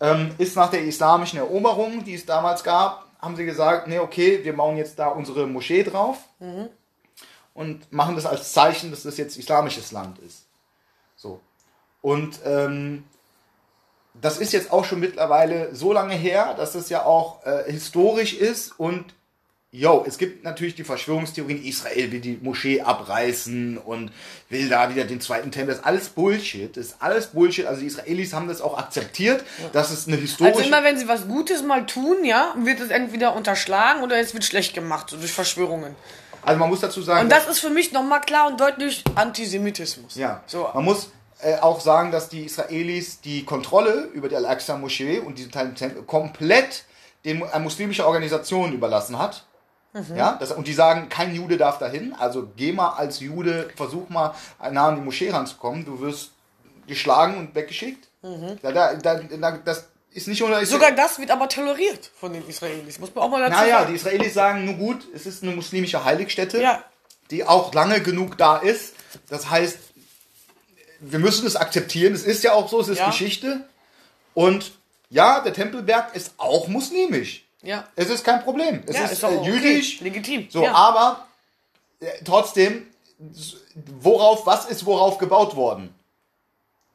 ähm, 0.01 0.35
ist 0.39 0.57
nach 0.57 0.71
der 0.71 0.83
islamischen 0.83 1.39
Eroberung, 1.39 2.05
die 2.05 2.15
es 2.15 2.27
damals 2.27 2.65
gab, 2.65 3.07
haben 3.21 3.37
sie 3.37 3.47
gesagt, 3.47 3.87
nee, 3.87 4.01
okay, 4.01 4.41
wir 4.43 4.57
bauen 4.57 4.77
jetzt 4.77 4.99
da 4.99 5.07
unsere 5.09 5.47
Moschee 5.47 5.85
drauf 5.85 6.19
und 7.55 7.93
machen 7.93 8.17
das 8.17 8.27
als 8.27 8.53
Zeichen, 8.53 8.91
dass 8.91 9.05
das 9.05 9.17
jetzt 9.17 9.37
islamisches 9.39 9.93
Land 9.93 10.19
ist. 10.19 10.45
So. 11.17 11.41
Und 12.03 12.41
ähm, 12.45 13.05
das 14.21 14.39
ist 14.39 14.53
jetzt 14.53 14.73
auch 14.73 14.85
schon 14.85 15.01
mittlerweile 15.01 15.75
so 15.75 15.93
lange 15.93 16.15
her, 16.15 16.55
dass 16.57 16.75
es 16.75 16.89
ja 16.89 17.05
auch 17.05 17.45
äh, 17.45 17.71
historisch 17.71 18.35
ist 18.35 18.79
und 18.79 19.05
yo, 19.73 20.05
es 20.07 20.17
gibt 20.17 20.43
natürlich 20.43 20.75
die 20.75 20.85
Verschwörungstheorien, 20.85 21.63
Israel 21.63 22.11
will 22.11 22.21
die 22.21 22.39
Moschee 22.41 22.81
abreißen 22.81 23.77
und 23.79 24.11
will 24.49 24.69
da 24.69 24.89
wieder 24.91 25.05
den 25.05 25.21
zweiten 25.21 25.51
Tempel. 25.51 25.75
Das 25.75 25.81
ist 25.81 25.87
alles 25.87 26.09
Bullshit. 26.09 26.75
Das 26.77 26.87
ist 26.87 26.97
alles 27.01 27.27
Bullshit. 27.29 27.67
Also 27.67 27.81
die 27.83 27.89
Israelis 27.89 28.33
haben 28.33 28.49
das 28.49 28.63
auch 28.63 28.79
akzeptiert, 28.79 29.45
dass 29.73 29.91
es 29.91 30.07
eine 30.07 30.17
historische... 30.17 30.57
Also 30.57 30.69
immer 30.69 30.83
wenn 30.83 30.97
sie 30.97 31.09
was 31.09 31.27
Gutes 31.29 31.63
mal 31.63 31.85
tun, 31.85 32.25
ja, 32.25 32.55
wird 32.57 32.81
es 32.81 32.89
entweder 32.89 33.35
unterschlagen 33.37 34.03
oder 34.03 34.19
es 34.19 34.33
wird 34.33 34.45
schlecht 34.45 34.73
gemacht, 34.73 35.11
so 35.11 35.17
durch 35.17 35.33
Verschwörungen. 35.33 35.95
also 36.43 36.59
man 36.59 36.71
muss 36.71 36.81
dazu 36.81 37.03
sagen... 37.03 37.25
Und 37.25 37.31
das 37.31 37.47
ist 37.47 37.59
für 37.59 37.71
mich 37.71 37.93
nochmal 37.93 38.23
klar 38.23 38.47
und 38.47 38.59
deutlich 38.59 39.05
Antisemitismus. 39.15 40.15
Ja, 40.15 40.43
So. 40.47 40.71
man 40.73 40.85
muss 40.85 41.11
äh, 41.43 41.57
auch 41.59 41.81
sagen, 41.81 42.11
dass 42.13 42.29
die 42.29 42.45
Israelis 42.45 43.21
die 43.21 43.45
Kontrolle 43.45 44.05
über 44.15 44.29
die 44.29 44.37
Al-Aqsa-Moschee 44.37 45.19
und 45.19 45.39
diesen 45.39 45.53
Teil 45.53 45.75
Tempel 45.75 46.03
komplett 46.03 46.85
den 47.25 47.43
äh, 47.43 47.59
muslimische 47.59 48.07
Organisation 48.07 48.73
überlassen 48.73 49.19
hat. 49.19 49.45
Mhm. 49.93 50.17
Ja, 50.17 50.37
das, 50.39 50.53
und 50.53 50.67
die 50.67 50.73
sagen, 50.73 51.09
kein 51.09 51.35
Jude 51.35 51.57
darf 51.57 51.79
dahin. 51.79 52.15
Also 52.19 52.49
geh 52.57 52.73
mal 52.73 52.91
als 52.91 53.21
Jude, 53.21 53.71
versuch 53.77 54.09
mal 54.09 54.35
nah 54.71 54.89
an 54.89 54.97
die 54.97 55.03
Moschee 55.03 55.31
ranzukommen. 55.31 55.85
Du 55.85 56.01
wirst 56.01 56.33
geschlagen 56.87 57.37
und 57.39 57.55
weggeschickt. 57.55 58.09
Da, 58.63 58.73
da, 58.73 58.95
da, 58.95 59.15
da, 59.21 59.51
das 59.65 59.87
ist 60.13 60.29
nicht 60.29 60.43
unter 60.43 60.61
Mhm. 60.61 60.65
Sogar 60.67 60.93
das 60.93 61.19
wird 61.19 61.31
aber 61.31 61.49
toleriert 61.49 62.11
von 62.19 62.33
den 62.33 62.47
Israelis. 62.49 62.99
Muss 62.99 63.15
man 63.15 63.25
auch 63.25 63.29
mal 63.31 63.41
dazu 63.41 63.53
Naja, 63.61 63.79
sagen. 63.81 63.91
die 63.91 63.97
Israelis 63.97 64.35
sagen, 64.35 64.65
nur 64.65 64.75
gut, 64.75 65.07
es 65.15 65.27
ist 65.27 65.43
eine 65.43 65.53
muslimische 65.53 66.05
Heiligstätte. 66.05 66.61
Ja. 66.61 66.83
die 67.31 67.45
auch 67.45 67.73
lange 67.75 68.01
genug 68.03 68.37
da 68.39 68.57
ist. 68.59 68.95
Das 69.29 69.51
heißt, 69.51 69.79
wir 71.01 71.19
müssen 71.19 71.47
es 71.47 71.57
akzeptieren. 71.57 72.15
Es 72.15 72.25
ist 72.25 72.43
ja 72.45 72.53
auch 72.53 72.69
so, 72.69 72.81
es 72.81 72.89
ist 72.89 72.99
Ja. 72.99 73.07
Geschichte. 73.07 73.61
Und 74.35 74.73
ja, 75.11 75.41
der 75.41 75.53
Tempelberg 75.53 76.15
ist 76.15 76.35
auch 76.37 76.69
muslimisch. 76.69 77.45
Ja. 77.63 77.87
Es 77.97 78.11
ist 78.11 78.25
kein 78.25 78.43
Problem. 78.43 78.83
Es 78.87 78.97
Ja, 78.97 79.05
ist, 79.05 79.13
ist 79.13 79.23
äh, 79.23 79.27
okay. 79.27 79.51
jüdisch. 79.51 80.01
Legitim. 80.01 80.49
So, 80.51 80.63
Ja. 80.63 80.75
aber 80.75 81.27
äh, 82.01 82.07
trotzdem, 82.25 82.87
worauf, 84.01 84.47
was 84.47 84.67
ist 84.67 84.85
worauf 84.87 85.19
gebaut 85.19 85.57
worden? 85.57 85.95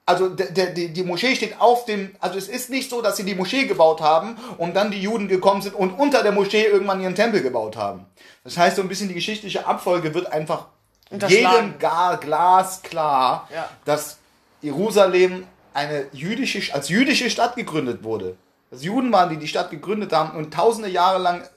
Also 0.06 0.30
der, 0.30 0.48
der, 0.52 0.68
die, 0.72 0.90
die 0.90 1.04
Moschee 1.04 1.36
steht 1.36 1.62
auf 1.62 1.86
dem, 1.86 2.16
also 2.20 2.38
es 2.38 2.48
ist 2.48 2.70
nicht 2.70 2.90
so, 2.90 3.02
dass 3.02 3.18
sie 3.18 3.24
die 3.24 3.36
Moschee 3.36 3.66
gebaut 3.66 4.02
haben 4.02 4.36
und 4.58 4.76
dann 4.76 4.92
die 4.92 5.02
Juden 5.02 5.28
gekommen 5.28 5.62
sind 5.62 5.76
und 5.76 5.92
unter 5.92 6.24
der 6.24 6.32
Moschee 6.32 6.66
irgendwann 6.66 7.02
ihren 7.02 7.16
Tempel 7.16 7.42
gebaut 7.42 7.78
haben. 7.78 8.06
Das 8.44 8.58
heißt, 8.58 8.76
so 8.76 8.82
ein 8.82 8.88
bisschen 8.90 9.08
die 9.08 9.14
geschichtliche 9.14 9.66
Abfolge 9.68 10.14
wird 10.14 10.32
einfach 10.34 10.66
jedem 11.12 11.78
gar 11.80 12.18
glasklar, 12.18 13.48
Ja. 13.54 13.70
dass 13.86 14.18
Jerusalem 14.62 15.46
eine 15.74 16.06
jüdische, 16.12 16.74
als 16.74 16.90
jüdische 16.90 17.30
Stadt 17.30 17.56
gegründet 17.56 18.04
wurde. 18.04 18.36
Dass 18.70 18.84
Juden 18.84 19.12
waren, 19.12 19.30
die 19.30 19.38
die 19.38 19.48
Stadt 19.48 19.70
gegründet 19.70 20.14
haben 20.14 20.38
und 20.38 20.54
tausende 20.54 20.90
Jahre 20.90 21.20
lang 21.20 21.48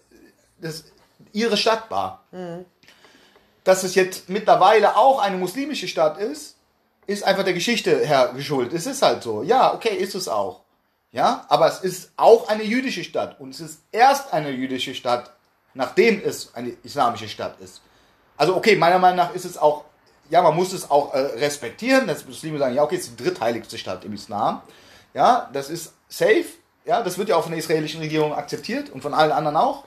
das 0.60 0.84
ihre 1.32 1.56
Stadt 1.56 1.90
war. 1.90 2.24
Dass 3.64 3.82
es 3.82 3.94
jetzt 3.94 4.28
mittlerweile 4.28 4.96
auch 4.96 5.20
eine 5.20 5.36
muslimische 5.36 5.88
Stadt 5.88 6.18
ist, 6.18 6.56
ist 7.06 7.24
einfach 7.24 7.44
der 7.44 7.54
Geschichte 7.54 7.98
her 8.06 8.32
geschuldet. 8.34 8.72
Es 8.72 8.86
ist 8.86 9.02
halt 9.02 9.22
so. 9.22 9.42
Ja, 9.42 9.74
okay, 9.74 9.94
ist 9.94 10.14
es 10.14 10.28
auch. 10.28 10.60
Ja, 11.12 11.44
aber 11.48 11.68
es 11.68 11.80
ist 11.80 12.10
auch 12.16 12.48
eine 12.48 12.64
jüdische 12.64 13.04
Stadt 13.04 13.38
und 13.38 13.50
es 13.50 13.60
ist 13.60 13.80
erst 13.92 14.32
eine 14.32 14.50
jüdische 14.50 14.94
Stadt, 14.94 15.30
nachdem 15.74 16.20
es 16.24 16.54
eine 16.54 16.70
islamische 16.82 17.28
Stadt 17.28 17.60
ist. 17.60 17.80
Also 18.36 18.56
okay, 18.56 18.76
meiner 18.76 18.98
Meinung 18.98 19.16
nach 19.16 19.34
ist 19.34 19.44
es 19.44 19.56
auch, 19.58 19.84
ja, 20.30 20.42
man 20.42 20.54
muss 20.56 20.72
es 20.72 20.90
auch 20.90 21.14
äh, 21.14 21.18
respektieren, 21.18 22.06
dass 22.06 22.26
Muslime 22.26 22.58
sagen, 22.58 22.74
ja, 22.74 22.82
okay, 22.82 22.96
es 22.96 23.04
ist 23.08 23.18
die 23.18 23.24
drittheiligste 23.24 23.78
Stadt 23.78 24.04
im 24.04 24.14
Islam. 24.14 24.62
Ja, 25.12 25.48
das 25.52 25.70
ist 25.70 25.92
safe. 26.08 26.44
Ja, 26.84 27.02
das 27.02 27.16
wird 27.18 27.28
ja 27.28 27.36
auch 27.36 27.42
von 27.42 27.52
der 27.52 27.60
israelischen 27.60 28.00
Regierung 28.00 28.34
akzeptiert 28.34 28.90
und 28.90 29.00
von 29.02 29.14
allen 29.14 29.32
anderen 29.32 29.56
auch. 29.56 29.84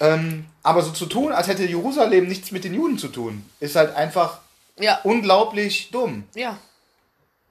Ähm, 0.00 0.46
aber 0.62 0.82
so 0.82 0.92
zu 0.92 1.06
tun, 1.06 1.32
als 1.32 1.46
hätte 1.48 1.64
Jerusalem 1.64 2.26
nichts 2.26 2.52
mit 2.52 2.64
den 2.64 2.72
Juden 2.74 2.96
zu 2.98 3.08
tun, 3.08 3.44
ist 3.60 3.76
halt 3.76 3.94
einfach 3.94 4.38
Ja. 4.78 5.00
unglaublich 5.04 5.90
dumm. 5.90 6.24
Ja. 6.34 6.56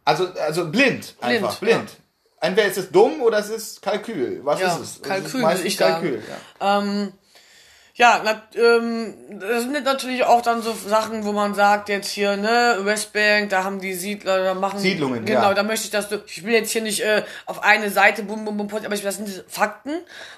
Also, 0.06 0.28
also 0.34 0.66
blind, 0.70 1.16
einfach, 1.22 1.60
Blind, 1.60 1.78
blind. 1.78 1.98
Entweder 2.42 2.68
ist 2.68 2.78
es 2.78 2.90
dumm 2.92 3.22
oder 3.22 3.38
es 3.38 3.50
ist 3.50 3.82
Kalkül. 3.84 4.40
Was 4.44 4.60
Ja, 4.60 4.74
ist 4.76 4.80
es? 4.80 5.02
Kalkül, 5.04 5.44
es 5.44 5.60
ist 5.60 5.66
ich. 5.66 5.78
Kalkül. 5.78 6.24
Ja. 6.60 6.80
Ähm, 6.80 7.12
ja, 8.00 8.22
na, 8.24 8.42
ähm, 8.56 9.14
das 9.42 9.64
sind 9.64 9.84
natürlich 9.84 10.24
auch 10.24 10.42
dann 10.42 10.62
so 10.62 10.74
Sachen, 10.74 11.26
wo 11.26 11.34
man 11.34 11.54
sagt 11.54 11.90
jetzt 11.90 12.10
hier, 12.10 12.38
ne, 12.38 12.78
Westbank, 12.84 13.50
da 13.50 13.66
haben 13.66 13.82
die 13.82 13.94
Siedler, 13.94 14.42
da 14.42 14.54
machen 14.54 14.80
Siedlungen, 14.80 15.26
Genau, 15.26 15.50
ja. 15.50 15.54
da 15.54 15.64
möchte 15.64 15.84
ich, 15.84 15.92
dass 15.92 16.08
du, 16.08 16.24
ich 16.26 16.46
will 16.46 16.54
jetzt 16.54 16.72
hier 16.72 16.82
nicht 16.82 17.02
äh, 17.02 17.24
auf 17.46 17.62
eine 17.62 17.90
Seite 17.90 18.24
bum 18.24 18.46
bum 18.46 18.56
bum, 18.56 18.70
aber 18.74 18.96
ich, 18.96 19.02
das 19.04 19.18
sind 19.18 19.44
Fakten 19.50 19.92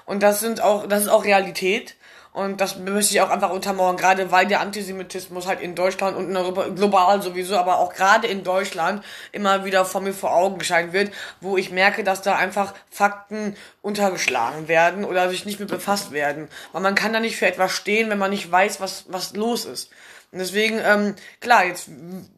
und 0.06 0.24
das 0.24 0.40
sind 0.40 0.60
auch, 0.60 0.88
das 0.88 1.02
ist 1.02 1.08
auch 1.08 1.24
Realität. 1.24 1.94
Und 2.32 2.62
das 2.62 2.78
möchte 2.78 3.12
ich 3.12 3.20
auch 3.20 3.28
einfach 3.28 3.50
untermauern, 3.50 3.98
gerade 3.98 4.30
weil 4.30 4.46
der 4.46 4.60
Antisemitismus 4.60 5.46
halt 5.46 5.60
in 5.60 5.74
Deutschland 5.74 6.16
und 6.16 6.30
in 6.30 6.36
Europa, 6.36 6.68
global 6.68 7.20
sowieso, 7.20 7.56
aber 7.56 7.78
auch 7.78 7.92
gerade 7.92 8.26
in 8.26 8.42
Deutschland 8.42 9.04
immer 9.32 9.66
wieder 9.66 9.84
vor 9.84 10.00
mir 10.00 10.14
vor 10.14 10.34
Augen 10.34 10.58
gescheint 10.58 10.94
wird, 10.94 11.12
wo 11.42 11.58
ich 11.58 11.70
merke, 11.70 12.04
dass 12.04 12.22
da 12.22 12.36
einfach 12.36 12.72
Fakten 12.90 13.54
untergeschlagen 13.82 14.66
werden 14.66 15.04
oder 15.04 15.28
sich 15.28 15.44
nicht 15.44 15.60
mit 15.60 15.68
befasst 15.68 16.12
werden. 16.12 16.48
Weil 16.72 16.80
man 16.80 16.94
kann 16.94 17.12
da 17.12 17.20
nicht 17.20 17.36
für 17.36 17.46
etwas 17.46 17.72
stehen, 17.72 18.08
wenn 18.08 18.18
man 18.18 18.30
nicht 18.30 18.50
weiß, 18.50 18.80
was, 18.80 19.04
was 19.08 19.36
los 19.36 19.66
ist. 19.66 19.90
Und 20.32 20.38
deswegen, 20.38 20.80
ähm, 20.82 21.14
klar, 21.40 21.66
jetzt, 21.66 21.90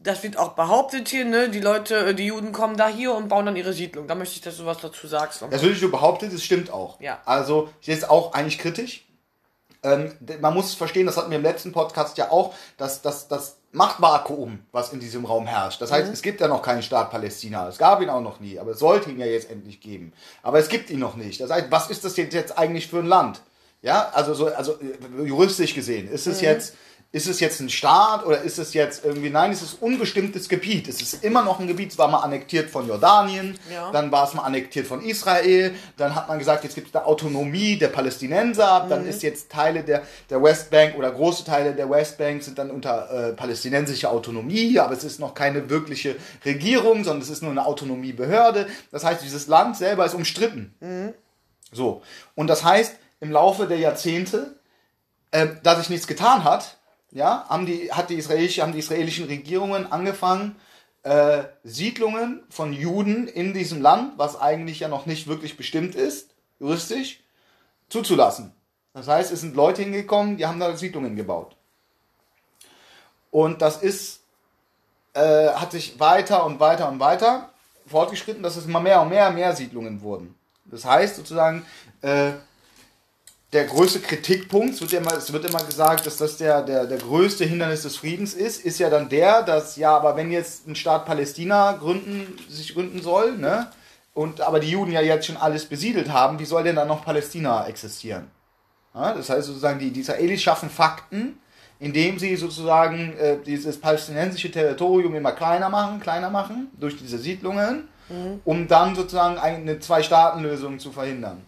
das 0.02 0.24
wird 0.24 0.36
auch 0.36 0.54
behauptet 0.54 1.08
hier, 1.08 1.24
ne, 1.24 1.48
die 1.48 1.60
Leute, 1.60 2.08
äh, 2.08 2.14
die 2.14 2.26
Juden 2.26 2.50
kommen 2.50 2.76
da 2.76 2.88
hier 2.88 3.14
und 3.14 3.28
bauen 3.28 3.46
dann 3.46 3.54
ihre 3.54 3.72
Siedlung. 3.72 4.08
Da 4.08 4.16
möchte 4.16 4.34
ich, 4.34 4.40
dass 4.40 4.56
du 4.56 4.66
was 4.66 4.78
dazu 4.78 5.06
sagst. 5.06 5.42
Das 5.42 5.62
würde 5.62 5.74
ich 5.74 5.80
so 5.80 5.88
behauptet, 5.88 6.34
das 6.34 6.42
stimmt 6.42 6.72
auch. 6.72 7.00
Ja. 7.00 7.20
Also, 7.24 7.68
ich 7.78 7.86
sehe 7.86 7.94
es 7.94 8.02
auch 8.02 8.32
eigentlich 8.32 8.58
kritisch. 8.58 9.04
Ähm, 9.84 10.12
man 10.40 10.54
muss 10.54 10.74
verstehen, 10.74 11.06
das 11.06 11.16
hatten 11.16 11.30
wir 11.30 11.38
im 11.38 11.44
letzten 11.44 11.72
Podcast 11.72 12.18
ja 12.18 12.30
auch, 12.30 12.54
dass 12.76 13.02
dass 13.02 13.28
das 13.28 13.58
Machtvakuum, 13.74 14.60
was 14.72 14.92
in 14.92 15.00
diesem 15.00 15.24
Raum 15.24 15.46
herrscht. 15.46 15.82
Das 15.82 15.90
heißt, 15.90 16.12
es 16.12 16.22
gibt 16.22 16.40
ja 16.40 16.48
noch 16.48 16.62
keinen 16.62 16.82
Staat 16.82 17.10
Palästina. 17.10 17.68
Es 17.68 17.76
gab 17.76 18.00
ihn 18.00 18.08
auch 18.08 18.20
noch 18.20 18.38
nie, 18.40 18.58
aber 18.58 18.70
es 18.70 18.78
sollte 18.78 19.10
ihn 19.10 19.18
ja 19.18 19.26
jetzt 19.26 19.50
endlich 19.50 19.80
geben. 19.80 20.12
Aber 20.42 20.58
es 20.58 20.68
gibt 20.68 20.90
ihn 20.90 21.00
noch 21.00 21.16
nicht. 21.16 21.40
Das 21.40 21.50
heißt, 21.50 21.66
was 21.70 21.90
ist 21.90 22.04
das 22.04 22.16
jetzt, 22.16 22.56
eigentlich 22.56 22.86
für 22.86 23.00
ein 23.00 23.06
Land? 23.06 23.42
Ja, 23.82 24.10
also 24.14 24.32
so, 24.32 24.46
also 24.46 24.78
äh, 24.80 25.26
juristisch 25.26 25.74
gesehen, 25.74 26.08
ist 26.08 26.26
es 26.26 26.40
jetzt, 26.40 26.74
ist 27.14 27.28
es 27.28 27.38
jetzt 27.38 27.60
ein 27.60 27.68
Staat 27.70 28.26
oder 28.26 28.40
ist 28.42 28.58
es 28.58 28.74
jetzt 28.74 29.04
irgendwie, 29.04 29.30
nein, 29.30 29.52
es 29.52 29.62
ist 29.62 29.80
unbestimmtes 29.80 30.48
Gebiet. 30.48 30.88
Es 30.88 31.00
ist 31.00 31.22
immer 31.22 31.44
noch 31.44 31.60
ein 31.60 31.68
Gebiet, 31.68 31.92
es 31.92 31.96
war 31.98 32.08
mal 32.08 32.18
annektiert 32.18 32.68
von 32.70 32.88
Jordanien, 32.88 33.56
Ja. 33.72 33.92
dann 33.92 34.10
war 34.10 34.26
es 34.26 34.34
mal 34.34 34.42
annektiert 34.42 34.88
von 34.88 35.00
Israel, 35.00 35.76
dann 35.96 36.16
hat 36.16 36.26
man 36.26 36.40
gesagt, 36.40 36.64
jetzt 36.64 36.74
gibt 36.74 36.88
es 36.88 36.94
eine 36.96 37.06
Autonomie 37.06 37.76
der 37.78 37.86
Palästinenser, 37.86 38.86
dann 38.88 39.06
ist 39.06 39.22
jetzt 39.22 39.48
Teile 39.52 39.84
der, 39.84 40.02
der 40.28 40.42
Westbank 40.42 40.96
oder 40.98 41.12
große 41.12 41.44
Teile 41.44 41.72
der 41.72 41.88
Westbank 41.88 42.42
sind 42.42 42.58
dann 42.58 42.72
unter 42.72 43.28
äh, 43.28 43.32
palästinensischer 43.32 44.10
Autonomie, 44.10 44.80
aber 44.80 44.94
es 44.94 45.04
ist 45.04 45.20
noch 45.20 45.34
keine 45.34 45.70
wirkliche 45.70 46.16
Regierung, 46.44 47.04
sondern 47.04 47.22
es 47.22 47.30
ist 47.30 47.42
nur 47.42 47.52
eine 47.52 47.64
Autonomiebehörde. 47.64 48.66
Das 48.90 49.04
heißt, 49.04 49.22
dieses 49.22 49.46
Land 49.46 49.76
selber 49.76 50.04
ist 50.04 50.14
umstritten. 50.14 50.74
So. 51.70 52.02
Und 52.34 52.48
das 52.48 52.64
heißt, 52.64 52.96
im 53.20 53.30
Laufe 53.30 53.68
der 53.68 53.78
Jahrzehnte, 53.78 54.56
äh, 55.30 55.46
da 55.62 55.76
sich 55.76 55.90
nichts 55.90 56.08
getan 56.08 56.42
hat, 56.42 56.78
ja, 57.14 57.46
haben 57.48 57.64
die, 57.64 57.90
hat 57.92 58.10
die 58.10 58.16
israelische, 58.16 58.60
haben 58.60 58.72
die 58.72 58.80
israelischen 58.80 59.26
Regierungen 59.26 59.90
angefangen, 59.90 60.56
äh, 61.04 61.44
Siedlungen 61.62 62.42
von 62.50 62.72
Juden 62.72 63.28
in 63.28 63.54
diesem 63.54 63.80
Land, 63.80 64.18
was 64.18 64.38
eigentlich 64.40 64.80
ja 64.80 64.88
noch 64.88 65.06
nicht 65.06 65.26
wirklich 65.26 65.56
bestimmt 65.56 65.94
ist, 65.94 66.30
juristisch, 66.58 67.20
zuzulassen. 67.88 68.52
Das 68.94 69.08
heißt, 69.08 69.32
es 69.32 69.40
sind 69.40 69.54
Leute 69.54 69.82
hingekommen, 69.82 70.36
die 70.36 70.46
haben 70.46 70.60
da 70.60 70.76
Siedlungen 70.76 71.14
gebaut. 71.16 71.56
Und 73.30 73.62
das 73.62 73.82
ist, 73.82 74.20
äh, 75.14 75.48
hat 75.48 75.72
sich 75.72 76.00
weiter 76.00 76.44
und 76.44 76.58
weiter 76.58 76.88
und 76.88 76.98
weiter 77.00 77.50
fortgeschritten, 77.86 78.42
dass 78.42 78.56
es 78.56 78.66
immer 78.66 78.80
mehr 78.80 79.00
und 79.02 79.08
mehr 79.08 79.28
und 79.28 79.34
mehr 79.36 79.54
Siedlungen 79.54 80.02
wurden. 80.02 80.34
Das 80.64 80.84
heißt 80.84 81.16
sozusagen, 81.16 81.64
äh, 82.02 82.32
der 83.54 83.64
größte 83.64 84.00
Kritikpunkt, 84.00 84.74
es 84.74 84.80
wird, 84.80 84.90
ja 84.90 84.98
immer, 84.98 85.16
es 85.16 85.32
wird 85.32 85.48
immer 85.48 85.62
gesagt, 85.62 86.06
dass 86.06 86.16
das 86.16 86.36
der, 86.36 86.62
der, 86.62 86.86
der 86.86 86.98
größte 86.98 87.44
Hindernis 87.44 87.82
des 87.82 87.96
Friedens 87.96 88.34
ist, 88.34 88.64
ist 88.64 88.80
ja 88.80 88.90
dann 88.90 89.08
der, 89.08 89.42
dass, 89.42 89.76
ja, 89.76 89.96
aber 89.96 90.16
wenn 90.16 90.32
jetzt 90.32 90.66
ein 90.66 90.74
Staat 90.74 91.06
Palästina 91.06 91.72
gründen, 91.72 92.36
sich 92.48 92.74
gründen 92.74 93.00
soll, 93.00 93.38
ne, 93.38 93.70
und 94.12 94.40
aber 94.40 94.58
die 94.58 94.70
Juden 94.70 94.90
ja 94.90 95.00
jetzt 95.00 95.26
schon 95.26 95.36
alles 95.36 95.66
besiedelt 95.66 96.12
haben, 96.12 96.40
wie 96.40 96.44
soll 96.44 96.64
denn 96.64 96.76
dann 96.76 96.88
noch 96.88 97.04
Palästina 97.04 97.66
existieren? 97.66 98.28
Ja, 98.92 99.14
das 99.14 99.30
heißt 99.30 99.46
sozusagen, 99.46 99.78
die, 99.78 99.92
die 99.92 100.00
Israelis 100.00 100.42
schaffen 100.42 100.68
Fakten, 100.68 101.38
indem 101.78 102.18
sie 102.18 102.34
sozusagen 102.36 103.16
äh, 103.18 103.36
dieses 103.44 103.80
palästinensische 103.80 104.50
Territorium 104.50 105.14
immer 105.14 105.32
kleiner 105.32 105.68
machen, 105.68 106.00
kleiner 106.00 106.30
machen, 106.30 106.68
durch 106.78 106.96
diese 106.96 107.18
Siedlungen, 107.18 107.88
um 108.44 108.68
dann 108.68 108.94
sozusagen 108.94 109.38
eine 109.38 109.80
Zwei-Staaten-Lösung 109.80 110.78
zu 110.78 110.92
verhindern. 110.92 111.42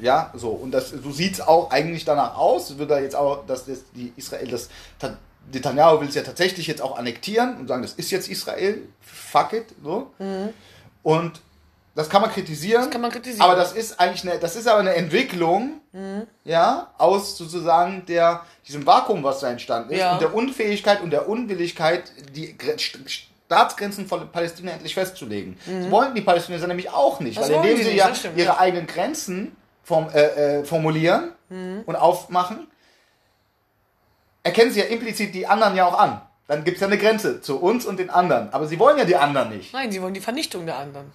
Ja, 0.00 0.32
so. 0.34 0.50
Und 0.50 0.70
das, 0.70 0.90
so 0.90 1.10
sieht 1.10 1.34
es 1.34 1.40
auch 1.40 1.70
eigentlich 1.70 2.04
danach 2.04 2.36
aus. 2.36 2.78
Wird 2.78 2.90
da 2.90 2.98
jetzt 3.00 3.16
auch, 3.16 3.44
dass 3.46 3.66
das, 3.66 3.80
die 3.94 4.12
Israel, 4.16 4.46
das 4.48 4.68
Ta- 4.98 5.16
Netanyahu 5.52 6.00
will 6.00 6.08
es 6.08 6.14
ja 6.14 6.22
tatsächlich 6.22 6.66
jetzt 6.66 6.82
auch 6.82 6.96
annektieren 6.98 7.56
und 7.56 7.68
sagen, 7.68 7.82
das 7.82 7.92
ist 7.94 8.10
jetzt 8.10 8.28
Israel, 8.28 8.82
fuck 9.00 9.52
it, 9.54 9.66
so. 9.82 10.10
Und 11.02 11.40
das 11.94 12.08
kann 12.08 12.22
man 12.22 12.30
kritisieren. 12.30 12.82
Das 12.82 12.90
kann 12.90 13.00
man 13.00 13.10
kritisieren. 13.10 13.40
Aber 13.40 13.56
das 13.56 13.72
ist 13.72 13.98
eigentlich 13.98 14.30
eine, 14.30 14.38
das 14.38 14.54
ist 14.56 14.68
aber 14.68 14.80
eine 14.80 14.94
Entwicklung, 14.94 15.80
ja, 16.44 16.92
aus 16.98 17.36
sozusagen 17.36 18.04
der, 18.06 18.42
diesem 18.68 18.86
Vakuum, 18.86 19.24
was 19.24 19.40
da 19.40 19.50
entstanden 19.50 19.90
ist 19.90 19.98
Ja. 19.98 20.12
und 20.12 20.20
der 20.20 20.32
Unfähigkeit 20.32 21.00
und 21.02 21.10
der 21.10 21.28
Unwilligkeit, 21.28 22.04
die 22.36 22.54
Gre- 22.56 22.76
St- 22.76 23.24
Staatsgrenzen 23.46 24.06
von 24.06 24.30
Palästina 24.30 24.72
endlich 24.72 24.94
festzulegen. 24.94 25.56
Das 25.66 25.90
wollten 25.90 26.14
die 26.14 26.20
Palästinenser 26.20 26.66
nämlich 26.68 26.90
auch 26.90 27.18
nicht, 27.20 27.36
Mhm. 27.36 27.40
Das 27.40 27.48
weil 27.50 27.56
indem 27.70 27.78
sie 27.84 27.96
ja 27.96 28.12
ihre 28.36 28.58
eigenen 28.58 28.86
Grenzen 28.86 29.56
form, 29.88 30.08
äh, 30.14 30.58
äh, 30.60 30.64
formulieren 30.64 31.32
Mhm. 31.48 31.82
und 31.86 31.96
aufmachen, 31.96 32.66
erkennen 34.42 34.70
sie 34.70 34.80
ja 34.80 34.86
implizit 34.86 35.34
die 35.34 35.46
anderen 35.46 35.74
ja 35.76 35.86
auch 35.86 35.98
an. 35.98 36.20
Dann 36.46 36.64
gibt 36.64 36.76
es 36.76 36.80
ja 36.80 36.86
eine 36.86 36.98
Grenze 36.98 37.40
zu 37.40 37.58
uns 37.60 37.84
und 37.86 37.98
den 37.98 38.10
anderen. 38.10 38.52
Aber 38.52 38.66
sie 38.66 38.78
wollen 38.78 38.96
ja 38.98 39.04
die 39.04 39.16
anderen 39.16 39.50
nicht. 39.50 39.72
Nein, 39.72 39.90
sie 39.92 40.00
wollen 40.00 40.14
die 40.14 40.20
Vernichtung 40.20 40.64
der 40.66 40.76
anderen. 40.78 41.10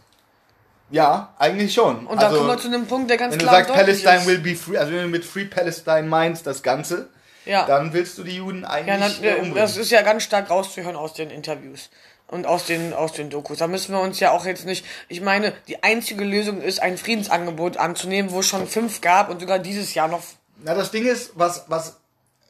Ja, 0.89 1.33
eigentlich 1.39 1.73
schon. 1.73 2.05
Und 2.05 2.21
da 2.21 2.29
kommen 2.29 2.47
wir 2.47 2.57
zu 2.57 2.67
einem 2.67 2.85
Punkt, 2.87 3.09
der 3.09 3.17
ganz 3.17 3.33
wenn 3.33 3.39
du 3.39 3.45
klar 3.45 3.63
sagst, 3.63 3.73
Palestine 3.73 4.17
ist. 4.17 4.27
will 4.27 4.39
be 4.39 4.55
free, 4.55 4.77
also 4.77 4.91
wenn 4.91 5.03
du 5.03 5.07
mit 5.07 5.25
Free 5.25 5.45
Palestine 5.45 6.03
meinst, 6.03 6.45
das 6.45 6.61
Ganze, 6.61 7.09
Ja. 7.45 7.65
dann 7.65 7.93
willst 7.93 8.17
du 8.17 8.23
die 8.23 8.35
Juden 8.37 8.61
Ja, 8.61 8.69
eigentlich 8.69 9.19
na, 9.21 9.27
äh, 9.27 9.33
umbringen. 9.35 9.55
das 9.55 9.77
ist 9.77 9.89
ja 9.91 10.01
ganz 10.03 10.23
stark 10.23 10.49
rauszuhören 10.51 10.95
aus 10.95 11.13
den 11.13 11.29
Interviews 11.31 11.89
und 12.33 12.45
aus 12.47 12.65
den, 12.65 12.93
aus 12.93 13.13
den 13.13 13.29
Dokus. 13.29 13.59
Da 13.59 13.67
müssen 13.67 13.93
wir 13.93 14.01
uns 14.01 14.19
ja 14.19 14.31
auch 14.31 14.45
jetzt 14.45 14.65
nicht, 14.65 14.83
ich 15.07 15.21
meine, 15.21 15.53
die 15.67 15.83
einzige 15.83 16.23
Lösung 16.23 16.61
ist, 16.61 16.81
ein 16.81 16.97
Friedensangebot 16.97 17.77
anzunehmen, 17.77 18.31
wo 18.31 18.39
es 18.39 18.47
schon 18.47 18.67
fünf 18.67 19.01
gab 19.01 19.29
und 19.29 19.39
sogar 19.39 19.59
dieses 19.59 19.93
Jahr 19.93 20.07
noch. 20.07 20.21
Na, 20.63 20.73
das 20.73 20.91
Ding 20.91 21.05
ist, 21.05 21.31
was, 21.35 21.65
was, 21.67 21.99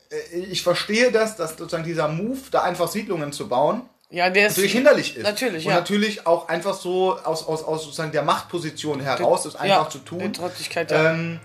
äh, 0.10 0.38
ich 0.38 0.64
verstehe 0.64 1.12
das, 1.12 1.36
dass 1.36 1.52
sozusagen 1.58 1.84
dieser 1.84 2.08
Move, 2.08 2.40
da 2.50 2.64
einfach 2.64 2.88
Siedlungen 2.88 3.34
zu 3.34 3.48
bauen, 3.50 3.82
Ja, 4.10 4.30
der 4.30 4.48
ist. 4.48 4.54
natürlich 4.54 4.74
hinderlich 4.74 5.18
ist. 5.18 5.24
Natürlich, 5.24 5.66
Und 5.66 5.72
ja. 5.72 5.78
natürlich 5.80 6.26
auch 6.26 6.48
einfach 6.48 6.76
so 6.76 7.18
aus, 7.24 7.46
aus, 7.46 7.64
aus 7.64 7.84
sozusagen 7.84 8.12
der 8.12 8.24
Machtposition 8.24 9.02
heraus, 9.02 9.46
es 9.46 9.56
einfach 9.56 9.86
ja, 9.86 9.90
zu 9.90 9.98
Die 10.00 10.06
tun. 10.06 10.34
Trotzigkeit, 10.34 10.92
ja. 10.92 11.12
Ähm, 11.12 11.40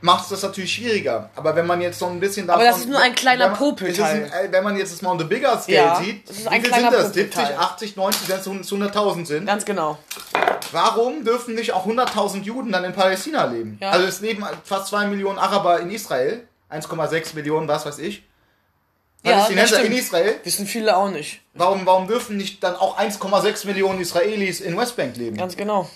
macht 0.00 0.24
es 0.24 0.30
das 0.30 0.42
natürlich 0.42 0.72
schwieriger. 0.72 1.30
Aber 1.36 1.54
wenn 1.56 1.66
man 1.66 1.80
jetzt 1.80 1.98
so 1.98 2.06
ein 2.06 2.20
bisschen 2.20 2.46
davon... 2.46 2.62
Aber 2.62 2.70
das 2.70 2.80
ist 2.80 2.88
nur 2.88 3.00
ein 3.00 3.14
kleiner 3.14 3.44
wenn 3.44 3.50
man, 3.50 3.58
Popelteil. 3.58 4.30
Ein, 4.32 4.52
wenn 4.52 4.64
man 4.64 4.76
jetzt 4.76 4.92
das 4.92 5.02
mal 5.02 5.10
on 5.10 5.18
the 5.18 5.24
bigger 5.24 5.58
scale 5.58 5.76
ja, 5.76 5.96
sieht, 5.96 6.28
wie 6.28 6.60
viel 6.60 6.74
sind 6.74 6.92
das? 6.92 7.12
70, 7.12 7.58
80, 7.58 7.96
90, 7.96 8.28
wenn 8.28 8.60
es 8.60 8.72
100.000 8.72 9.26
sind? 9.26 9.46
Ganz 9.46 9.64
genau. 9.64 9.98
Warum 10.72 11.24
dürfen 11.24 11.54
nicht 11.54 11.72
auch 11.72 11.86
100.000 11.86 12.42
Juden 12.42 12.72
dann 12.72 12.84
in 12.84 12.92
Palästina 12.92 13.44
leben? 13.46 13.78
Ja. 13.80 13.90
Also 13.90 14.06
es 14.06 14.20
leben 14.20 14.44
fast 14.64 14.88
2 14.88 15.06
Millionen 15.08 15.38
Araber 15.38 15.80
in 15.80 15.90
Israel, 15.90 16.46
1,6 16.70 17.34
Millionen, 17.34 17.68
was 17.68 17.86
weiß 17.86 17.98
ich. 17.98 18.24
Palästinenser 19.22 19.80
ja, 19.80 19.84
in 19.84 19.92
Israel. 19.92 20.40
Wissen 20.44 20.66
viele 20.66 20.96
auch 20.96 21.10
nicht. 21.10 21.42
Warum, 21.54 21.84
warum 21.84 22.06
dürfen 22.06 22.36
nicht 22.36 22.62
dann 22.62 22.74
auch 22.76 22.98
1,6 22.98 23.66
Millionen 23.66 24.00
Israelis 24.00 24.60
in 24.60 24.78
Westbank 24.78 25.16
leben? 25.16 25.36
Ganz 25.36 25.56
genau. 25.56 25.90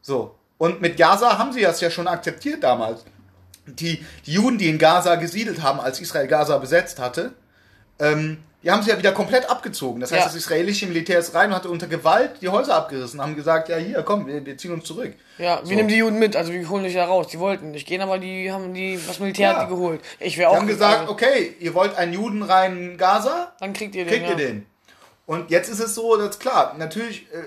So. 0.00 0.34
Und 0.62 0.80
mit 0.80 0.96
Gaza 0.96 1.38
haben 1.38 1.52
sie 1.52 1.62
das 1.62 1.80
ja 1.80 1.90
schon 1.90 2.06
akzeptiert 2.06 2.62
damals. 2.62 3.04
Die, 3.66 4.06
die 4.24 4.32
Juden, 4.32 4.58
die 4.58 4.68
in 4.68 4.78
Gaza 4.78 5.16
gesiedelt 5.16 5.60
haben, 5.60 5.80
als 5.80 6.00
Israel 6.00 6.28
Gaza 6.28 6.56
besetzt 6.58 7.00
hatte, 7.00 7.32
ähm, 7.98 8.38
die 8.62 8.70
haben 8.70 8.80
sie 8.84 8.90
ja 8.90 8.96
wieder 8.96 9.10
komplett 9.10 9.50
abgezogen. 9.50 10.00
Das 10.00 10.12
heißt, 10.12 10.20
ja. 10.20 10.26
das 10.26 10.36
israelische 10.36 10.86
Militär 10.86 11.18
ist 11.18 11.34
rein 11.34 11.48
und 11.48 11.56
hatte 11.56 11.68
unter 11.68 11.88
Gewalt 11.88 12.40
die 12.42 12.48
Häuser 12.48 12.76
abgerissen, 12.76 13.20
haben 13.20 13.34
gesagt, 13.34 13.70
ja 13.70 13.76
hier, 13.76 14.04
komm, 14.04 14.28
wir, 14.28 14.46
wir 14.46 14.56
ziehen 14.56 14.72
uns 14.72 14.84
zurück. 14.84 15.14
Ja, 15.36 15.58
wir 15.62 15.66
so. 15.66 15.74
nehmen 15.74 15.88
die 15.88 15.96
Juden 15.96 16.20
mit, 16.20 16.36
also 16.36 16.52
wir 16.52 16.68
holen 16.68 16.84
dich 16.84 16.94
ja 16.94 17.06
raus. 17.06 17.26
Die 17.26 17.40
wollten 17.40 17.72
nicht 17.72 17.88
gehen, 17.88 18.00
aber 18.00 18.20
die 18.20 18.52
haben 18.52 18.72
die, 18.72 19.00
das 19.04 19.18
Militär 19.18 19.50
ja. 19.50 19.56
hat 19.56 19.66
die 19.66 19.74
geholt. 19.74 20.00
Ich 20.20 20.38
wäre 20.38 20.50
auch. 20.50 20.52
Die 20.52 20.60
haben 20.60 20.68
gesagt, 20.68 21.08
okay, 21.08 21.56
ihr 21.58 21.74
wollt 21.74 21.96
einen 21.96 22.12
Juden 22.12 22.44
rein 22.44 22.76
in 22.76 22.98
Gaza? 22.98 23.52
Dann 23.58 23.72
kriegt 23.72 23.96
ihr 23.96 24.04
den. 24.04 24.12
Kriegt 24.12 24.26
ja. 24.26 24.30
ihr 24.30 24.36
den. 24.36 24.66
Und 25.26 25.50
jetzt 25.50 25.68
ist 25.68 25.80
es 25.80 25.96
so, 25.96 26.16
dass 26.16 26.38
klar, 26.38 26.76
natürlich 26.78 27.26
äh, 27.32 27.38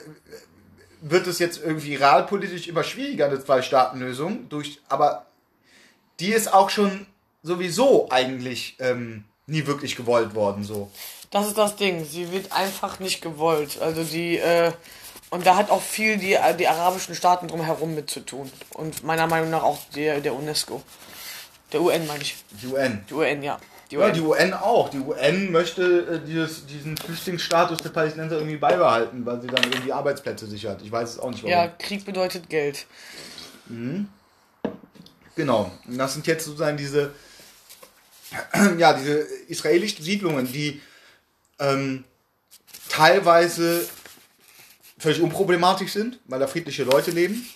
wird 1.08 1.28
es 1.28 1.38
jetzt 1.38 1.62
irgendwie 1.64 1.96
realpolitisch 1.96 2.68
immer 2.68 2.84
schwieriger, 2.84 3.28
eine 3.28 3.44
Zwei-Staaten-Lösung, 3.44 4.50
durch, 4.50 4.80
aber 4.90 5.28
die 6.20 6.30
ist 6.30 6.52
auch 6.52 6.72
schon 6.72 7.06
sowieso 7.44 8.10
eigentlich 8.10 8.76
ähm, 8.80 9.24
nie 9.46 9.68
wirklich 9.68 9.96
gewollt 9.96 10.34
worden, 10.34 10.64
so. 10.64 10.90
Das 11.30 11.48
ist 11.48 11.58
das 11.58 11.76
Ding. 11.76 12.06
Sie 12.06 12.32
wird 12.32 12.52
einfach 12.52 13.00
nicht 13.00 13.22
gewollt. 13.22 13.80
Also 13.82 14.04
die, 14.04 14.38
äh, 14.38 14.72
und 15.30 15.46
da 15.46 15.56
hat 15.56 15.70
auch 15.70 15.82
viel 15.82 16.18
die, 16.18 16.38
die 16.58 16.68
arabischen 16.68 17.14
Staaten 17.14 17.48
drumherum 17.48 17.94
mit 17.94 18.10
zu 18.10 18.22
tun. 18.22 18.52
Und 18.74 19.04
meiner 19.04 19.28
Meinung 19.28 19.50
nach 19.50 19.64
auch 19.64 19.80
der, 19.96 20.22
der 20.22 20.34
UNESCO. 20.34 20.82
Der 21.72 21.82
UN 21.82 22.08
meine 22.08 22.22
ich. 22.24 22.36
Die 22.62 22.68
UN. 22.68 23.04
Die 23.10 23.14
UN, 23.14 23.44
ja. 23.44 23.60
Die 23.92 23.98
UN. 23.98 24.04
Ja, 24.04 24.12
die 24.12 24.22
UN 24.22 24.54
auch. 24.54 24.90
Die 24.90 25.00
UN 25.00 25.52
möchte 25.52 26.22
äh, 26.24 26.28
dieses, 26.28 26.66
diesen 26.66 26.98
Flüchtlingsstatus 26.98 27.80
der 27.80 27.90
Palästinenser 27.90 28.38
irgendwie 28.38 28.58
beibehalten, 28.58 29.26
weil 29.26 29.42
sie 29.42 29.48
dann 29.48 29.64
irgendwie 29.64 29.92
Arbeitsplätze 29.92 30.48
sichert. 30.48 30.82
Ich 30.82 30.92
weiß 30.92 31.12
es 31.12 31.20
auch 31.20 31.30
nicht 31.30 31.44
warum. 31.44 31.52
Ja, 31.52 31.68
Krieg 31.68 32.04
bedeutet 32.04 32.50
Geld. 32.50 32.88
Mhm. 33.68 34.08
Genau. 35.36 35.72
Und 35.88 35.98
das 35.98 36.14
sind 36.14 36.26
jetzt 36.28 36.46
sozusagen 36.46 36.78
diese, 36.78 37.14
ja, 38.78 38.94
diese 38.94 39.20
israelischen 39.48 40.04
Siedlungen, 40.04 40.52
die 40.52 40.82
ähm, 41.60 42.04
teilweise 42.90 43.88
völlig 44.98 45.22
unproblematisch 45.22 45.92
sind, 45.92 46.20
weil 46.26 46.40
da 46.40 46.48
friedliche 46.48 46.84
Leute 46.84 47.12
leben. 47.12 47.48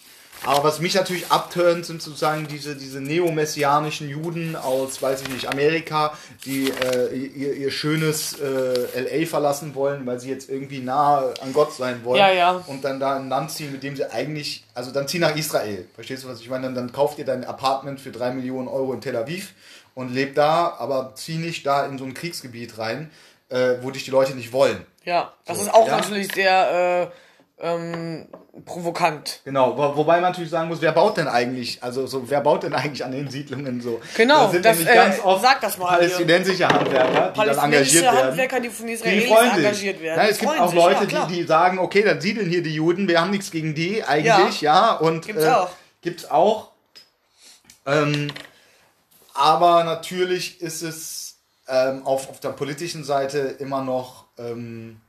Aber 0.45 0.63
was 0.63 0.79
mich 0.79 0.95
natürlich 0.95 1.29
abtönt, 1.31 1.85
sind 1.85 2.01
sozusagen 2.01 2.47
diese, 2.47 2.75
diese 2.75 3.01
neomessianischen 3.01 4.09
Juden 4.09 4.55
aus, 4.55 5.01
weiß 5.01 5.23
ich 5.23 5.29
nicht, 5.29 5.47
Amerika, 5.47 6.17
die 6.45 6.71
äh, 6.71 7.13
ihr, 7.13 7.53
ihr 7.53 7.71
schönes 7.71 8.39
äh, 8.39 9.19
LA 9.19 9.25
verlassen 9.25 9.75
wollen, 9.75 10.05
weil 10.05 10.19
sie 10.19 10.29
jetzt 10.29 10.49
irgendwie 10.49 10.79
nah 10.79 11.25
an 11.41 11.51
Gott 11.53 11.73
sein 11.73 12.03
wollen. 12.03 12.19
Ja, 12.19 12.31
ja. 12.31 12.63
Und 12.67 12.85
dann 12.85 12.99
da 12.99 13.17
ein 13.17 13.29
Land 13.29 13.51
ziehen, 13.51 13.71
mit 13.71 13.83
dem 13.83 13.95
sie 13.95 14.09
eigentlich, 14.11 14.63
also 14.73 14.91
dann 14.91 15.07
zieh 15.07 15.19
nach 15.19 15.35
Israel. 15.35 15.85
Verstehst 15.93 16.23
du, 16.23 16.29
was 16.29 16.39
ich 16.39 16.49
meine? 16.49 16.63
Dann, 16.67 16.75
dann 16.75 16.91
kauft 16.91 17.19
ihr 17.19 17.25
dein 17.25 17.43
Apartment 17.43 17.99
für 17.99 18.11
drei 18.11 18.31
Millionen 18.31 18.67
Euro 18.69 18.93
in 18.93 19.01
Tel 19.01 19.17
Aviv 19.17 19.53
und 19.93 20.13
lebt 20.13 20.37
da, 20.37 20.75
aber 20.79 21.13
zieh 21.15 21.35
nicht 21.35 21.65
da 21.65 21.85
in 21.85 21.97
so 21.97 22.05
ein 22.05 22.13
Kriegsgebiet 22.13 22.77
rein, 22.77 23.11
äh, 23.49 23.75
wo 23.81 23.91
dich 23.91 24.05
die 24.05 24.11
Leute 24.11 24.33
nicht 24.33 24.53
wollen. 24.53 24.85
Ja, 25.03 25.33
das 25.45 25.57
so, 25.57 25.63
ist 25.63 25.73
auch 25.73 25.87
ja? 25.87 25.97
natürlich 25.97 26.31
sehr 26.33 27.11
äh, 27.11 27.65
ähm, 27.67 28.27
provokant. 28.65 29.41
Genau, 29.45 29.77
wo, 29.77 29.95
wobei 29.97 30.15
man 30.15 30.31
natürlich 30.31 30.49
sagen 30.49 30.67
muss, 30.67 30.81
wer 30.81 30.91
baut 30.91 31.17
denn 31.17 31.27
eigentlich, 31.27 31.81
also 31.83 32.07
so, 32.07 32.29
wer 32.29 32.41
baut 32.41 32.63
denn 32.63 32.73
eigentlich 32.73 33.03
an 33.03 33.11
den 33.11 33.29
Siedlungen 33.29 33.81
so? 33.81 34.01
Genau, 34.15 34.45
da 34.45 34.51
sind 34.51 34.65
das, 34.65 34.77
nämlich 34.77 34.95
ganz 34.95 35.17
äh, 35.17 35.21
oft 35.21 35.41
sag 35.41 35.61
das 35.61 35.77
mal 35.77 35.87
palästinensische 35.87 36.67
Handwerker, 36.67 37.33
die 37.35 37.45
dann 37.45 37.57
engagiert 37.57 38.03
werden. 38.03 38.17
Handwerker, 38.17 38.59
die 38.59 38.69
von 38.69 38.87
Israelis 38.87 39.23
die 39.25 39.31
engagiert 39.31 40.01
werden. 40.01 40.17
Nein, 40.17 40.29
es 40.29 40.37
gibt 40.39 40.59
auch 40.59 40.73
Leute, 40.73 41.05
ja, 41.05 41.25
die, 41.25 41.35
die 41.35 41.43
sagen, 41.43 41.79
okay, 41.79 42.03
dann 42.03 42.21
siedeln 42.21 42.49
hier 42.49 42.63
die 42.63 42.73
Juden, 42.73 43.07
wir 43.07 43.21
haben 43.21 43.31
nichts 43.31 43.51
gegen 43.51 43.75
die 43.75 44.03
eigentlich, 44.03 44.61
ja, 44.61 44.91
ja 44.91 44.93
und 44.93 45.25
gibt's 45.25 45.43
äh, 45.43 45.49
auch. 45.49 45.69
Gibt's 46.01 46.29
auch. 46.29 46.71
Ähm, 47.85 48.31
aber 49.33 49.83
natürlich 49.83 50.61
ist 50.61 50.81
es 50.81 51.37
ähm, 51.67 52.05
auf, 52.05 52.29
auf 52.29 52.39
der 52.39 52.49
politischen 52.49 53.03
Seite 53.03 53.39
immer 53.39 53.83
noch 53.83 54.25
ähm, 54.37 54.99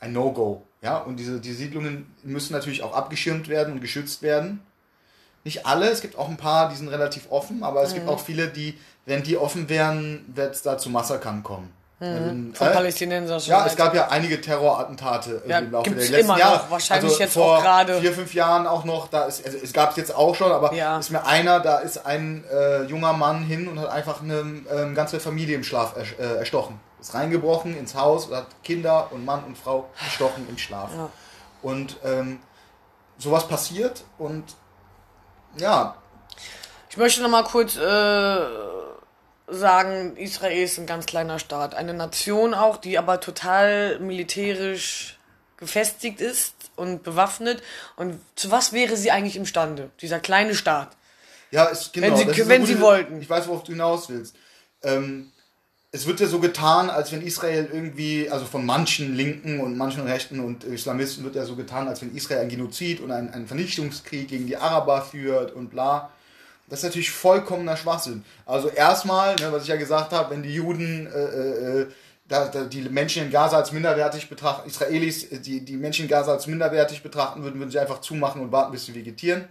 ein 0.00 0.12
No-Go. 0.12 0.62
Ja? 0.82 0.98
Und 0.98 1.16
diese 1.16 1.40
die 1.40 1.52
Siedlungen 1.52 2.12
müssen 2.22 2.52
natürlich 2.52 2.82
auch 2.82 2.94
abgeschirmt 2.94 3.48
werden 3.48 3.74
und 3.74 3.80
geschützt 3.80 4.22
werden. 4.22 4.60
Nicht 5.44 5.66
alle, 5.66 5.88
es 5.88 6.00
gibt 6.00 6.18
auch 6.18 6.28
ein 6.28 6.36
paar, 6.36 6.68
die 6.68 6.76
sind 6.76 6.88
relativ 6.88 7.30
offen, 7.30 7.62
aber 7.62 7.82
es 7.82 7.90
mhm. 7.90 7.96
gibt 7.96 8.08
auch 8.08 8.20
viele, 8.20 8.48
die, 8.48 8.76
wenn 9.06 9.22
die 9.22 9.36
offen 9.36 9.68
wären, 9.68 10.24
wird 10.34 10.54
es 10.54 10.62
da 10.62 10.76
zu 10.76 10.90
Massakern 10.90 11.42
kommen. 11.42 11.72
Mhm. 12.00 12.54
Von 12.54 12.68
äh, 12.68 12.70
Palästinensern 12.70 13.40
Ja, 13.46 13.66
es 13.66 13.74
gab 13.74 13.92
ja 13.92 14.08
einige 14.08 14.40
Terrorattentate 14.40 15.42
ja, 15.48 15.58
im 15.58 15.72
Laufe 15.72 15.90
der 15.90 15.98
letzten 15.98 16.14
immer 16.14 16.38
Jahre. 16.38 16.58
Noch, 16.58 16.70
wahrscheinlich 16.70 17.10
also 17.10 17.22
jetzt 17.22 17.32
vor 17.32 17.58
auch 17.58 17.62
gerade. 17.62 18.00
vier, 18.00 18.12
fünf 18.12 18.34
Jahren 18.34 18.68
auch 18.68 18.84
noch. 18.84 19.08
Da 19.08 19.24
ist, 19.24 19.44
also 19.44 19.58
es 19.60 19.72
gab 19.72 19.90
es 19.90 19.96
jetzt 19.96 20.14
auch 20.14 20.34
schon, 20.36 20.52
aber 20.52 20.72
ja. 20.74 20.98
ist 20.98 21.10
mir 21.10 21.26
einer, 21.26 21.58
da 21.58 21.78
ist 21.78 22.06
ein 22.06 22.44
äh, 22.52 22.84
junger 22.84 23.14
Mann 23.14 23.42
hin 23.42 23.66
und 23.66 23.80
hat 23.80 23.88
einfach 23.88 24.22
eine 24.22 24.44
ähm, 24.72 24.94
ganze 24.94 25.18
Familie 25.18 25.56
im 25.56 25.64
Schlaf 25.64 25.94
äh, 25.96 26.36
erstochen. 26.36 26.78
Ist 27.00 27.14
reingebrochen 27.14 27.76
ins 27.76 27.94
Haus 27.94 28.26
und 28.26 28.36
hat 28.36 28.46
Kinder 28.64 29.12
und 29.12 29.24
Mann 29.24 29.44
und 29.44 29.56
Frau 29.56 29.88
erstochen 30.00 30.48
im 30.48 30.58
Schlaf. 30.58 30.90
Ja. 30.94 31.10
Und 31.62 31.96
ähm, 32.04 32.40
sowas 33.18 33.48
passiert 33.48 34.04
und 34.18 34.44
ja. 35.56 35.96
Ich 36.90 36.96
möchte 36.96 37.22
noch 37.22 37.28
mal 37.28 37.44
kurz 37.44 37.76
äh, 37.76 38.46
sagen, 39.48 40.16
Israel 40.16 40.62
ist 40.62 40.78
ein 40.78 40.86
ganz 40.86 41.06
kleiner 41.06 41.38
Staat. 41.38 41.74
Eine 41.74 41.94
Nation 41.94 42.54
auch, 42.54 42.76
die 42.76 42.98
aber 42.98 43.20
total 43.20 43.98
militärisch 44.00 45.18
gefestigt 45.56 46.20
ist 46.20 46.54
und 46.76 47.02
bewaffnet. 47.02 47.62
Und 47.96 48.20
zu 48.36 48.50
was 48.50 48.72
wäre 48.72 48.96
sie 48.96 49.10
eigentlich 49.10 49.36
imstande, 49.36 49.90
dieser 50.00 50.20
kleine 50.20 50.54
Staat? 50.54 50.96
Ja, 51.50 51.68
es, 51.70 51.92
genau. 51.92 52.18
Wenn 52.18 52.34
sie, 52.34 52.48
wenn 52.48 52.66
sie 52.66 52.80
wollten. 52.80 53.20
Ich 53.20 53.28
weiß, 53.28 53.48
worauf 53.48 53.64
du 53.64 53.72
hinaus 53.72 54.08
willst. 54.08 54.36
Ähm, 54.82 55.32
es 55.90 56.06
wird 56.06 56.20
ja 56.20 56.26
so 56.26 56.38
getan, 56.38 56.90
als 56.90 57.12
wenn 57.12 57.22
Israel 57.22 57.68
irgendwie, 57.72 58.28
also 58.30 58.44
von 58.44 58.66
manchen 58.66 59.16
Linken 59.16 59.60
und 59.60 59.76
manchen 59.76 60.02
Rechten 60.02 60.40
und 60.40 60.64
Islamisten 60.64 61.24
wird 61.24 61.34
ja 61.34 61.46
so 61.46 61.56
getan, 61.56 61.88
als 61.88 62.02
wenn 62.02 62.14
Israel 62.14 62.40
ein 62.40 62.50
Genozid 62.50 63.00
und 63.00 63.10
ein, 63.10 63.32
einen 63.32 63.46
Vernichtungskrieg 63.46 64.28
gegen 64.28 64.46
die 64.46 64.58
Araber 64.58 65.02
führt 65.02 65.52
und 65.52 65.70
bla. 65.70 66.10
Das 66.68 66.80
ist 66.80 66.84
natürlich 66.84 67.10
vollkommener 67.10 67.78
Schwachsinn. 67.78 68.22
Also 68.44 68.68
erstmal, 68.68 69.36
ne, 69.36 69.50
was 69.50 69.62
ich 69.62 69.68
ja 69.70 69.76
gesagt 69.76 70.12
habe, 70.12 70.30
wenn 70.30 70.42
die 70.42 70.54
Juden 70.54 71.06
äh, 71.06 71.80
äh, 71.80 71.86
da, 72.28 72.48
da 72.48 72.64
die 72.64 72.82
Menschen 72.82 73.24
in 73.24 73.30
Gaza 73.30 73.56
als 73.56 73.72
minderwertig 73.72 74.28
betrachten, 74.28 74.68
Israelis 74.68 75.24
äh, 75.24 75.40
die, 75.40 75.64
die 75.64 75.78
Menschen 75.78 76.02
in 76.02 76.10
Gaza 76.10 76.32
als 76.32 76.46
minderwertig 76.46 77.02
betrachten 77.02 77.42
würden, 77.42 77.58
würden 77.58 77.70
sie 77.70 77.78
einfach 77.78 78.02
zumachen 78.02 78.42
und 78.42 78.52
warten, 78.52 78.72
bis 78.72 78.84
sie 78.84 78.94
vegetieren. 78.94 79.48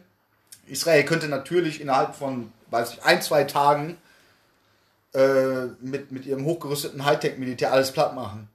Israel 0.67 1.03
könnte 1.05 1.27
natürlich 1.27 1.81
innerhalb 1.81 2.13
von, 2.13 2.51
weiß 2.69 2.93
ich, 2.93 3.03
ein, 3.03 3.23
zwei 3.23 3.45
Tagen 3.45 3.97
äh, 5.17 5.67
mit, 5.81 6.11
mit 6.11 6.25
ihrem 6.25 6.45
hochgerüsteten 6.45 7.03
Hightech-Militär 7.03 7.71
alles 7.73 7.91
platt 7.91 8.13
machen. 8.13 8.49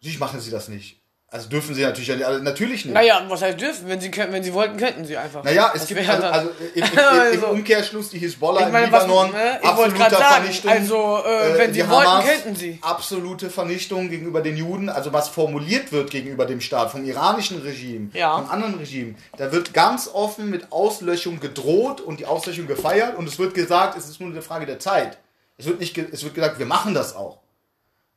Natürlich 0.00 0.18
machen 0.18 0.40
sie 0.40 0.50
das 0.50 0.68
nicht. 0.68 1.00
Also 1.32 1.48
dürfen 1.48 1.76
sie 1.76 1.82
natürlich 1.82 2.26
also 2.26 2.42
natürlich 2.42 2.86
nicht. 2.86 2.94
Naja, 2.94 3.24
was 3.28 3.40
heißt 3.40 3.60
dürfen? 3.60 3.88
Wenn 3.88 4.00
sie 4.00 4.10
können, 4.10 4.32
wenn 4.32 4.42
sie 4.42 4.52
wollten, 4.52 4.78
könnten 4.78 5.04
sie 5.04 5.16
einfach. 5.16 5.44
Naja, 5.44 5.70
es 5.72 5.82
das 5.82 5.88
gibt 5.88 6.08
also, 6.08 6.26
also 6.26 6.50
im, 6.74 6.82
im, 6.82 6.92
im, 6.92 6.98
also, 6.98 7.46
Umkehrschluss 7.48 8.10
die 8.10 8.18
Hisbollah 8.18 8.66
ich 8.66 8.72
meine, 8.72 8.86
im 8.86 8.92
Libanon, 8.92 9.26
was, 9.26 9.32
ne? 9.32 9.60
absolute 9.62 10.16
Vernichtung. 10.16 10.70
Also 10.72 11.22
äh, 11.24 11.58
wenn 11.58 11.72
sie 11.72 11.88
wollten, 11.88 12.10
Hamas, 12.10 12.24
könnten 12.24 12.56
sie. 12.56 12.78
Absolute 12.82 13.50
Vernichtung 13.50 14.08
gegenüber 14.08 14.40
den 14.40 14.56
Juden, 14.56 14.88
also 14.88 15.12
was 15.12 15.28
formuliert 15.28 15.92
wird 15.92 16.10
gegenüber 16.10 16.46
dem 16.46 16.60
Staat, 16.60 16.90
vom 16.90 17.04
iranischen 17.04 17.62
Regime, 17.62 18.10
ja. 18.12 18.36
von 18.36 18.50
anderen 18.50 18.74
Regimen. 18.74 19.16
Da 19.36 19.52
wird 19.52 19.72
ganz 19.72 20.10
offen 20.12 20.50
mit 20.50 20.72
Auslöschung 20.72 21.38
gedroht 21.38 22.00
und 22.00 22.18
die 22.18 22.26
Auslöschung 22.26 22.66
gefeiert 22.66 23.16
und 23.16 23.28
es 23.28 23.38
wird 23.38 23.54
gesagt, 23.54 23.96
es 23.96 24.08
ist 24.08 24.20
nur 24.20 24.30
eine 24.30 24.42
Frage 24.42 24.66
der 24.66 24.80
Zeit. 24.80 25.18
Es 25.60 25.66
wird 25.66 25.80
nicht, 25.80 25.96
es 25.96 26.24
wird 26.24 26.34
gesagt, 26.34 26.58
wir 26.58 26.66
machen 26.66 26.94
das 26.94 27.14
auch. 27.14 27.38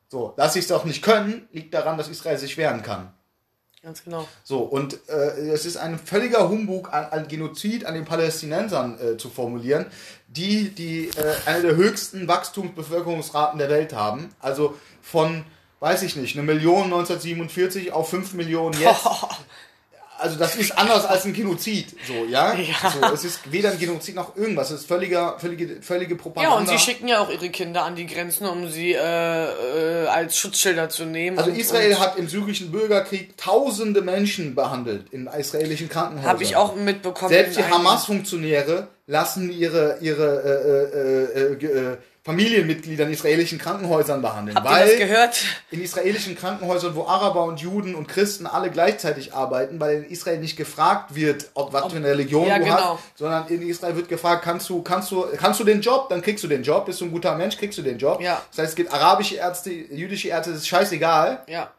So, 0.08 0.32
dass 0.36 0.54
sie 0.54 0.60
es 0.60 0.72
auch 0.72 0.84
nicht 0.84 1.02
können, 1.02 1.48
liegt 1.52 1.74
daran, 1.74 1.98
dass 1.98 2.08
Israel 2.08 2.38
sich 2.38 2.56
wehren 2.56 2.82
kann. 2.82 3.12
Ganz 3.82 4.02
genau. 4.02 4.26
So, 4.44 4.60
und 4.60 4.98
äh, 5.10 5.50
es 5.50 5.66
ist 5.66 5.76
ein 5.76 5.98
völliger 5.98 6.48
Humbug, 6.48 6.94
ein, 6.94 7.12
ein 7.12 7.28
Genozid 7.28 7.84
an 7.84 7.92
den 7.92 8.06
Palästinensern 8.06 8.98
äh, 8.98 9.16
zu 9.18 9.28
formulieren, 9.28 9.84
die, 10.26 10.70
die 10.70 11.08
äh, 11.08 11.34
eine 11.44 11.62
der 11.62 11.76
höchsten 11.76 12.26
Wachstumsbevölkerungsraten 12.26 13.58
der 13.58 13.68
Welt 13.68 13.92
haben. 13.92 14.34
Also 14.40 14.74
von, 15.02 15.44
weiß 15.80 16.02
ich 16.02 16.16
nicht, 16.16 16.34
eine 16.34 16.46
Million 16.46 16.84
1947 16.84 17.92
auf 17.92 18.08
fünf 18.08 18.32
Millionen 18.32 18.80
jetzt. 18.80 19.06
also 20.24 20.38
das 20.38 20.56
ist 20.56 20.76
anders 20.78 21.04
als 21.04 21.24
ein 21.26 21.34
Genozid, 21.34 21.88
so, 22.08 22.24
ja? 22.28 22.54
Ja. 22.54 22.90
So, 22.90 23.14
es 23.14 23.24
ist 23.24 23.52
weder 23.52 23.70
ein 23.72 23.78
Genozid 23.78 24.14
noch 24.14 24.36
irgendwas, 24.36 24.70
es 24.70 24.80
ist 24.80 24.88
völliger, 24.88 25.38
völlige, 25.38 25.82
völlige 25.82 26.16
Propaganda. 26.16 26.54
Ja, 26.54 26.60
und 26.60 26.68
sie 26.68 26.78
schicken 26.78 27.06
ja 27.08 27.20
auch 27.20 27.30
ihre 27.30 27.50
Kinder 27.50 27.84
an 27.84 27.94
die 27.94 28.06
Grenzen, 28.06 28.46
um 28.46 28.68
sie 28.70 28.92
äh, 28.94 28.98
äh, 28.98 30.06
als 30.06 30.36
Schutzschilder 30.38 30.88
zu 30.88 31.04
nehmen. 31.04 31.38
also 31.38 31.50
und, 31.50 31.58
Israel 31.58 31.92
und 31.92 32.00
hat 32.00 32.16
im 32.18 32.26
syrischen 32.28 32.72
Bürgerkrieg 32.72 33.36
tausende 33.36 34.00
Menschen 34.00 34.54
behandelt 34.54 35.12
in 35.12 35.26
israelischen 35.26 35.88
Krankenhäusern. 35.90 36.30
Habe 36.30 36.42
ich 36.42 36.56
auch 36.56 36.74
mitbekommen. 36.74 37.28
Selbst 37.30 37.58
die 37.58 37.64
Hamas-Funktionäre 37.64 38.88
lassen 39.06 39.50
ihre, 39.52 39.98
ihre 40.00 40.28
äh, 41.34 41.38
äh, 41.38 41.52
äh, 41.52 41.56
ge- 41.56 41.92
äh, 41.92 41.96
Familienmitglieder 42.24 43.04
in 43.04 43.12
israelischen 43.12 43.58
Krankenhäusern 43.58 44.22
behandeln. 44.22 44.56
Habt 44.56 44.66
ihr 44.66 44.72
weil 44.72 44.88
das 44.88 44.96
gehört? 44.96 45.44
in 45.70 45.82
israelischen 45.82 46.36
Krankenhäusern, 46.36 46.94
wo 46.94 47.04
Araber 47.04 47.44
und 47.44 47.60
Juden 47.60 47.94
und 47.94 48.08
Christen 48.08 48.46
alle 48.46 48.70
gleichzeitig 48.70 49.34
arbeiten, 49.34 49.78
weil 49.78 50.04
in 50.04 50.10
Israel 50.10 50.38
nicht 50.38 50.56
gefragt 50.56 51.14
wird, 51.14 51.50
ob 51.52 51.74
was 51.74 51.92
für 51.92 51.98
eine 51.98 52.08
Religion 52.08 52.46
Ja, 52.46 52.58
du 52.58 52.64
genau. 52.64 52.94
hast, 52.94 53.18
sondern 53.18 53.46
in 53.48 53.60
Israel 53.68 53.94
wird 53.96 54.08
gefragt, 54.08 54.42
kannst 54.42 54.70
du, 54.70 54.80
kannst 54.80 55.10
du, 55.10 55.26
kannst 55.36 55.60
du 55.60 55.64
den 55.64 55.82
Job, 55.82 56.08
dann 56.08 56.22
kriegst 56.22 56.42
du 56.42 56.48
den 56.48 56.62
Job, 56.62 56.86
bist 56.86 57.02
du 57.02 57.04
ein 57.04 57.10
guter 57.10 57.34
Mensch, 57.34 57.58
kriegst 57.58 57.76
du 57.76 57.82
den 57.82 57.98
Job. 57.98 58.22
Ja. 58.22 58.40
Das 58.50 58.58
heißt, 58.60 58.70
es 58.70 58.76
gibt 58.76 58.90
arabische 58.90 59.34
Ärzte, 59.36 59.70
jüdische 59.70 60.28
Ärzte, 60.28 60.52
das 60.52 60.60
ist 60.60 60.68
scheißegal. 60.68 61.42
Ja. 61.46 61.70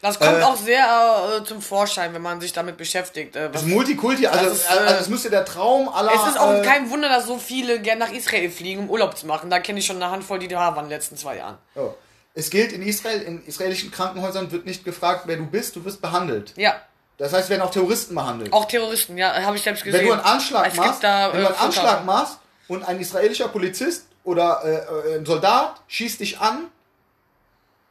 Das 0.00 0.18
kommt 0.20 0.38
Äh, 0.38 0.42
auch 0.42 0.56
sehr 0.56 1.38
äh, 1.40 1.44
zum 1.44 1.60
Vorschein, 1.60 2.14
wenn 2.14 2.22
man 2.22 2.40
sich 2.40 2.52
damit 2.52 2.76
beschäftigt. 2.76 3.34
Äh, 3.34 3.50
Das 3.50 3.64
Multikulti, 3.64 4.26
also, 4.28 4.44
Das 4.50 4.58
ist, 4.58 4.70
also 4.70 4.84
äh, 4.84 4.98
es 5.00 5.08
müsste 5.08 5.28
der 5.30 5.44
Traum 5.44 5.88
aller. 5.88 6.12
es 6.14 6.28
ist 6.30 6.38
auch 6.38 6.52
äh, 6.54 6.62
kein 6.62 6.88
Wunder, 6.90 7.08
dass 7.08 7.26
so 7.26 7.36
viele 7.38 7.80
gerne 7.80 8.04
nach 8.04 8.12
Israel 8.12 8.48
fliegen, 8.50 8.82
um 8.82 8.90
Urlaub 8.90 9.16
zu 9.18 9.26
machen. 9.26 9.50
Da 9.50 9.58
kenne 9.58 9.80
ich 9.80 9.86
schon 9.86 9.96
eine 9.96 10.10
Handvoll, 10.12 10.38
die 10.38 10.46
da 10.48 10.58
waren 10.58 10.76
in 10.76 10.82
den 10.84 10.90
letzten 10.90 11.16
zwei 11.16 11.38
Jahren. 11.38 11.58
Ja. 11.74 11.94
Es 12.34 12.50
gilt 12.50 12.70
in 12.72 12.82
Israel, 12.82 13.20
in 13.22 13.44
israelischen 13.46 13.90
Krankenhäusern 13.90 14.52
wird 14.52 14.64
nicht 14.66 14.84
gefragt, 14.84 15.22
wer 15.26 15.36
du 15.36 15.46
bist, 15.46 15.74
du 15.74 15.84
wirst 15.84 16.00
behandelt. 16.00 16.52
Ja, 16.56 16.76
Das 17.16 17.32
heißt, 17.32 17.50
werden 17.50 17.62
auch 17.62 17.70
Terroristen 17.72 18.14
behandelt. 18.14 18.52
auch 18.52 18.66
Terroristen, 18.66 19.18
ja, 19.18 19.32
habe 19.42 19.56
ich 19.56 19.62
selbst 19.64 19.82
gesehen. 19.82 19.98
wenn 20.02 20.06
du 20.06 20.12
einen 20.12 20.22
Anschlag 20.22 20.76
machst, 20.76 21.02
da, 21.02 21.32
wenn 21.32 21.40
äh, 21.40 21.42
du 21.42 21.46
einen 21.48 21.56
Fotos. 21.56 21.76
Anschlag 21.78 22.04
machst 22.04 22.38
und 22.68 22.86
ein 22.86 23.00
israelischer 23.00 23.48
Polizist 23.48 24.04
oder 24.22 24.60
äh, 24.64 25.14
äh, 25.14 25.18
ein 25.18 25.26
Soldat 25.26 25.80
schießt 25.88 26.20
dich 26.20 26.38
an, 26.38 26.66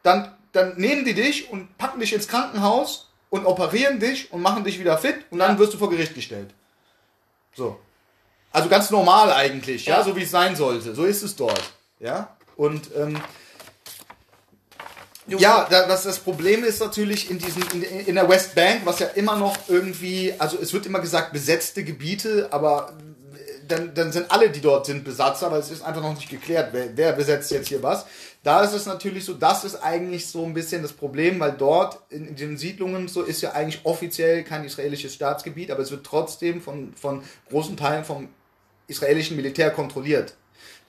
dann, 0.04 0.34
dann 0.54 0.78
nehmen 0.78 1.06
die 1.06 1.14
dich 1.14 1.50
und 1.52 1.78
packen 1.78 2.00
dich 2.00 2.14
ins 2.14 2.28
Krankenhaus 2.28 3.10
und 3.30 3.46
operieren 3.46 4.00
dich 4.00 4.32
und 4.32 4.42
machen 4.42 4.64
dich 4.64 4.80
wieder 4.80 4.98
fit 4.98 5.16
und 5.30 5.40
dann 5.40 5.54
Ja. 5.54 5.60
wirst 5.60 5.74
du 5.74 5.78
vor 5.78 5.90
Gericht 5.90 6.16
gestellt. 6.16 6.50
So. 7.56 7.80
Also 8.52 8.70
ganz 8.70 8.90
normal 8.90 9.32
eigentlich, 9.32 9.86
ja, 9.86 9.98
Ja. 9.98 10.04
so 10.04 10.16
wie 10.16 10.24
es 10.24 10.32
sein 10.32 10.56
sollte. 10.56 10.96
So 10.96 11.06
ist 11.06 11.22
es 11.24 11.36
dort. 11.36 11.62
Ja. 12.00 12.36
Und 12.56 12.90
ähm, 12.96 13.20
ja, 15.28 15.68
da, 15.70 15.86
das, 15.88 16.04
das 16.04 16.20
Problem 16.20 16.64
ist 16.64 16.80
natürlich 16.80 17.30
in, 17.30 17.38
diesen, 17.38 17.62
in, 17.72 17.84
in 17.84 18.16
der 18.16 18.30
West 18.30 18.56
Bank, 18.56 18.82
was 18.86 19.00
ja 19.00 19.08
immer 19.08 19.36
noch 19.36 19.58
irgendwie, 19.68 20.34
also 20.40 20.58
es 20.58 20.72
wird 20.72 20.86
immer 20.86 21.00
gesagt 21.00 21.34
besetzte 21.34 21.84
Gebiete, 21.84 22.48
aber 22.52 22.94
dann, 23.68 23.94
dann 23.94 24.12
sind 24.12 24.32
alle, 24.32 24.50
die 24.50 24.62
dort 24.62 24.86
sind, 24.86 25.04
Besatzer, 25.04 25.52
weil 25.52 25.60
es 25.60 25.72
ist 25.72 25.84
einfach 25.84 26.02
noch 26.02 26.16
nicht 26.16 26.30
geklärt, 26.30 26.70
wer, 26.72 26.96
wer 26.96 27.14
besetzt 27.14 27.52
jetzt 27.52 27.68
hier 27.68 27.84
was. 27.84 28.06
Da 28.44 28.64
ist 28.64 28.74
es 28.74 28.86
natürlich 28.86 29.26
so, 29.26 29.34
das 29.34 29.64
ist 29.64 29.76
eigentlich 29.76 30.28
so 30.28 30.46
ein 30.46 30.54
bisschen 30.54 30.82
das 30.82 30.94
Problem, 30.94 31.40
weil 31.40 31.52
dort 31.52 32.00
in, 32.10 32.28
in 32.28 32.36
den 32.36 32.58
Siedlungen 32.58 33.08
so 33.08 33.24
ist 33.24 33.42
ja 33.42 33.52
eigentlich 33.52 33.82
offiziell 33.86 34.44
kein 34.44 34.64
israelisches 34.64 35.14
Staatsgebiet, 35.14 35.72
aber 35.72 35.82
es 35.82 35.92
wird 35.92 36.06
trotzdem 36.06 36.62
von, 36.62 36.94
von 36.94 37.24
großen 37.50 37.76
Teilen 37.76 38.06
vom 38.06 38.30
israelischen 38.88 39.36
Militär 39.36 39.72
kontrolliert. 39.72 40.36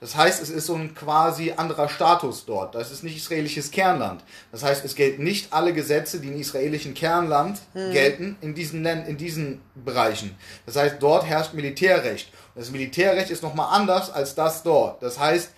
Das 0.01 0.15
heißt, 0.15 0.41
es 0.41 0.49
ist 0.49 0.65
so 0.65 0.75
ein 0.75 0.95
quasi 0.95 1.51
anderer 1.51 1.89
Status 1.89 2.45
dort. 2.45 2.73
Das 2.73 2.89
ist 2.89 3.03
nicht 3.03 3.17
israelisches 3.17 3.69
Kernland. 3.69 4.23
Das 4.51 4.63
heißt, 4.63 4.85
es 4.85 4.95
gelten 4.95 5.23
nicht 5.23 5.51
alle 5.51 5.73
Gesetze, 5.73 6.21
die 6.21 6.29
im 6.29 6.39
israelischen 6.39 6.93
Kernland 6.93 7.59
gelten, 7.73 8.37
in 8.39 8.55
diesen, 8.55 8.85
in 8.85 9.17
diesen 9.17 9.61
Bereichen. 9.75 10.37
Das 10.65 10.77
heißt, 10.77 10.95
dort 10.99 11.25
herrscht 11.25 11.53
Militärrecht. 11.53 12.31
Und 12.55 12.61
das 12.61 12.71
Militärrecht 12.71 13.29
ist 13.29 13.43
nochmal 13.43 13.75
anders 13.77 14.09
als 14.09 14.35
das 14.35 14.63
dort. 14.63 15.03
Das 15.03 15.19
heißt, 15.19 15.51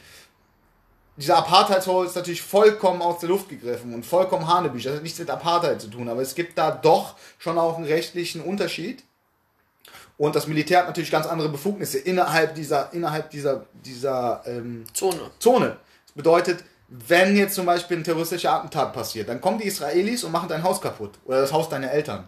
dieser 1.18 1.38
Apartheidshof 1.38 2.08
ist 2.08 2.16
natürlich 2.16 2.42
vollkommen 2.42 3.04
aus 3.04 3.20
der 3.20 3.30
Luft 3.30 3.48
gegriffen 3.50 3.94
und 3.94 4.06
vollkommen 4.06 4.48
Hanebücher. 4.48 4.90
Das 4.90 4.98
hat 4.98 5.04
nichts 5.04 5.20
mit 5.20 5.30
Apartheid 5.30 5.80
zu 5.80 5.88
tun, 5.88 6.10
aber 6.10 6.22
es 6.22 6.34
gibt 6.34 6.58
da 6.58 6.72
doch 6.72 7.16
schon 7.38 7.60
auch 7.60 7.78
einen 7.78 7.86
rechtlichen 7.86 8.42
Unterschied. 8.42 9.04
Und 10.22 10.36
das 10.36 10.46
Militär 10.46 10.78
hat 10.78 10.86
natürlich 10.86 11.10
ganz 11.10 11.26
andere 11.26 11.50
Befugnisse 11.50 11.98
innerhalb 11.98 12.54
dieser, 12.54 12.94
innerhalb 12.94 13.32
dieser, 13.32 13.66
dieser 13.84 14.44
ähm, 14.46 14.84
Zone. 14.94 15.20
Zone. 15.40 15.78
Das 16.06 16.14
bedeutet, 16.14 16.64
wenn 16.90 17.36
jetzt 17.36 17.56
zum 17.56 17.66
Beispiel 17.66 17.98
ein 17.98 18.04
terroristischer 18.04 18.54
Attentat 18.54 18.94
passiert, 18.94 19.30
dann 19.30 19.42
kommen 19.42 19.58
die 19.58 19.66
Israelis 19.66 20.24
und 20.24 20.32
machen 20.32 20.48
dein 20.48 20.62
Haus 20.62 20.80
kaputt 20.80 21.14
oder 21.26 21.42
das 21.42 21.52
Haus 21.52 21.70
deiner 21.70 21.90
Eltern. 21.90 22.28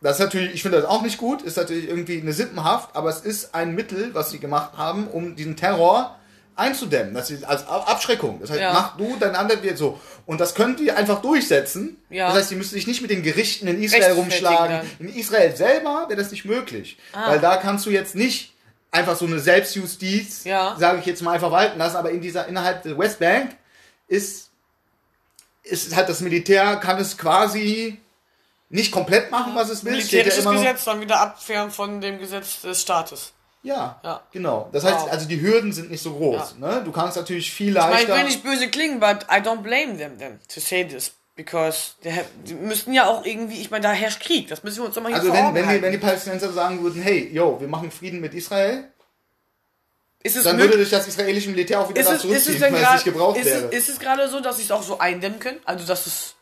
Das 0.00 0.18
ist 0.18 0.24
natürlich, 0.24 0.52
ich 0.52 0.62
finde 0.62 0.80
das 0.80 0.90
auch 0.90 1.02
nicht 1.02 1.16
gut, 1.16 1.42
ist 1.42 1.56
natürlich 1.56 1.88
irgendwie 1.88 2.20
eine 2.20 2.32
Sippenhaft, 2.32 2.96
aber 2.96 3.08
es 3.10 3.20
ist 3.20 3.54
ein 3.54 3.76
Mittel, 3.76 4.12
was 4.12 4.30
sie 4.30 4.40
gemacht 4.40 4.76
haben, 4.76 5.06
um 5.06 5.36
diesen 5.36 5.54
Terror 5.54 6.17
einzudämmen. 6.58 7.14
Das 7.14 7.30
ist 7.30 7.44
als 7.44 7.66
Ab- 7.66 7.88
Abschreckung. 7.90 8.40
Das 8.40 8.50
heißt, 8.50 8.60
Ja. 8.60 8.72
mach 8.72 8.96
du, 8.96 9.16
dein 9.18 9.34
anderer 9.36 9.62
wird 9.62 9.78
so. 9.78 10.00
Und 10.26 10.40
das 10.40 10.54
können 10.54 10.76
die 10.76 10.90
einfach 10.92 11.22
durchsetzen. 11.22 11.96
Ja. 12.10 12.28
Das 12.28 12.36
heißt, 12.38 12.50
die 12.50 12.56
müssen 12.56 12.74
sich 12.74 12.86
nicht 12.86 13.00
mit 13.02 13.10
den 13.10 13.22
Gerichten 13.22 13.66
in 13.68 13.82
Israel 13.82 14.12
rumschlagen. 14.12 14.76
dann. 14.78 14.90
In 15.08 15.14
Israel 15.14 15.54
selber 15.56 16.06
wäre 16.08 16.20
das 16.20 16.30
nicht 16.30 16.44
möglich. 16.44 16.98
Ah. 17.12 17.30
Weil 17.30 17.40
da 17.40 17.56
kannst 17.56 17.86
du 17.86 17.90
jetzt 17.90 18.14
nicht 18.14 18.52
einfach 18.90 19.16
so 19.16 19.26
eine 19.26 19.38
Selbstjustiz, 19.38 20.44
Ja. 20.44 20.76
sage 20.78 20.98
ich 21.00 21.06
jetzt 21.06 21.22
mal, 21.22 21.32
einfach 21.32 21.50
walten 21.50 21.78
lassen. 21.78 21.96
Aber 21.96 22.10
in 22.10 22.20
dieser, 22.20 22.46
innerhalb 22.46 22.82
der 22.82 22.98
Westbank 22.98 23.56
ist, 24.08 24.50
ist 25.62 25.94
halt 25.94 26.08
das 26.08 26.20
Militär, 26.20 26.76
kann 26.76 26.98
es 26.98 27.18
quasi 27.18 28.00
nicht 28.70 28.92
komplett 28.92 29.30
machen, 29.30 29.54
was 29.54 29.68
es 29.70 29.84
will. 29.84 29.92
Ja 29.92 29.98
Militärisches 29.98 30.44
noch- 30.44 30.52
Gesetz 30.52 30.84
dann 30.84 31.00
wieder 31.00 31.20
abfern 31.20 31.70
von 31.70 32.00
dem 32.00 32.18
Gesetz 32.18 32.60
des 32.62 32.80
Staates. 32.82 33.32
Ja, 33.62 34.00
Ja. 34.04 34.20
genau. 34.32 34.68
Das 34.72 34.84
heißt, 34.84 35.06
Wow. 35.06 35.12
also 35.12 35.26
die 35.26 35.40
Hürden 35.40 35.72
sind 35.72 35.90
nicht 35.90 36.02
so 36.02 36.14
groß. 36.14 36.56
Ne? 36.58 36.82
Du 36.84 36.92
kannst 36.92 37.16
natürlich 37.16 37.50
viel 37.52 37.68
Ich 37.70 37.74
meine, 37.74 37.90
leichter. 37.92 38.12
ich 38.14 38.18
will 38.18 38.24
nicht 38.26 38.42
böse 38.44 38.68
klingen, 38.68 39.00
but 39.00 39.24
I 39.30 39.40
don't 39.40 39.62
blame 39.62 39.96
them 39.98 40.16
then 40.18 40.38
to 40.52 40.60
say 40.60 40.84
this. 40.84 41.12
Because 41.34 41.92
they 42.02 42.10
have, 42.12 42.26
die 42.44 42.54
müssten 42.54 42.92
ja 42.92 43.06
auch 43.06 43.24
irgendwie, 43.24 43.60
ich 43.60 43.70
meine, 43.70 43.82
da 43.84 43.92
herrscht 43.92 44.20
Krieg. 44.20 44.48
Das 44.48 44.64
müssen 44.64 44.78
wir 44.78 44.86
uns 44.86 44.94
doch 44.96 45.02
mal 45.02 45.14
also 45.14 45.32
wenn, 45.32 45.54
wenn, 45.54 45.68
die, 45.68 45.82
wenn 45.82 45.92
die 45.92 45.98
Palästinenser 45.98 46.52
sagen 46.52 46.82
würden, 46.82 47.00
hey, 47.00 47.30
yo, 47.32 47.60
wir 47.60 47.68
machen 47.68 47.92
Frieden 47.92 48.20
mit 48.20 48.34
Israel, 48.34 48.84
dann 50.44 50.58
würde 50.58 50.78
sich 50.78 50.90
das 50.90 51.06
israelische 51.06 51.48
Militär 51.50 51.80
auch 51.80 51.88
wieder 51.88 52.00
ist 52.00 52.08
da 52.08 52.14
es, 52.14 52.24
ist 52.24 52.60
weil 52.60 52.74
es 52.74 52.92
nicht 52.92 53.04
gebraucht 53.04 53.36
ist, 53.38 53.46
wäre. 53.46 53.66
es- 53.70 53.72
ist 53.72 53.88
es 53.90 53.98
gerade 54.00 54.28
so, 54.28 54.40
dass 54.40 54.56
sie 54.56 54.64
es 54.64 54.70
auch 54.72 54.82
so 54.82 54.98
eindämmen 54.98 55.38
können? 55.38 55.60
Also 55.64 55.86
dass 55.86 56.06
es 56.06 56.34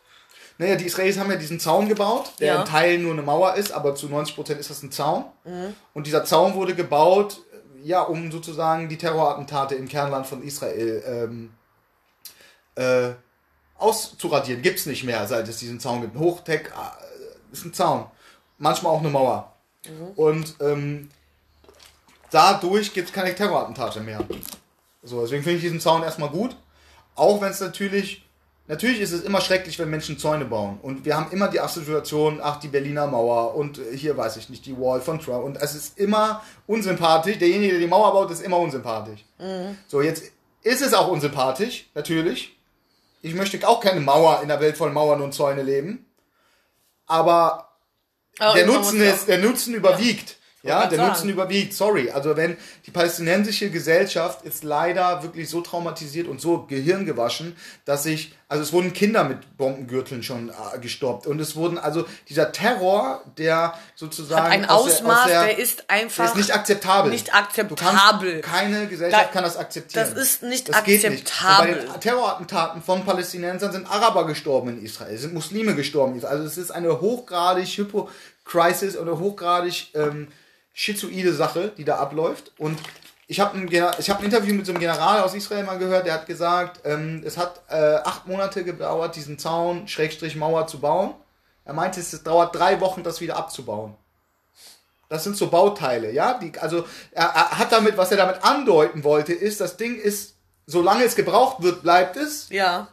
Naja, 0.59 0.76
die 0.76 0.86
Israelis 0.86 1.18
haben 1.18 1.30
ja 1.30 1.36
diesen 1.36 1.61
Zaun 1.61 1.88
gebaut, 1.88 2.32
der 2.40 2.54
Ja. 2.54 2.61
in 2.61 2.66
Teilen 2.66 3.02
nur 3.02 3.12
eine 3.12 3.22
Mauer 3.22 3.54
ist, 3.54 3.72
aber 3.72 3.94
zu 3.94 4.09
90% 4.09 4.59
ist 4.59 4.70
das 4.70 4.82
ein 4.82 4.90
Zaun. 4.90 5.24
Mhm. 5.44 5.74
Und 5.92 6.07
dieser 6.07 6.24
Zaun 6.24 6.54
wurde 6.54 6.74
gebaut, 6.74 7.40
äh, 7.52 7.86
ja, 7.86 8.00
um 8.02 8.32
sozusagen 8.32 8.88
die 8.88 8.96
Terrorattentate 8.98 9.74
im 9.74 9.86
Kernland 9.88 10.26
von 10.26 10.42
Israel 10.42 11.02
ähm, 11.07 11.52
äh, 12.76 13.14
auszuradieren. 13.78 14.62
Gibt's 14.62 14.86
nicht 14.86 15.04
mehr, 15.04 15.26
seit 15.26 15.46
es 15.48 15.59
diesen 15.59 15.80
Zaun 15.80 16.00
gibt. 16.00 16.16
Hochtech 16.18 16.68
äh, 16.68 17.52
ist 17.52 17.64
ein 17.64 17.74
Zaun. 17.74 18.07
Manchmal 18.59 18.92
auch 18.92 19.00
eine 19.00 19.11
Mauer. 19.11 19.52
Mhm. 19.86 20.07
Und 20.16 20.54
ähm, 20.61 21.11
dadurch 22.30 22.92
gibt 22.94 23.09
es 23.09 23.14
keine 23.14 23.34
Terrorattentate 23.34 24.00
mehr. 24.00 24.20
So, 25.02 25.20
deswegen 25.20 25.42
finde 25.42 25.57
ich 25.59 25.62
diesen 25.62 25.80
Zaun 25.80 26.02
erstmal 26.02 26.30
gut. 26.30 26.57
Auch 27.14 27.40
wenn 27.40 27.50
es 27.50 27.61
natürlich, 27.61 28.26
natürlich 28.68 29.00
ist 29.00 29.12
es 29.12 29.22
immer 29.22 29.40
schrecklich, 29.40 29.78
wenn 29.78 29.90
Menschen 29.90 30.18
Zäune 30.18 30.44
bauen. 30.44 30.78
Und 30.82 31.04
wir 31.04 31.16
haben 31.16 31.30
immer 31.30 31.48
die 31.48 31.60
Assoziation, 31.60 32.40
ach, 32.42 32.58
die 32.60 32.68
Berliner 32.68 33.06
Mauer 33.06 33.54
und 33.54 33.78
äh, 33.78 33.96
hier 33.96 34.16
weiß 34.16 34.36
ich 34.36 34.48
nicht, 34.48 34.66
die 34.66 34.76
Wall 34.78 35.00
von 35.00 35.20
Trump. 35.20 35.44
Und 35.44 35.56
es 35.56 35.74
ist 35.74 35.98
immer 35.98 36.42
unsympathisch. 36.66 37.38
Derjenige, 37.38 37.72
der 37.72 37.80
die 37.80 37.86
Mauer 37.86 38.12
baut, 38.12 38.30
ist 38.30 38.42
immer 38.42 38.58
unsympathisch. 38.58 39.24
So, 39.88 40.02
jetzt 40.02 40.24
ist 40.62 40.82
es 40.82 40.94
auch 40.94 41.08
unsympathisch, 41.08 41.88
natürlich. 41.94 42.56
Ich 43.22 43.34
möchte 43.34 43.66
auch 43.66 43.80
keine 43.80 44.00
Mauer 44.00 44.40
in 44.42 44.48
der 44.48 44.60
Welt 44.60 44.76
von 44.76 44.92
Mauern 44.92 45.20
und 45.20 45.32
Zäune 45.32 45.62
leben. 45.62 46.06
Aber 47.06 47.68
Aber 48.38 48.54
der 48.54 48.66
Nutzen 48.66 49.00
ist, 49.00 49.28
der 49.28 49.38
Nutzen 49.38 49.74
überwiegt. 49.74 50.30
Ja, 50.30 50.36
Wollte 50.74 50.88
der 50.90 50.98
grad 50.98 51.08
Nutzen 51.08 51.18
sagen. 51.20 51.30
überwiegt. 51.30 51.72
Sorry. 51.72 52.10
Also 52.10 52.36
wenn 52.36 52.56
die 52.86 52.90
palästinensische 52.90 53.70
Gesellschaft 53.70 54.42
ist 54.44 54.64
leider 54.64 55.22
wirklich 55.22 55.48
so 55.48 55.60
traumatisiert 55.60 56.26
und 56.28 56.40
so 56.40 56.66
gehirngewaschen, 56.66 57.56
dass 57.84 58.02
sich, 58.02 58.34
also 58.48 58.62
es 58.62 58.72
wurden 58.72 58.92
Kinder 58.92 59.24
mit 59.24 59.56
Bombengürteln 59.56 60.22
schon 60.22 60.50
äh, 60.50 60.78
gestoppt 60.78 61.26
und 61.26 61.40
es 61.40 61.56
wurden, 61.56 61.78
also 61.78 62.04
dieser 62.28 62.52
Terror, 62.52 63.22
der 63.38 63.74
sozusagen 63.94 64.44
Hat 64.44 64.52
ein 64.52 64.64
aus 64.66 64.86
Ausmaß, 64.86 65.26
der, 65.26 65.40
aus 65.40 65.46
der 65.46 65.58
ist 65.58 65.84
einfach 65.90 66.24
der 66.24 66.32
ist 66.32 66.36
nicht 66.36 66.54
akzeptabel. 66.54 67.10
nicht 67.12 67.28
Du 67.28 67.32
kannst, 67.32 67.48
akzeptabel. 67.58 68.40
keine 68.40 68.86
Gesellschaft 68.86 69.24
Da- 69.26 69.32
kann 69.32 69.44
das 69.44 69.56
akzeptieren. 69.56 70.06
das 70.14 70.16
ist 70.22 70.42
nicht 70.42 70.68
das 70.68 70.84
geht 70.84 71.02
nicht. 71.08 71.22
akzeptabel. 71.22 71.74
Und 71.80 71.86
bei 71.86 71.92
den 71.92 72.00
Terrorattentaten 72.00 72.82
von 72.82 73.04
Palästinensern 73.04 73.72
sind 73.72 73.86
Araber 73.90 74.26
gestorben 74.26 74.70
in 74.70 74.82
Israel, 74.84 75.16
sind 75.18 75.34
Muslime 75.34 75.74
gestorben 75.74 76.12
in 76.12 76.18
Israel. 76.18 76.36
Also 76.36 76.46
es 76.48 76.56
ist 76.58 76.70
eine 76.70 77.00
hochgradig 77.00 77.66
Hypo-Crisis 77.76 78.96
oder 78.96 79.18
hochgradig 79.18 79.90
ähm, 79.94 80.28
schizoide 80.77 81.33
Sache, 81.33 81.72
die 81.77 81.85
da 81.85 81.97
abläuft. 81.97 82.53
Und 82.59 82.79
ich 83.27 83.41
habe 83.41 83.57
ein, 83.57 83.66
ich 83.99 84.11
hab 84.11 84.18
ein 84.18 84.27
Interview 84.27 84.55
mit 84.55 84.66
so 84.66 84.72
einem 84.72 84.81
General 84.81 85.22
aus 85.22 85.35
Israel 85.35 85.64
mal 85.64 85.79
gehört, 85.79 86.07
der 86.07 86.12
hat 86.12 86.27
gesagt, 86.27 86.81
ähm, 86.85 87.22
es 87.24 87.39
hat 87.39 87.62
äh, 87.68 87.97
acht 88.05 88.27
Monate 88.27 88.62
gedauert, 88.62 89.16
diesen 89.16 89.39
Zaun, 89.39 89.89
Schrägstrich 89.89 90.37
Mauer 90.37 90.66
zu 90.66 90.79
bauen. 90.79 91.14
Er 91.64 91.72
meinte, 91.72 91.99
es 91.99 92.22
dauert 92.22 92.55
drei 92.55 92.81
Wochen, 92.81 93.03
das 93.03 93.22
wieder 93.22 93.37
abzubauen. 93.37 93.95
Das 95.09 95.24
sind 95.24 95.37
so 95.37 95.49
Bauteile, 95.49 96.12
ja. 96.12 96.35
Die, 96.35 96.53
also 96.59 96.85
er, 97.11 97.24
er 97.24 97.59
hat 97.59 97.72
damit, 97.72 97.97
was 97.97 98.11
er 98.11 98.18
damit 98.18 98.45
andeuten 98.45 99.03
wollte, 99.03 99.33
ist, 99.33 99.61
das 99.62 99.79
Ding 99.79 99.99
ist, 99.99 100.37
solange 100.66 101.05
es 101.05 101.16
gebraucht 101.16 101.62
wird, 101.62 101.83
bleibt 101.83 102.16
es. 102.16 102.51
Ja. 102.51 102.89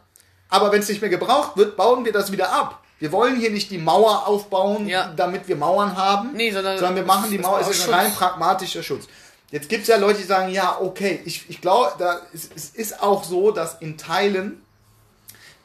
Aber 0.48 0.72
wenn 0.72 0.80
es 0.80 0.88
nicht 0.88 1.02
mehr 1.02 1.10
gebraucht 1.10 1.56
wird, 1.58 1.76
bauen 1.76 2.04
wir 2.04 2.12
das 2.12 2.32
wieder 2.32 2.50
ab. 2.50 2.83
Wir 3.04 3.12
wollen 3.12 3.36
hier 3.36 3.50
nicht 3.50 3.70
die 3.70 3.76
Mauer 3.76 4.26
aufbauen, 4.26 4.88
Ja. 4.88 5.12
damit 5.14 5.46
wir 5.46 5.56
Mauern 5.56 5.94
haben, 5.94 6.32
Nee, 6.32 6.50
sondern- 6.50 6.96
wir 6.96 7.02
machen 7.02 7.30
die 7.30 7.36
Mauer, 7.36 7.60
es 7.60 7.68
ist 7.68 7.86
ein 7.86 7.92
rein 7.92 8.12
pragmatischer 8.14 8.82
Schutz. 8.82 9.08
Jetzt 9.50 9.68
gibt 9.68 9.82
es 9.82 9.88
ja 9.88 9.98
Leute, 9.98 10.20
die 10.20 10.24
sagen, 10.24 10.50
ja, 10.50 10.78
okay, 10.80 11.20
ich, 11.26 11.44
ich 11.50 11.60
glaube, 11.60 11.92
da, 11.98 12.22
es, 12.32 12.48
es 12.56 12.70
ist 12.70 13.02
auch 13.02 13.22
so, 13.22 13.50
dass 13.50 13.74
in 13.82 13.98
Teilen 13.98 14.62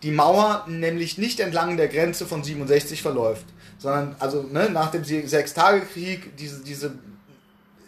die 0.03 0.11
Mauer 0.11 0.65
nämlich 0.67 1.17
nicht 1.17 1.39
entlang 1.39 1.77
der 1.77 1.87
Grenze 1.87 2.25
von 2.25 2.43
67 2.43 3.01
verläuft, 3.01 3.45
sondern 3.77 4.17
also 4.19 4.41
ne, 4.43 4.69
nach 4.69 4.91
dem 4.91 5.05
Sechstagekrieg 5.05 6.35
diese, 6.35 6.61
diese 6.61 6.91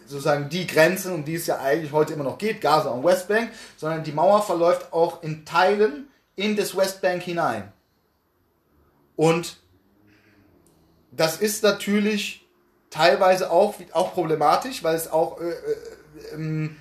sozusagen 0.06 0.48
die 0.48 0.66
Grenze, 0.66 1.12
um 1.12 1.26
die 1.26 1.34
es 1.34 1.46
ja 1.46 1.58
eigentlich 1.58 1.92
heute 1.92 2.14
immer 2.14 2.24
noch 2.24 2.38
geht, 2.38 2.62
Gaza 2.62 2.88
und 2.88 3.04
Westbank, 3.04 3.50
sondern 3.76 4.02
die 4.02 4.12
Mauer 4.12 4.40
verläuft 4.42 4.94
auch 4.94 5.22
in 5.22 5.44
Teilen 5.44 6.08
in 6.36 6.56
das 6.56 6.74
Westbank 6.74 7.22
hinein. 7.22 7.70
Und 9.16 9.56
das 11.10 11.36
ist 11.36 11.62
natürlich 11.62 12.46
teilweise 12.90 13.50
auch, 13.50 13.74
auch 13.92 14.14
problematisch, 14.14 14.82
weil 14.82 14.96
es 14.96 15.10
auch 15.10 15.40
äh, 15.40 15.50
äh, 15.50 16.34
ähm, 16.34 16.76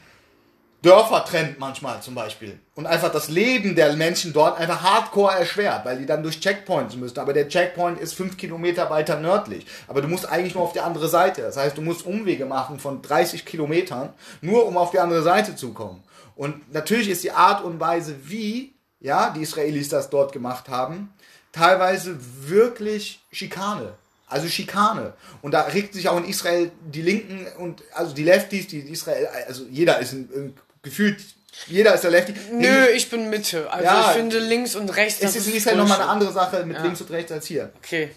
Dörfer 0.81 1.23
trennt 1.25 1.59
manchmal 1.59 2.01
zum 2.01 2.15
Beispiel. 2.15 2.59
Und 2.73 2.87
einfach 2.87 3.11
das 3.11 3.29
Leben 3.29 3.75
der 3.75 3.93
Menschen 3.93 4.33
dort 4.33 4.59
einfach 4.59 4.81
hardcore 4.81 5.35
erschwert, 5.35 5.85
weil 5.85 5.99
die 5.99 6.07
dann 6.07 6.23
durch 6.23 6.39
Checkpoints 6.39 6.95
müssen. 6.95 7.19
Aber 7.19 7.33
der 7.33 7.47
Checkpoint 7.47 7.99
ist 7.99 8.13
fünf 8.13 8.35
Kilometer 8.35 8.89
weiter 8.89 9.19
nördlich. 9.19 9.67
Aber 9.87 10.01
du 10.01 10.07
musst 10.07 10.27
eigentlich 10.27 10.55
nur 10.55 10.63
auf 10.63 10.73
die 10.73 10.79
andere 10.79 11.07
Seite. 11.07 11.43
Das 11.43 11.55
heißt, 11.55 11.77
du 11.77 11.83
musst 11.83 12.03
Umwege 12.03 12.45
machen 12.45 12.79
von 12.79 13.03
30 13.03 13.45
Kilometern, 13.45 14.09
nur 14.41 14.65
um 14.65 14.75
auf 14.75 14.89
die 14.89 14.99
andere 14.99 15.21
Seite 15.21 15.55
zu 15.55 15.71
kommen. 15.71 16.03
Und 16.35 16.73
natürlich 16.73 17.09
ist 17.09 17.23
die 17.23 17.31
Art 17.31 17.63
und 17.63 17.79
Weise, 17.79 18.15
wie 18.23 18.73
ja, 18.99 19.31
die 19.31 19.41
Israelis 19.41 19.89
das 19.89 20.09
dort 20.09 20.31
gemacht 20.31 20.69
haben, 20.69 21.13
teilweise 21.51 22.17
wirklich 22.47 23.19
Schikane. 23.31 23.93
Also 24.27 24.47
Schikane. 24.47 25.13
Und 25.41 25.51
da 25.51 25.63
regt 25.63 25.93
sich 25.93 26.07
auch 26.07 26.17
in 26.17 26.25
Israel 26.25 26.71
die 26.85 27.01
Linken 27.01 27.47
und 27.57 27.83
also 27.93 28.13
die 28.13 28.23
Lefties, 28.23 28.67
die 28.67 28.79
Israel, 28.79 29.27
also 29.47 29.65
jeder 29.69 29.99
ist 29.99 30.13
ein, 30.13 30.29
ein, 30.33 30.57
gefühlt, 30.83 31.21
jeder 31.67 31.93
ist 31.93 32.05
der 32.05 32.11
Lefty. 32.11 32.33
Nö, 32.53 32.85
ich 32.95 33.09
bin 33.09 33.29
Mitte. 33.29 33.69
Also 33.69 33.83
Ja. 33.83 34.01
ich 34.11 34.15
finde 34.17 34.39
links 34.39 34.75
und 34.75 34.89
rechts. 34.95 35.21
es 35.21 35.35
ist 35.35 35.47
in 35.47 35.55
Israel 35.55 35.75
nochmal 35.77 35.99
eine 36.01 36.09
andere 36.09 36.31
Sache 36.31 36.65
mit 36.65 36.77
Ja. 36.77 36.83
links 36.83 37.01
und 37.01 37.11
rechts 37.11 37.31
als 37.31 37.45
hier. 37.45 37.71
Okay. 37.77 38.11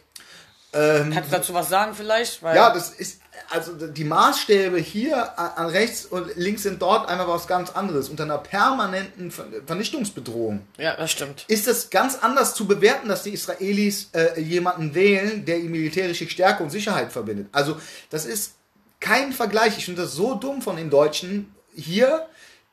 Ähm, 0.73 1.11
Kannst 1.13 1.33
du 1.33 1.37
dazu 1.37 1.55
was 1.55 1.69
sagen 1.69 1.95
vielleicht? 1.95 2.43
Weil 2.43 2.55
ja, 2.57 2.73
das 2.73 2.91
ist, 2.91 3.21
also 3.51 3.73
die 3.89 4.05
Maßstäbe 4.05 4.79
hier 4.79 5.39
an 5.39 5.67
rechts 5.69 6.05
und 6.07 6.35
links 6.37 6.63
sind 6.63 6.81
dort 6.81 7.09
einfach 7.09 7.29
was 7.29 7.47
ganz 7.47 7.71
anderes. 7.71 8.09
Unter 8.09 8.25
einer 8.25 8.39
permanenten 8.39 9.31
Ver- 9.31 9.47
Vernichtungsbedrohung. 9.67 10.67
ja, 10.79 10.97
das 10.97 11.11
stimmt. 11.13 11.45
ist 11.49 11.69
es 11.69 11.91
ganz 11.91 12.17
anders 12.21 12.55
zu 12.55 12.67
bewerten, 12.67 13.09
dass 13.09 13.23
die 13.23 13.31
Israelis 13.31 14.11
äh, 14.13 14.41
jemanden 14.41 14.95
wählen, 14.95 15.45
der 15.45 15.59
ihm 15.59 15.71
militärische 15.73 16.29
Stärke 16.29 16.63
und 16.63 16.71
Sicherheit 16.71 17.13
verbindet. 17.13 17.49
Also 17.53 17.77
das 18.11 18.25
ist 18.27 18.55
kein 19.01 19.33
Vergleich. 19.33 19.77
Ich 19.79 19.85
finde 19.85 20.03
das 20.03 20.13
so 20.15 20.35
dumm 20.35 20.63
von 20.63 20.77
den 20.77 20.91
Deutschen 20.91 21.55
hier. 21.75 22.27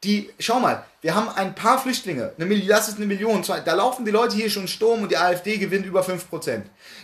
Die, 0.03 0.31
schau 0.39 0.59
mal, 0.59 0.83
wir 1.01 1.13
haben 1.13 1.29
ein 1.29 1.53
paar 1.53 1.77
Flüchtlinge, 1.79 2.31
eine 2.35 2.45
Million, 2.47 2.67
das 2.69 2.87
ist 2.89 2.97
eine 2.97 3.05
Million, 3.05 3.43
zwei, 3.43 3.59
da 3.59 3.75
laufen 3.75 4.03
die 4.03 4.09
Leute 4.09 4.35
hier 4.35 4.49
schon 4.49 4.67
Sturm 4.67 5.03
und 5.03 5.11
die 5.11 5.17
AfD 5.17 5.57
gewinnt 5.59 5.85
über 5.85 6.01
5%. 6.01 6.63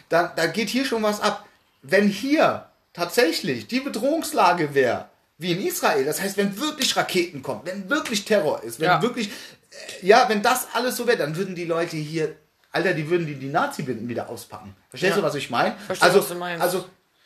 Da, 0.10 0.34
da 0.36 0.48
geht 0.48 0.70
hier 0.70 0.84
schon 0.84 1.04
was 1.04 1.22
ab. 1.22 1.46
Wenn 1.84 2.08
hier 2.08 2.66
tatsächlich 2.98 3.68
die 3.68 3.80
Bedrohungslage 3.80 4.74
wäre, 4.74 5.08
wie 5.38 5.52
in 5.52 5.66
Israel, 5.66 6.04
das 6.04 6.20
heißt, 6.20 6.36
wenn 6.36 6.60
wirklich 6.60 6.98
Raketen 6.98 7.44
kommen, 7.44 7.62
wenn 7.64 7.90
wirklich 7.90 8.26
Terror 8.26 8.64
ist, 8.64 8.80
wenn 8.80 8.88
Ja. 8.88 9.02
wirklich 9.02 9.30
ja, 10.02 10.28
wenn 10.28 10.42
das 10.42 10.68
alles 10.74 10.96
so 10.98 11.06
wäre, 11.06 11.18
dann 11.18 11.36
würden 11.36 11.54
die 11.54 11.66
Leute 11.66 11.96
hier, 11.98 12.36
Alter, 12.72 12.96
die 12.96 13.08
würden 13.12 13.28
die, 13.28 13.36
die 13.36 13.50
Nazi-Binden 13.50 14.10
wieder 14.10 14.28
auspacken. 14.28 14.76
Verstehst 14.90 15.12
Ja. 15.12 15.18
du, 15.18 15.22
was 15.24 15.36
ich 15.36 15.52
meine? 15.52 15.76
Also, 16.00 16.20
was 16.20 16.28
du 16.30 16.36
meinst. 16.36 16.64
also, 16.64 16.86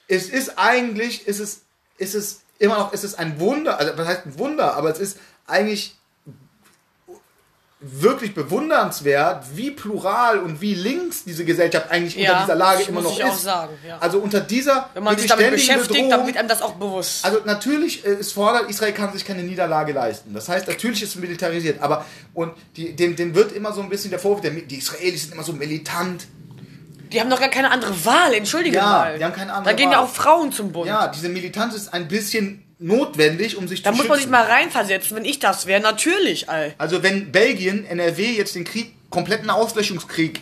es 0.10 0.28
ist 0.30 0.58
eigentlich, 0.58 1.24
es 1.28 1.40
ist, 1.40 1.62
es 1.98 2.14
ist 2.14 2.42
immer 2.60 2.78
noch, 2.78 2.92
es 2.94 3.06
ist 3.06 3.16
ein 3.18 3.40
Wunder, 3.40 3.80
also, 3.80 3.98
was 3.98 4.06
heißt 4.06 4.26
ein 4.26 4.38
Wunder, 4.38 4.74
aber 4.76 4.90
es 4.90 5.00
ist 5.00 5.18
eigentlich 5.48 5.96
wirklich 7.84 8.36
bewundernswert, 8.36 9.44
wie 9.56 9.72
plural 9.72 10.38
und 10.40 10.62
wie 10.62 10.76
links 10.76 11.24
diese 11.24 11.44
Gesellschaft 11.46 11.90
eigentlich 11.90 12.16
Ja, 12.16 12.32
unter 12.34 12.42
dieser 12.44 12.56
Lage 12.56 12.84
immer 12.84 13.02
noch 13.02 13.18
ich 13.18 13.24
auch 13.24 13.34
ist. 13.36 13.42
sagen, 13.44 13.74
ja. 13.88 13.98
Also 14.00 14.20
unter 14.20 14.40
dieser 14.40 14.90
Wenn 14.94 15.04
man 15.04 15.18
sich 15.18 15.28
damit 15.28 15.50
beschäftigt, 15.52 15.90
dann 16.00 16.10
Bedrohung- 16.10 16.28
wird 16.28 16.38
einem 16.38 16.48
das 16.48 16.62
auch 16.62 16.74
bewusst. 16.74 17.26
also 17.26 17.40
natürlich 17.44 18.06
äh, 18.06 18.14
ist 18.14 18.34
fordert, 18.34 18.70
Israel 18.70 18.94
kann 18.94 19.12
sich 19.14 19.26
keine 19.26 19.42
Niederlage 19.42 19.94
leisten. 19.94 20.34
Das 20.34 20.48
heißt, 20.48 20.68
natürlich 20.68 21.02
ist 21.02 21.10
es 21.10 21.16
militarisiert, 21.16 21.82
aber 21.82 22.06
und 22.36 22.54
die, 22.76 22.96
dem, 22.96 23.16
dem 23.16 23.34
wird 23.34 23.52
immer 23.52 23.74
so 23.74 23.82
ein 23.82 23.90
bisschen 23.90 24.12
der 24.12 24.20
Vorwurf, 24.20 24.42
der, 24.42 24.52
die 24.52 24.78
Israelis 24.78 25.24
sind 25.24 25.34
immer 25.34 25.44
so 25.44 25.54
militant. 25.54 26.28
die 27.12 27.20
haben 27.20 27.32
doch 27.32 27.40
gar 27.40 27.50
keine 27.50 27.72
andere 27.72 28.06
Wahl, 28.06 28.34
entschuldige 28.36 28.78
Ja, 28.78 28.84
mal. 28.86 29.18
die 29.18 29.26
haben 29.26 29.34
keine 29.34 29.54
andere 29.54 29.74
Da 29.74 29.76
gehen 29.78 29.92
ja 29.92 29.98
Wahl. 29.98 30.06
auch 30.06 30.10
Frauen 30.10 30.52
zum 30.52 30.72
Bund. 30.72 30.86
Ja, 30.88 31.08
diese 31.08 31.30
Militanz 31.30 31.74
ist 31.74 31.92
ein 31.96 32.08
bisschen 32.08 32.64
notwendig, 32.82 33.58
um 33.58 33.68
sich 33.68 33.82
da 33.82 33.92
zu 33.92 33.98
muss 33.98 34.08
man 34.08 34.16
sich 34.16 34.24
schützen. 34.24 34.32
mal 34.32 34.44
reinversetzen, 34.46 35.16
wenn 35.18 35.26
ich 35.26 35.40
das 35.40 35.66
wäre. 35.66 35.82
Natürlich, 35.82 36.50
all. 36.50 36.74
also 36.78 37.04
wenn 37.04 37.32
Belgien, 37.32 37.86
NRW 37.86 38.32
jetzt 38.32 38.56
den 38.56 38.64
Krieg, 38.64 38.94
kompletten 39.10 39.50
Auslöschungskrieg 39.50 40.42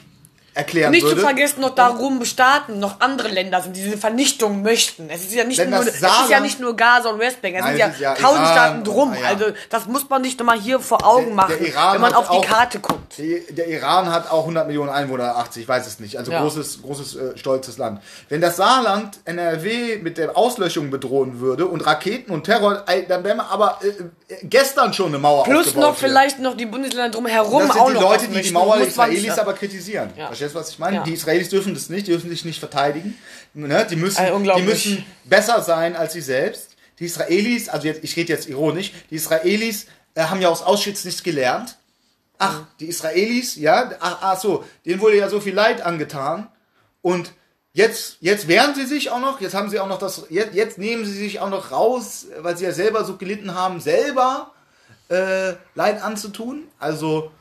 erklären 0.60 0.91
Nicht 0.91 1.01
zu 1.01 1.10
würde, 1.10 1.22
vergessen, 1.22 1.62
noch 1.62 1.74
darum 1.76 2.24
Staaten, 2.26 2.80
noch 2.80 2.99
andere 2.99 3.28
Länder 3.30 3.62
sind, 3.62 3.76
die 3.76 3.82
diese 3.84 3.97
Vernichtung 3.97 4.62
möchten. 4.62 5.10
Es 5.10 5.22
ist 5.24 5.34
ja 5.34 5.43
nicht, 5.43 5.66
nur, 5.68 5.80
es 5.80 5.88
ist 5.88 6.01
ja 6.01 6.10
Saarland- 6.10 6.43
nicht 6.43 6.60
nur 6.60 6.76
Gaza 6.76 7.10
und 7.10 7.20
Westbank, 7.20 7.55
es 7.55 7.62
Nein, 7.62 7.70
sind 7.72 7.80
ja, 7.80 7.88
es 7.89 7.99
ja 7.99 8.14
tausend 8.14 8.43
Iran 8.43 8.53
Staaten 8.53 8.84
drum. 8.84 9.12
ah, 9.14 9.20
ja. 9.22 9.28
Also 9.30 9.45
das 9.70 9.88
muss 9.88 10.07
man 10.10 10.22
nicht 10.22 10.38
nochmal 10.39 10.60
hier 10.60 10.80
vor 10.80 11.05
Augen 11.05 11.26
Der- 11.28 11.36
machen, 11.36 11.55
der 11.60 11.68
Iran 11.68 11.93
wenn 11.95 12.01
man 12.01 12.14
auf 12.14 12.30
die 12.30 12.38
auch- 12.38 12.45
Karte 12.45 12.80
guckt. 12.80 13.18
Die, 13.18 13.43
der 13.49 13.68
Iran 13.68 14.12
hat 14.12 14.30
auch 14.32 14.43
100 14.45 14.68
Millionen 14.68 14.89
Einwohner, 14.91 15.36
80, 15.38 15.64
ich 15.64 15.68
weiß 15.68 15.88
es 15.88 15.99
nicht. 15.99 16.18
Also 16.18 16.32
Ja. 16.32 16.41
großes, 16.41 16.82
großes, 16.84 17.16
äh, 17.16 17.38
stolzes 17.38 17.78
Land. 17.78 18.01
Wenn 18.30 18.39
das 18.41 18.55
Saarland 18.57 19.20
NRW 19.26 19.97
mit 19.97 20.18
der 20.18 20.38
Auslöschung 20.38 20.89
bedrohen 20.91 21.39
würde 21.39 21.66
und 21.66 21.86
Raketen 21.86 22.32
und 22.32 22.43
Terror, 22.43 22.84
dann 23.07 23.24
wären 23.24 23.38
wir 23.38 23.49
aber 23.49 23.80
äh, 23.82 23.88
äh, 24.34 24.38
gestern 24.43 24.93
schon 24.93 25.07
eine 25.07 25.18
Mauer 25.20 25.43
Plus 25.45 25.74
noch 25.76 25.97
hier. 25.97 26.07
vielleicht 26.10 26.39
noch 26.39 26.55
die 26.55 26.66
Bundesländer 26.66 27.10
drumherum 27.10 27.62
Das 27.64 27.74
sind 27.74 27.82
auch 27.82 27.88
die 27.88 27.93
noch 27.95 28.01
Leute, 28.01 28.28
die 28.28 28.41
die. 28.41 28.51
Mauer 28.51 28.78
der 28.78 28.88
Israelis 28.88 29.38
aber 29.39 29.53
kritisieren. 29.53 30.12
Ja. 30.18 30.30
Verstehst 30.52 30.56
du, 30.56 30.60
was 30.60 30.70
ich 30.72 30.80
meine? 30.80 30.97
Ja. 30.97 31.04
Die 31.04 31.14
Israelis 31.14 31.50
dürfen 31.50 31.74
das 31.74 31.89
nicht, 31.89 32.08
die 32.08 32.12
dürfen 32.12 32.30
sich 32.30 32.45
nicht 32.45 32.60
verteidigen. 32.60 33.18
Ne? 33.54 33.86
Die, 33.89 33.95
müssen, 33.95 34.22
Ey, 34.22 34.56
die 34.56 34.62
müssen 34.62 35.06
besser 35.26 35.62
sein 35.62 35.95
als 35.95 36.14
sie 36.14 36.22
selbst. 36.22 36.76
Die 37.00 37.06
Israelis, 37.06 37.70
also 37.70 37.88
jetzt, 37.88 38.04
ich 38.04 38.16
rede 38.16 38.34
jetzt 38.34 38.50
ironisch, 38.50 38.91
die 39.10 39.16
Israelis 39.16 39.88
äh, 40.16 40.24
haben 40.24 40.41
ja 40.41 40.50
aus 40.50 40.62
Auschwitz 40.62 41.06
nichts 41.06 41.24
gelernt. 41.24 41.78
Ach, 42.38 42.62
die 42.80 42.88
Israelis, 42.88 43.56
ja, 43.56 43.91
ach, 44.00 44.18
ach 44.22 44.39
so, 44.39 44.64
denen 44.86 45.02
wurde 45.02 45.18
ja 45.18 45.30
so 45.30 45.41
viel 45.41 45.54
Leid 45.54 45.82
angetan. 45.82 46.47
Und 47.02 47.34
jetzt, 47.74 48.18
jetzt 48.22 48.47
wehren 48.47 48.76
sie 48.76 48.86
sich 48.86 49.12
auch 49.12 49.20
noch, 49.20 49.41
jetzt 49.41 49.54
haben 49.54 49.70
sie 49.70 49.80
auch 49.80 49.88
noch 49.88 50.00
das, 50.00 50.26
jetzt, 50.30 50.54
jetzt 50.54 50.78
nehmen 50.78 51.06
sie 51.06 51.14
sich 51.14 51.39
auch 51.39 51.50
noch 51.50 51.72
raus, 51.72 52.28
weil 52.39 52.58
sie 52.58 52.66
ja 52.66 52.72
selber 52.72 53.04
so 53.04 53.18
gelitten 53.18 53.56
haben, 53.56 53.82
selber 53.82 54.54
äh, 55.10 55.54
Leid 55.76 56.02
anzutun. 56.02 56.68
Also, 56.80 57.32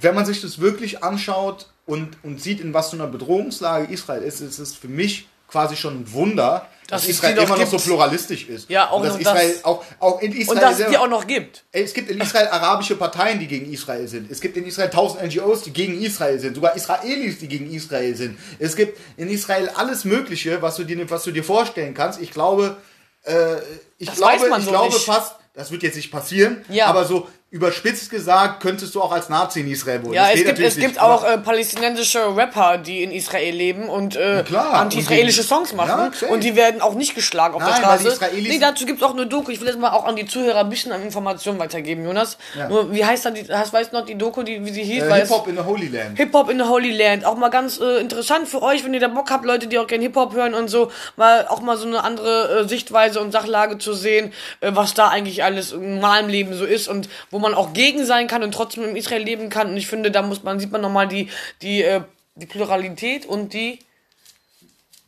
wenn 0.00 0.14
man 0.14 0.26
sich 0.26 0.40
das 0.40 0.60
wirklich 0.60 1.02
anschaut 1.02 1.68
und, 1.86 2.16
und 2.22 2.42
sieht, 2.42 2.60
in 2.60 2.74
was 2.74 2.90
für 2.90 2.96
einer 2.96 3.06
Bedrohungslage 3.06 3.92
Israel 3.92 4.22
ist, 4.22 4.40
ist 4.40 4.58
es 4.58 4.74
für 4.74 4.88
mich 4.88 5.28
quasi 5.48 5.76
schon 5.76 6.00
ein 6.00 6.12
Wunder, 6.12 6.66
dass, 6.88 7.02
Dass 7.02 7.10
Israel 7.10 7.36
immer 7.36 7.48
noch 7.48 7.58
gibt. 7.58 7.70
so 7.70 7.78
pluralistisch 7.78 8.48
ist. 8.48 8.68
Ja, 8.70 8.90
auch 8.90 9.00
und 9.00 9.06
dass 9.06 9.18
Israel 9.18 9.52
das. 9.52 9.64
auch, 9.64 9.84
auch 10.00 10.20
in 10.22 10.32
Israel 10.32 10.56
Und 10.56 10.62
dass 10.62 10.78
es 10.80 10.88
die 10.90 10.96
auch 10.98 11.08
noch 11.08 11.26
gibt. 11.26 11.64
Es 11.72 11.92
gibt 11.94 12.10
in 12.10 12.18
Israel 12.20 12.48
arabische 12.48 12.96
Parteien, 12.96 13.38
die 13.38 13.46
gegen 13.46 13.70
Israel 13.70 14.08
sind. 14.08 14.30
Es 14.30 14.40
gibt 14.40 14.56
in 14.56 14.64
Israel 14.66 14.88
tausend 14.90 15.22
NGOs, 15.22 15.62
die 15.62 15.72
gegen 15.72 16.00
Israel 16.00 16.38
sind. 16.38 16.54
Sogar 16.54 16.74
Israelis, 16.76 17.38
die 17.38 17.48
gegen 17.48 17.70
Israel 17.70 18.14
sind. 18.16 18.38
Es 18.58 18.74
gibt 18.74 18.98
in 19.18 19.28
Israel 19.28 19.70
alles 19.76 20.04
Mögliche, 20.04 20.60
was 20.62 20.76
du 20.76 20.84
dir, 20.84 21.08
was 21.10 21.24
du 21.24 21.30
dir 21.30 21.44
vorstellen 21.44 21.92
kannst. 21.94 22.20
Ich 22.22 22.30
glaube, 22.30 22.76
äh, 23.24 23.56
ich 23.98 24.08
Das 24.08 24.16
glaube, 24.16 24.36
ich 24.36 24.64
so 24.64 24.70
glaube 24.70 24.86
nicht. 24.94 25.04
fast, 25.04 25.34
das 25.54 25.70
wird 25.70 25.82
jetzt 25.82 25.96
nicht 25.96 26.10
passieren, 26.10 26.64
Ja. 26.70 26.86
aber 26.86 27.04
so 27.04 27.28
überspitzt 27.50 28.10
gesagt, 28.10 28.60
könntest 28.60 28.94
du 28.94 29.00
auch 29.00 29.10
als 29.10 29.30
Nazi 29.30 29.60
in 29.60 29.70
Israel 29.70 30.02
wohnen. 30.02 30.12
Ja, 30.12 30.28
es 30.30 30.44
gibt, 30.44 30.58
es 30.58 30.74
gibt 30.74 30.88
nicht, 30.88 31.00
auch 31.00 31.24
äh, 31.24 31.38
palästinensische 31.38 32.36
Rapper, 32.36 32.76
die 32.76 33.02
in 33.02 33.10
Israel 33.10 33.54
leben 33.54 33.88
und 33.88 34.16
äh, 34.16 34.44
anti-israelische 34.52 35.42
Songs 35.42 35.72
machen. 35.72 36.12
Ja, 36.20 36.28
und 36.28 36.44
die 36.44 36.56
werden 36.56 36.82
auch 36.82 36.92
nicht 36.94 37.14
geschlagen 37.14 37.54
auf 37.54 37.62
Nein, 37.62 37.70
der 37.70 38.10
Straße. 38.10 38.30
Nee, 38.34 38.58
dazu 38.58 38.84
gibt 38.84 39.00
es 39.00 39.06
auch 39.06 39.14
eine 39.14 39.26
Doku. 39.26 39.50
Ich 39.50 39.60
will 39.60 39.66
jetzt 39.66 39.78
mal 39.78 39.92
auch 39.92 40.04
an 40.04 40.16
die 40.16 40.26
Zuhörer 40.26 40.60
ein 40.60 40.68
bisschen 40.68 40.92
an 40.92 41.02
Informationen 41.02 41.58
weitergeben, 41.58 42.04
Jonas. 42.04 42.36
Ja. 42.54 42.68
Nur, 42.68 42.92
wie 42.92 43.02
heißt 43.02 43.24
dann 43.24 43.34
die, 43.34 43.46
hast, 43.50 43.72
weißt 43.72 43.92
du 43.92 43.96
noch 43.96 44.04
die 44.04 44.18
Doku, 44.18 44.42
die, 44.42 44.62
wie 44.66 44.70
sie 44.70 44.84
hieß? 44.84 45.04
äh, 45.04 45.20
Hip-Hop 45.20 45.48
in 45.48 45.56
the 45.56 45.62
Holy 45.62 45.88
Land. 45.88 46.18
Hip-Hop 46.18 46.50
in 46.50 46.58
the 46.58 46.64
Holy 46.64 46.94
Land. 46.94 47.24
Auch 47.24 47.38
mal 47.38 47.48
ganz 47.48 47.80
äh, 47.80 47.98
interessant 47.98 48.46
für 48.46 48.60
euch, 48.60 48.84
wenn 48.84 48.92
ihr 48.92 49.00
da 49.00 49.08
Bock 49.08 49.30
habt, 49.30 49.46
Leute, 49.46 49.68
die 49.68 49.78
auch 49.78 49.86
gerne 49.86 50.04
Hip-Hop 50.04 50.34
hören 50.34 50.52
und 50.52 50.68
so, 50.68 50.92
mal 51.16 51.46
auch 51.48 51.62
mal 51.62 51.78
so 51.78 51.86
eine 51.86 52.04
andere 52.04 52.64
äh, 52.64 52.68
Sichtweise 52.68 53.20
und 53.20 53.32
Sachlage 53.32 53.78
zu 53.78 53.94
sehen, 53.94 54.34
äh, 54.60 54.72
was 54.74 54.92
da 54.92 55.08
eigentlich 55.08 55.44
alles 55.44 55.72
im 55.72 55.94
normalen 55.94 56.28
Leben 56.28 56.52
so 56.52 56.66
ist 56.66 56.88
und 56.88 57.08
wo 57.30 57.37
man 57.38 57.54
auch 57.54 57.72
gegen 57.72 58.04
sein 58.04 58.26
kann 58.26 58.42
und 58.42 58.52
trotzdem 58.52 58.84
in 58.84 58.96
Israel 58.96 59.22
leben 59.22 59.50
kann. 59.50 59.70
Und 59.70 59.76
ich 59.76 59.86
finde, 59.86 60.10
da 60.10 60.22
muss 60.22 60.42
man, 60.42 60.60
sieht 60.60 60.72
man 60.72 60.80
nochmal 60.80 61.08
die, 61.08 61.28
die, 61.62 61.82
äh, 61.82 62.02
die 62.34 62.46
Pluralität 62.46 63.26
und 63.26 63.52
die 63.52 63.80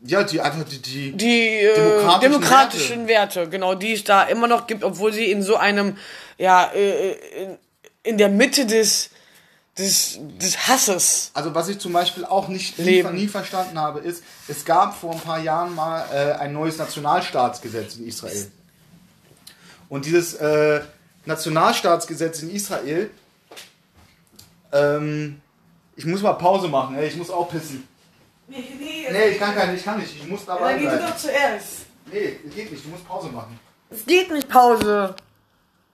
Ja, 0.03 0.22
die 0.22 0.41
einfach 0.41 0.64
die, 0.64 0.81
die, 0.81 1.12
die 1.12 1.49
äh, 1.59 1.74
Demokratischen 1.74 2.20
demokratischen, 2.22 3.09
Werte. 3.09 3.49
genau, 3.49 3.74
die 3.74 3.93
es 3.93 4.05
da 4.05 4.22
immer 4.24 4.47
noch 4.47 4.66
gibt, 4.66 4.85
obwohl 4.85 5.12
sie 5.12 5.31
in 5.31 5.43
so 5.43 5.57
einem, 5.57 5.97
ja, 6.39 6.70
äh, 6.74 7.12
in, 7.12 7.59
in 8.03 8.18
der 8.18 8.28
Mitte 8.31 8.66
des, 8.66 9.11
des, 9.78 10.18
des 10.41 10.68
Hasses. 10.68 11.31
Also 11.35 11.55
was 11.55 11.68
ich 11.68 11.78
zum 11.78 11.93
Beispiel 11.93 12.24
auch 12.24 12.49
nicht 12.49 12.78
nie, 12.78 13.03
nie 13.03 13.28
verstanden 13.28 13.78
habe, 13.78 14.01
ist, 14.01 14.22
es 14.49 14.64
gab 14.64 14.99
vor 14.99 15.12
ein 15.12 15.20
paar 15.20 15.41
Jahren 15.41 15.74
mal 15.74 16.05
äh, 16.12 16.33
ein 16.33 16.53
neues 16.53 16.78
Nationalstaatsgesetz 16.78 17.97
in 17.97 18.07
Israel. 18.07 18.51
Und 19.89 20.05
dieses 20.07 20.35
äh, 20.35 20.81
Nationalstaatsgesetz 21.25 22.43
in 22.43 22.51
Israel, 22.51 23.11
ähm, 24.73 25.41
ich 25.97 26.05
muss 26.07 26.23
mal 26.23 26.33
Pause 26.35 26.68
machen, 26.68 26.97
ey, 26.97 27.09
ich 27.09 27.16
muss 27.16 27.31
auch 27.31 27.49
pissen. 27.51 27.87
Nee, 28.49 28.64
nee, 28.79 29.07
Nee, 29.11 29.29
ich 29.31 29.39
kann 29.39 29.55
gar 29.55 29.66
nicht, 29.66 29.79
ich 29.81 29.85
kann 29.85 29.99
nicht, 29.99 30.14
ich 30.16 30.27
muss 30.27 30.45
dabei 30.45 30.77
bleiben. 30.77 31.12
zuerst. 31.16 31.87
Nee, 32.11 32.39
geht 32.55 32.71
nicht, 32.73 32.85
du 32.85 32.89
musst 32.89 33.07
Pause 33.07 33.29
machen. 33.29 33.59
Es 33.91 34.05
geht 34.07 34.31
nicht 34.31 34.49
Pause. 34.49 35.14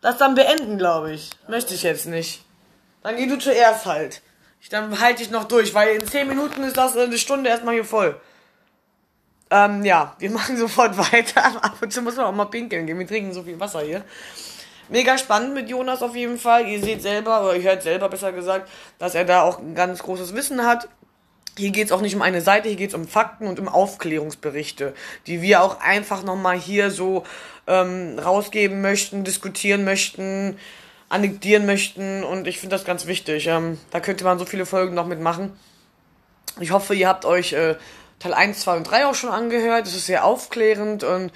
Das 0.00 0.18
dann 0.18 0.34
beenden, 0.34 0.78
glaube 0.78 1.12
ich. 1.12 1.30
Möchte 1.48 1.74
ich 1.74 1.82
jetzt 1.82 2.06
nicht. 2.06 2.44
Dann 3.02 3.16
geh 3.16 3.26
du 3.26 3.38
zuerst 3.38 3.86
halt. 3.86 4.22
Ich, 4.60 4.68
dann 4.68 5.00
halte 5.00 5.22
ich 5.22 5.30
noch 5.30 5.44
durch, 5.44 5.74
weil 5.74 5.96
in 5.96 6.06
10 6.06 6.28
Minuten 6.28 6.62
ist 6.62 6.76
das 6.76 6.96
eine 6.96 7.18
Stunde 7.18 7.50
erstmal 7.50 7.74
hier 7.74 7.84
voll. 7.84 8.20
Ähm, 9.50 9.84
ja, 9.84 10.14
wir 10.18 10.30
machen 10.38 10.56
sofort 10.56 10.96
weiter. 10.98 11.44
Ab 11.62 11.76
und 11.80 11.92
zu 11.92 12.02
muss 12.02 12.16
man 12.16 12.26
auch 12.26 12.32
mal 12.32 12.46
pinkeln 12.46 12.86
gehen. 12.86 12.98
Wir 12.98 13.06
trinken 13.06 13.32
so 13.32 13.42
viel 13.42 13.58
Wasser 13.58 13.80
hier. 13.80 14.04
Mega 14.88 15.18
spannend 15.18 15.54
mit 15.54 15.68
Jonas 15.68 16.02
auf 16.02 16.14
jeden 16.14 16.38
Fall. 16.38 16.68
Ihr 16.68 16.82
seht 16.82 17.02
selber, 17.02 17.42
oder 17.42 17.56
ihr 17.56 17.62
hört 17.62 17.82
selber 17.82 18.08
besser 18.08 18.32
gesagt, 18.32 18.68
dass 18.98 19.14
er 19.14 19.24
da 19.24 19.42
auch 19.42 19.58
ein 19.58 19.74
ganz 19.74 20.02
großes 20.02 20.34
Wissen 20.34 20.64
hat. 20.64 20.88
Hier 21.58 21.70
geht's 21.70 21.90
auch 21.90 22.02
nicht 22.02 22.14
um 22.14 22.22
eine 22.22 22.42
Seite, 22.42 22.68
hier 22.68 22.76
geht's 22.76 22.94
um 22.94 23.08
Fakten 23.08 23.46
und 23.46 23.58
um 23.58 23.66
Aufklärungsberichte, 23.66 24.94
die 25.26 25.40
wir 25.40 25.62
auch 25.62 25.80
einfach 25.80 26.22
nochmal 26.22 26.58
hier 26.58 26.90
so 26.90 27.24
ähm, 27.66 28.18
rausgeben 28.18 28.82
möchten, 28.82 29.24
diskutieren 29.24 29.84
möchten, 29.84 30.58
annektieren 31.08 31.64
möchten 31.66 32.24
und 32.24 32.46
ich 32.46 32.60
finde 32.60 32.76
das 32.76 32.84
ganz 32.84 33.06
wichtig. 33.06 33.46
Ähm, 33.46 33.78
da 33.90 34.00
könnte 34.00 34.24
man 34.24 34.38
so 34.38 34.44
viele 34.44 34.66
Folgen 34.66 34.94
noch 34.94 35.06
mitmachen. 35.06 35.52
Ich 36.60 36.70
hoffe, 36.70 36.94
ihr 36.94 37.08
habt 37.08 37.24
euch 37.24 37.54
äh, 37.54 37.76
Teil 38.18 38.34
1, 38.34 38.60
2 38.60 38.76
und 38.76 38.84
3 38.84 39.06
auch 39.06 39.14
schon 39.14 39.30
angehört. 39.30 39.86
Es 39.86 39.94
ist 39.94 40.06
sehr 40.06 40.24
aufklärend 40.24 41.04
und 41.04 41.32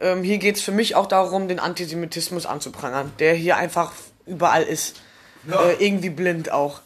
ähm, 0.00 0.22
hier 0.22 0.38
geht's 0.38 0.60
für 0.60 0.72
mich 0.72 0.94
auch 0.94 1.06
darum, 1.06 1.48
den 1.48 1.60
Antisemitismus 1.60 2.46
anzuprangern, 2.46 3.12
der 3.18 3.34
hier 3.34 3.56
einfach 3.56 3.92
überall 4.26 4.62
ist. 4.62 4.96
Ja. 5.48 5.62
Äh, 5.70 5.84
irgendwie 5.84 6.10
blind 6.10 6.50
auch. 6.50 6.80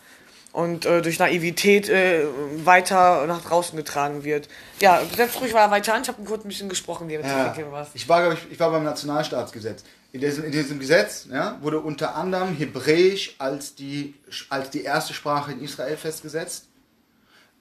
Und 0.53 0.87
äh, 0.87 1.03
durch 1.03 1.19
Naivität 1.19 1.89
äh, 1.89 2.25
weiter 2.65 3.27
nach 3.27 3.43
draußen 3.43 3.77
getragen 3.77 4.25
wird. 4.25 4.49
Ja, 4.81 5.01
setz 5.17 5.41
ruhig 5.41 5.53
mal 5.53 5.71
weiter 5.71 5.95
an. 5.95 6.03
Ich 6.03 6.09
habe 6.09 6.23
kurz 6.25 6.45
ein 6.45 6.49
bisschen 6.49 6.69
gesprochen 6.69 7.09
während 7.09 7.27
Ja, 7.29 7.51
du 7.51 7.71
warst. 7.71 7.91
ich 7.95 8.09
war, 8.09 8.33
ich, 8.33 8.41
ich 8.51 8.59
war 8.59 8.71
beim 8.71 8.83
Nationalstaatsgesetz. 8.83 9.85
In 10.11 10.21
diesem, 10.23 10.45
in 10.45 10.53
diesem 10.53 10.79
Gesetz 10.79 11.27
ja, 11.31 11.59
wurde 11.61 11.81
unter 11.81 12.15
anderem 12.17 12.57
Hebräisch 12.57 13.37
als 13.39 13.75
die, 13.75 14.15
als 14.49 14.71
die 14.71 14.83
erste 14.83 15.13
Sprache 15.13 15.53
in 15.53 15.63
Israel 15.63 15.97
festgesetzt. 15.99 16.68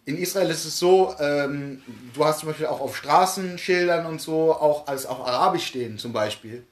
In 0.07 0.17
Israel 0.17 0.49
ist 0.49 0.63
es 0.63 0.79
so, 0.79 1.13
ähm, 1.19 1.81
du 2.13 2.23
hast 2.23 2.39
zum 2.39 2.47
Beispiel 2.47 2.67
auch 2.67 2.79
auf 2.79 2.95
Straßenschildern 2.95 4.05
und 4.05 4.21
so 4.21 4.53
auch 4.53 4.87
als 4.87 5.05
auch 5.05 5.27
Arabisch 5.27 5.67
stehen 5.67 5.97
zum 5.97 6.13
Beispiel. 6.13 6.65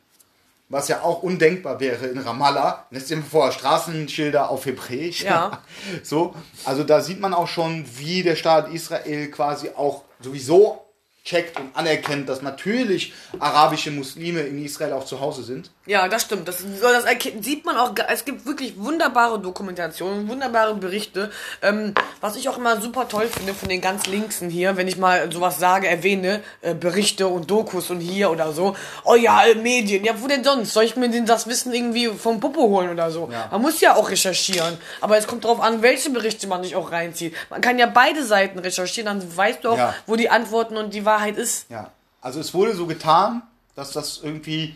Was 0.70 0.88
ja 0.88 1.02
auch 1.02 1.22
undenkbar 1.22 1.82
wäre 1.82 2.08
in 2.08 2.18
Ramallah. 2.18 2.86
Lässt 2.92 3.10
dir 3.10 3.22
vor, 3.22 3.52
Straßenschilder 3.52 4.50
auf 4.50 4.66
Hebräisch. 4.66 5.24
Ja. 5.24 5.62
so, 6.04 6.34
also 6.64 6.86
da 6.86 7.02
sieht 7.02 7.20
man 7.20 7.34
auch 7.34 7.50
schon, 7.50 7.86
wie 7.98 8.24
der 8.24 8.38
Staat 8.38 8.74
Israel 8.74 9.30
quasi 9.30 9.70
auch 9.76 10.04
sowieso 10.22 10.86
checkt 11.26 11.60
und 11.60 11.76
anerkennt, 11.76 12.30
dass 12.30 12.42
natürlich 12.42 13.14
arabische 13.38 13.92
Muslime 13.92 14.44
in 14.44 14.64
Israel 14.64 14.94
auch 14.94 15.06
zu 15.06 15.20
Hause 15.20 15.44
sind. 15.44 15.72
Ja, 15.88 16.08
das 16.08 16.24
stimmt. 16.24 16.48
Das, 16.48 16.64
das 16.82 17.04
sieht 17.42 17.64
man 17.64 17.78
auch. 17.78 17.92
Es 18.10 18.26
gibt 18.26 18.48
wirklich 18.48 18.74
wunderbare 18.78 19.40
Dokumentationen, 19.40 20.28
wunderbare 20.28 20.74
Berichte. 20.74 21.32
Ähm, 21.62 21.94
was 22.22 22.36
ich 22.36 22.50
auch 22.50 22.58
immer 22.58 22.82
super 22.82 23.08
toll 23.08 23.28
finde 23.28 23.54
von 23.54 23.70
den 23.70 23.82
ganz 23.82 24.08
Linksen 24.08 24.50
hier, 24.50 24.78
wenn 24.78 24.88
ich 24.88 24.98
mal 24.98 25.32
sowas 25.32 25.60
sage, 25.60 25.88
erwähne, 25.88 26.42
äh, 26.62 26.74
Berichte 26.74 27.28
und 27.28 27.52
Dokus 27.52 27.92
und 27.92 28.00
hier 28.00 28.32
oder 28.32 28.52
so. 28.52 28.76
Oh 29.04 29.14
ja, 29.14 29.44
Medien. 29.62 30.04
Ja, 30.04 30.14
wo 30.20 30.28
denn 30.28 30.44
sonst? 30.44 30.74
Soll 30.74 30.86
ich 30.86 30.96
mir 30.96 31.08
denn 31.10 31.28
das 31.28 31.46
Wissen 31.48 31.72
irgendwie 31.72 32.08
vom 32.08 32.40
Popo 32.40 32.62
holen 32.62 32.90
oder 32.90 33.12
so? 33.12 33.30
Ja. 33.32 33.48
Man 33.52 33.62
muss 33.62 33.80
ja 33.80 33.96
auch 33.96 34.10
recherchieren. 34.10 34.78
Aber 35.02 35.18
es 35.18 35.28
kommt 35.28 35.46
drauf 35.46 35.62
an, 35.62 35.84
welche 35.84 36.10
Berichte 36.10 36.48
man 36.48 36.64
sich 36.64 36.76
auch 36.76 36.92
reinzieht. 36.92 37.36
Man 37.52 37.62
kann 37.62 37.78
ja 37.78 37.86
beide 37.86 38.26
Seiten 38.26 38.58
recherchieren, 38.58 39.06
dann 39.20 39.38
weißt 39.38 39.64
du 39.64 39.70
auch, 39.70 39.78
Ja. 39.78 39.94
wo 40.08 40.16
die 40.16 40.32
Antworten 40.32 40.78
und 40.78 40.96
die 40.96 41.06
Wahrheit 41.06 41.38
ist. 41.38 41.70
Ja, 41.70 41.92
also 42.22 42.40
es 42.40 42.56
wurde 42.56 42.74
so 42.76 42.88
getan, 42.88 43.44
dass 43.76 43.92
das 43.92 44.20
irgendwie 44.24 44.76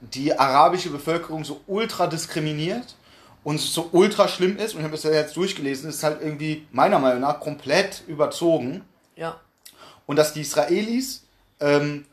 die 0.00 0.38
arabische 0.38 0.90
Bevölkerung 0.90 1.44
so 1.44 1.60
ultra 1.66 2.06
diskriminiert 2.06 2.94
und 3.44 3.58
so 3.60 3.88
ultra 3.92 4.28
schlimm 4.28 4.56
ist. 4.56 4.74
Und 4.74 4.80
ich 4.80 4.84
habe 4.84 4.94
das 4.94 5.02
ja 5.04 5.10
jetzt 5.10 5.36
durchgelesen, 5.36 5.90
ist 5.90 6.02
halt 6.02 6.20
irgendwie 6.22 6.66
meiner 6.70 6.98
Meinung 6.98 7.20
nach 7.20 7.40
komplett 7.40 8.02
überzogen. 8.06 8.84
Ja. 9.16 9.40
Und 10.06 10.16
dass 10.16 10.32
die 10.32 10.42
Israelis 10.42 11.24
ähm, 11.60 12.06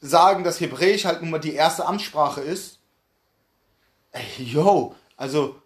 sagen, 0.00 0.42
dass 0.44 0.60
Hebräisch 0.60 1.04
halt 1.04 1.22
nun 1.22 1.30
mal 1.30 1.38
die 1.38 1.54
erste 1.54 1.86
Amtssprache 1.86 2.40
ist. 2.40 2.78
Ey, 4.10 4.44
yo, 4.44 4.94
also 5.16 5.56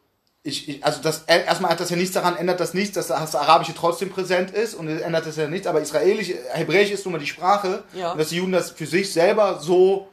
ich, 0.43 0.69
ich, 0.69 0.85
also 0.85 1.03
das 1.03 1.25
erstmal 1.27 1.73
hat 1.73 1.81
das 1.81 1.91
ja 1.91 1.97
nichts 1.97 2.15
daran, 2.15 2.37
ändert 2.37 2.61
das 2.61 2.73
nichts, 2.73 2.95
dass 2.95 3.09
das 3.09 3.35
Arabische 3.35 3.75
trotzdem 3.75 4.11
präsent 4.11 4.53
ist 4.53 4.75
und 4.75 4.87
ändert 4.89 5.27
das 5.27 5.37
ja 5.37 5.49
nichts, 5.49 5.67
aber 5.67 5.81
Israelisch, 5.81 6.33
Hebräisch 6.53 6.93
ist 6.93 7.05
nun 7.05 7.13
mal 7.13 7.19
die 7.19 7.27
Sprache 7.27 7.83
Ja. 7.95 8.13
und 8.13 8.19
dass 8.19 8.29
die 8.29 8.37
Juden 8.37 8.53
das 8.53 8.71
für 8.71 8.87
sich 8.87 9.13
selber 9.13 9.59
so 9.59 10.07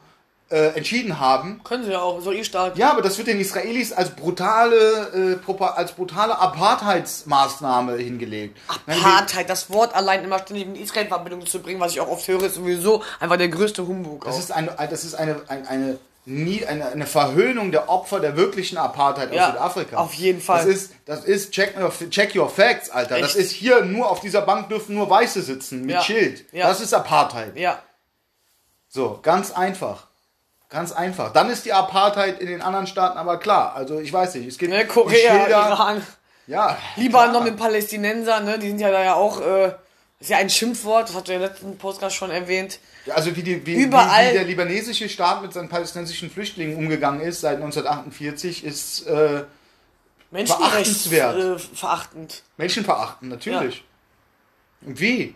äh, 0.54 0.68
entschieden 0.78 1.20
haben. 1.20 1.62
Können 1.64 1.84
sie 1.84 1.92
ja 1.92 2.02
auch, 2.02 2.22
so 2.22 2.32
ihr 2.32 2.44
Staat. 2.44 2.78
Ja, 2.78 2.92
aber 2.92 3.02
das 3.02 3.18
wird 3.18 3.28
den 3.28 3.40
Israelis 3.40 3.92
als 3.92 4.12
brutale, 4.12 5.40
äh, 5.48 5.54
als 5.76 5.94
brutale 5.94 6.38
Apartheidsmaßnahme 6.38 7.98
hingelegt. 7.98 8.58
Apartheid, 8.88 9.50
das 9.50 9.70
Wort 9.72 9.96
allein 9.96 10.24
immer 10.24 10.40
ständig 10.40 10.68
mit 10.68 10.78
Israel 10.80 11.04
in 11.04 11.08
Verbindung 11.10 11.46
zu 11.46 11.60
bringen, 11.60 11.80
was 11.80 11.94
ich 11.94 12.02
auch 12.02 12.08
oft 12.08 12.28
höre, 12.28 12.44
ist 12.44 12.56
sowieso 12.56 13.02
einfach 13.20 13.38
der 13.38 13.50
größte 13.50 13.88
Humbug. 13.88 14.26
Das 14.26 14.36
auch. 14.36 14.40
ist 14.40 14.52
eine, 14.52 14.76
das 14.90 15.04
ist 15.04 15.16
eine, 15.16 15.42
eine, 15.48 15.68
eine, 15.68 16.00
nie, 16.26 16.66
eine, 16.66 16.88
eine 16.88 17.06
Verhöhnung 17.06 17.72
der 17.72 17.90
Opfer 17.90 18.20
der 18.20 18.38
wirklichen 18.38 18.78
Apartheid 18.78 19.34
Ja, 19.34 19.48
aus 19.48 19.54
Südafrika. 19.54 19.98
auf 19.98 20.14
jeden 20.14 20.40
Fall. 20.40 20.60
Das 20.66 20.68
ist, 20.68 20.92
das 21.06 21.26
ist 21.26 21.52
check, 21.52 21.76
your, 21.80 21.92
check 22.10 22.36
your 22.36 22.50
facts, 22.50 22.90
Alter. 22.90 23.20
Das 23.20 23.32
Echt? 23.32 23.38
ist 23.48 23.52
hier 23.52 23.84
nur 23.84 24.10
auf 24.10 24.20
dieser 24.22 24.42
Bank 24.42 24.70
dürfen 24.70 24.96
nur 24.96 25.10
Weiße 25.10 25.42
sitzen 25.42 25.82
mit 25.82 25.96
Ja, 25.96 26.02
Schild. 26.04 26.46
ja. 26.54 26.68
Das 26.68 26.80
ist 26.80 26.94
Apartheid. 26.94 27.58
ja, 27.58 27.80
So, 28.88 29.20
ganz 29.24 29.52
einfach. 29.52 30.08
Ganz 30.74 30.92
einfach. 30.92 31.32
Dann 31.32 31.50
ist 31.52 31.66
die 31.66 31.72
Apartheid 31.72 32.42
in 32.42 32.48
den 32.48 32.62
anderen 32.64 32.88
Staaten 32.88 33.18
aber 33.20 33.38
klar. 33.38 33.76
Also 33.76 34.00
ich 34.00 34.12
weiß 34.12 34.34
nicht, 34.36 34.48
es 34.48 34.58
gibt 34.58 34.72
ne, 34.72 34.80
die 34.82 34.88
Korea, 34.88 35.44
Schilder- 35.44 35.68
Iran, 35.70 36.02
Ja, 36.48 36.78
Libanon 36.98 37.44
mit 37.44 37.58
Palästinensern, 37.58 38.44
ne, 38.44 38.58
die 38.58 38.68
sind 38.70 38.80
ja 38.80 38.90
da 38.92 39.04
ja 39.04 39.14
auch, 39.14 39.40
äh, 39.40 39.72
ist 40.20 40.30
ja 40.32 40.38
ein 40.38 40.50
Schimpfwort, 40.50 41.10
das 41.10 41.16
hat 41.16 41.28
der 41.28 41.38
letzten 41.40 41.78
Podcast 41.78 42.16
schon 42.16 42.32
erwähnt. 42.32 42.80
Also 43.14 43.36
wie, 43.36 43.44
die, 43.44 43.64
wie, 43.68 43.76
Überall- 43.76 44.26
wie, 44.26 44.30
wie 44.32 44.34
der 44.34 44.44
libanesische 44.46 45.10
Staat 45.10 45.44
mit 45.44 45.54
seinen 45.54 45.70
palästinensischen 45.70 46.32
Flüchtlingen 46.32 46.76
umgegangen 46.76 47.22
ist 47.22 47.42
seit 47.42 47.58
1948, 47.58 48.64
ist 48.64 49.06
äh, 49.06 49.44
Verachtenswert. 50.34 51.38
äh, 51.38 51.60
verachtend. 51.60 52.42
menschenverachtend, 52.58 53.30
natürlich. 53.30 53.84
Und 54.82 55.00
wie? 55.00 55.36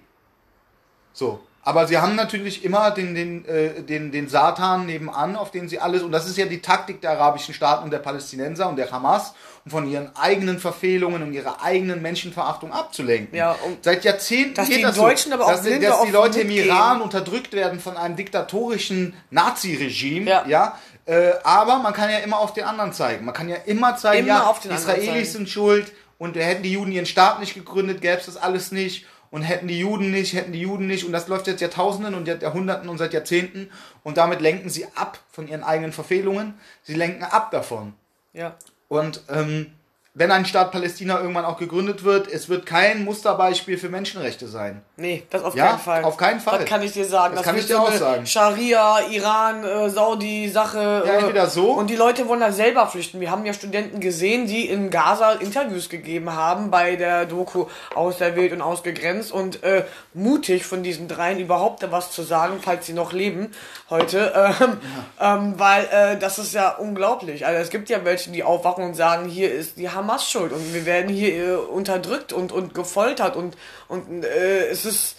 So. 1.14 1.40
Aber 1.68 1.86
sie 1.86 1.98
haben 1.98 2.16
natürlich 2.16 2.64
immer 2.64 2.92
den, 2.92 3.14
den, 3.14 3.44
äh, 3.44 3.84
den, 3.84 4.10
den 4.10 4.30
Satan 4.30 4.86
nebenan, 4.86 5.36
auf 5.36 5.52
den 5.52 5.68
sie 5.68 5.80
alles, 5.80 6.02
und 6.02 6.14
das 6.14 6.26
ist 6.26 6.38
ja 6.38 6.46
die 6.46 6.62
Taktik 6.62 7.02
der 7.02 7.12
arabischen 7.12 7.54
Staaten 7.54 7.84
und 7.84 7.92
der 7.92 8.00
Palästinenser 8.00 8.70
und 8.70 8.78
der 8.78 8.90
Hamas, 8.90 9.34
um 9.66 9.72
von 9.72 9.92
ihren 9.92 10.16
eigenen 10.16 10.60
Verfehlungen 10.60 11.22
und 11.22 11.34
ihrer 11.34 11.62
eigenen 11.62 12.02
Menschenverachtung 12.02 12.72
abzulenken. 12.72 13.38
Ja, 13.38 13.58
Seit 13.82 14.06
Jahrzehnten 14.06 14.54
dass 14.54 14.70
geht 14.70 14.78
die 14.78 14.82
das 14.84 14.96
Deutschen 14.96 15.32
so, 15.32 15.36
aber 15.36 15.48
auch 15.48 15.62
dass, 15.62 15.64
dass 15.64 16.04
die 16.04 16.12
Leute 16.12 16.40
im. 16.40 16.52
Iran 16.52 17.02
unterdrückt 17.02 17.52
werden 17.52 17.82
von 17.82 17.98
einem 17.98 18.16
diktatorischen 18.16 19.14
Nazi-Regime, 19.30 20.30
Ja. 20.30 20.46
ja, 20.48 20.78
äh, 21.06 21.32
aber 21.44 21.80
man 21.80 21.92
kann 21.92 22.10
ja 22.10 22.20
immer 22.20 22.40
auf 22.40 22.54
den 22.54 22.64
anderen 22.64 22.94
zeigen. 22.94 23.26
Man 23.26 23.34
kann 23.34 23.50
ja 23.50 23.58
immer 23.66 23.98
zeigen, 23.98 24.26
Immer 24.26 24.38
ja, 24.38 24.44
auf 24.46 24.62
den 24.62 24.72
die 24.72 24.78
Israelis 24.78 25.34
sind 25.34 25.50
schuld 25.50 25.92
und 26.18 26.38
hätten 26.38 26.64
die 26.64 26.72
Juden 26.72 26.94
ihren 26.94 27.06
Staat 27.06 27.42
nicht 27.42 27.56
gegründet, 27.56 28.00
gäbe 28.00 28.20
es 28.20 28.28
das 28.28 28.38
alles 28.38 28.72
nicht 28.72 29.06
und 29.32 29.42
hätten 29.42 29.68
die 29.68 29.80
Juden 29.80 30.12
nicht, 30.12 30.34
hätten 30.34 30.54
die 30.54 30.62
Juden 30.62 30.88
nicht 30.88 31.06
und 31.06 31.12
das 31.12 31.28
läuft 31.28 31.48
jetzt 31.48 31.62
Jahrtausenden 31.62 32.16
und 32.16 32.28
Jahrhunderten 32.28 32.90
und 32.90 32.98
seit 32.98 33.14
Jahrzehnten 33.14 33.70
und 34.04 34.18
damit 34.18 34.42
lenken 34.42 34.70
sie 34.70 34.86
ab 34.96 35.20
von 35.32 35.48
ihren 35.48 35.64
eigenen 35.64 35.92
Verfehlungen, 35.92 36.54
sie 36.84 36.96
lenken 36.96 37.24
ab 37.24 37.52
davon. 37.52 37.94
Ja. 38.34 38.56
Und 38.88 39.24
ähm, 39.30 39.72
wenn 40.18 40.32
ein 40.32 40.46
Staat 40.46 40.72
Palästina 40.72 41.20
irgendwann 41.20 41.46
auch 41.46 41.58
gegründet 41.58 42.04
wird, 42.04 42.28
es 42.28 42.50
wird 42.50 42.66
kein 42.66 43.06
Musterbeispiel 43.06 43.78
für 43.78 43.88
Menschenrechte 43.88 44.48
sein. 44.48 44.82
Nee, 44.96 45.24
das 45.30 45.44
auf 45.44 45.56
Ja, 45.56 45.68
keinen 45.68 45.80
Fall. 45.80 46.04
auf 46.04 46.18
keinen 46.18 46.40
Fall. 46.40 46.58
Das 46.58 46.68
kann 46.68 46.82
ich 46.82 46.92
dir 46.94 47.06
sagen. 47.06 47.36
Das 47.36 47.44
kann 47.44 47.54
wird 47.54 47.66
ich 47.66 47.70
dir 47.70 47.80
auch 47.80 47.92
sagen. 47.92 48.26
Scharia, 48.26 49.00
Iran, 49.12 49.64
äh, 49.64 49.90
Saudi-Sache. 49.92 51.04
Ja, 51.06 51.14
äh, 51.14 51.18
entweder 51.20 51.46
so. 51.46 51.70
Und 51.72 51.92
die 51.92 51.96
Leute 51.96 52.28
wollen 52.28 52.40
da 52.40 52.52
selber 52.52 52.88
flüchten. 52.88 53.20
Wir 53.20 53.30
haben 53.30 53.46
ja 53.46 53.54
Studenten 53.54 54.00
gesehen, 54.00 54.48
die 54.48 54.68
in 54.68 54.90
Gaza 54.90 55.34
Interviews 55.34 55.88
gegeben 55.88 56.34
haben 56.34 56.72
bei 56.72 56.96
der 56.96 57.26
Doku 57.26 57.68
Auserwählt 57.94 58.54
und 58.54 58.64
Ausgegrenzt 58.64 59.32
und 59.32 59.62
äh, 59.62 59.86
mutig 60.16 60.66
von 60.66 60.82
diesen 60.82 61.08
dreien 61.08 61.40
überhaupt 61.40 61.86
was 61.92 62.10
zu 62.12 62.24
sagen, 62.24 62.56
falls 62.60 62.88
sie 62.88 62.94
noch 62.94 63.14
leben 63.14 63.52
heute. 63.92 64.34
Ähm, 64.60 64.80
ähm, 65.20 65.54
weil 65.58 65.86
äh, 65.92 66.18
das 66.18 66.40
ist 66.40 66.54
ja 66.54 66.70
unglaublich. 66.76 67.46
Also 67.46 67.62
es 67.62 67.70
gibt 67.70 67.90
ja 67.90 68.04
welche, 68.04 68.32
die 68.32 68.44
aufwachen 68.44 68.84
und 68.84 68.96
sagen, 68.96 69.28
hier 69.30 69.54
ist 69.54 69.78
die 69.78 69.90
Hamas 70.08 70.30
schuld 70.30 70.54
und 70.54 70.74
wir 70.74 70.86
werden 70.86 71.10
hier 71.10 71.36
äh, 71.36 71.56
unterdrückt 71.56 72.32
und, 72.32 72.52
und 72.52 72.74
gefoltert 72.74 73.36
und, 73.36 73.58
und 73.88 74.24
äh, 74.24 74.68
es 74.68 74.86
ist 74.86 75.18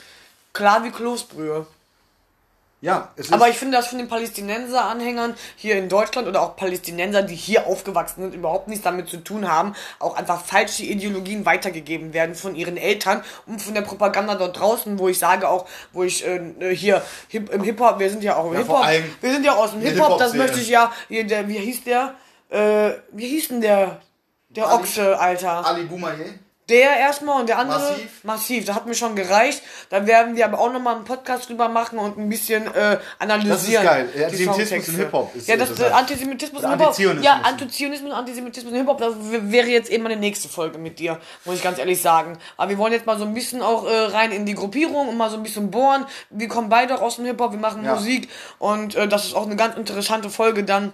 klar 0.53 0.83
wie 0.85 0.91
Kloßbrühe. 0.91 1.67
Ja, 2.81 3.11
es 3.17 3.27
ist. 3.27 3.33
Aber 3.33 3.49
ich 3.49 3.57
finde 3.57 3.77
das 3.77 3.89
von 3.89 3.99
den 3.99 4.07
Palästinenser-Anhängern 4.07 5.35
hier 5.57 5.77
in 5.77 5.89
Deutschland 5.89 6.29
oder 6.29 6.41
auch 6.41 6.55
Palästinenser, 6.55 7.23
die 7.23 7.35
hier 7.35 7.67
aufgewachsen 7.67 8.23
sind, 8.23 8.35
überhaupt 8.35 8.69
nichts 8.69 8.85
damit 8.85 9.09
zu 9.09 9.17
tun 9.17 9.51
haben, 9.51 9.75
auch 9.99 10.17
einfach 10.17 10.45
falsche 10.45 10.85
Ideologien 10.85 11.45
weitergegeben 11.45 12.15
werden 12.15 12.37
von 12.37 12.55
ihren 12.55 12.77
Eltern 12.77 13.25
und 13.47 13.61
von 13.61 13.75
der 13.75 13.83
Propaganda 13.83 14.37
dort 14.37 14.61
draußen, 14.61 14.97
wo 14.99 15.09
ich 15.09 15.19
sage 15.19 15.49
auch, 15.49 15.67
wo 15.93 16.05
ich 16.05 16.25
äh, 16.25 16.75
hier 16.75 17.03
Hip, 17.29 17.51
im 17.51 17.65
Hip-Hop, 17.65 17.99
wir 17.99 18.11
sind 18.11 18.23
ja 18.23 18.37
auch 18.37 18.47
im 18.47 18.53
Ja, 18.53 18.59
Hip-Hop, 18.61 18.87
wir 19.21 19.33
sind 19.33 19.45
ja 19.45 19.55
auch 19.55 19.65
aus 19.65 19.73
dem 19.73 19.81
Hip-Hop, 19.81 20.19
das 20.19 20.33
Hip-Hop-Szene. 20.33 20.43
möchte 20.45 20.61
ich 20.61 20.69
ja, 20.69 20.93
hier, 21.09 21.27
der, 21.27 21.49
wie 21.49 21.59
hieß 21.59 21.83
der, 21.83 22.15
äh, 22.51 22.93
wie 23.11 23.27
hieß 23.27 23.49
denn 23.49 23.61
der, 23.61 24.01
der 24.51 24.67
Ali- 24.67 24.75
Ochse, 24.83 25.19
Alter. 25.19 25.67
Ali 25.67 25.85
Boumaier. 25.85 26.27
Der 26.69 26.99
erstmal 26.99 27.41
und 27.41 27.49
der 27.49 27.57
andere 27.59 27.79
Massiv. 27.81 28.25
massiv. 28.25 28.65
Das 28.67 28.77
hat 28.77 28.85
mir 28.85 28.93
schon 28.95 29.17
gereicht. 29.17 29.63
Da 29.89 30.07
werden 30.07 30.37
wir 30.37 30.45
aber 30.45 30.59
auch 30.61 30.71
nochmal 30.71 30.97
einen 30.97 31.05
Podcast 31.05 31.49
drüber 31.49 31.71
machen 31.71 31.99
und 31.99 32.19
ein 32.19 32.29
bisschen 32.29 32.67
äh, 32.75 32.99
analysieren. 33.19 33.87
Das 33.87 33.99
ist 33.99 34.15
geil. 34.15 34.25
Antisemitismus 34.27 34.89
im 34.89 34.97
Hip-Hop 34.97 35.33
Ja, 35.47 35.57
das 35.57 35.71
interessant. 35.71 35.95
Antisemitismus 35.95 36.63
Oder 36.63 36.77
Hip-Hop. 36.77 37.23
Ja, 37.23 37.41
Antizionismus 37.45 38.11
und 38.11 38.19
Antisemitismus 38.19 38.71
im 38.75 38.79
Hip-Hop, 38.81 38.99
das 38.99 39.15
wäre 39.19 39.67
jetzt 39.69 39.89
eben 39.89 40.03
meine 40.03 40.17
nächste 40.17 40.51
Folge 40.51 40.77
mit 40.77 40.99
dir, 40.99 41.19
muss 41.47 41.55
ich 41.57 41.63
ganz 41.63 41.79
ehrlich 41.79 42.03
sagen. 42.03 42.37
Aber 42.59 42.69
wir 42.69 42.77
wollen 42.77 42.93
jetzt 42.93 43.07
mal 43.07 43.17
so 43.19 43.25
ein 43.25 43.33
bisschen 43.33 43.63
auch 43.63 43.87
äh, 43.87 43.97
rein 44.09 44.31
in 44.31 44.45
die 44.45 44.55
Gruppierung 44.55 45.09
und 45.09 45.17
mal 45.17 45.31
so 45.31 45.39
ein 45.39 45.43
bisschen 45.43 45.71
bohren. 45.71 46.05
Wir 46.29 46.49
kommen 46.49 46.69
beide 46.69 46.95
auch 46.97 47.01
aus 47.01 47.17
dem 47.17 47.25
Hip-Hop, 47.25 47.53
wir 47.53 47.59
machen 47.59 47.83
Ja. 47.83 47.95
Musik 47.95 48.29
und 48.59 48.95
äh, 48.95 49.09
das 49.09 49.25
ist 49.25 49.35
auch 49.35 49.47
eine 49.47 49.57
ganz 49.57 49.75
interessante 49.79 50.29
Folge 50.29 50.65
dann. 50.65 50.93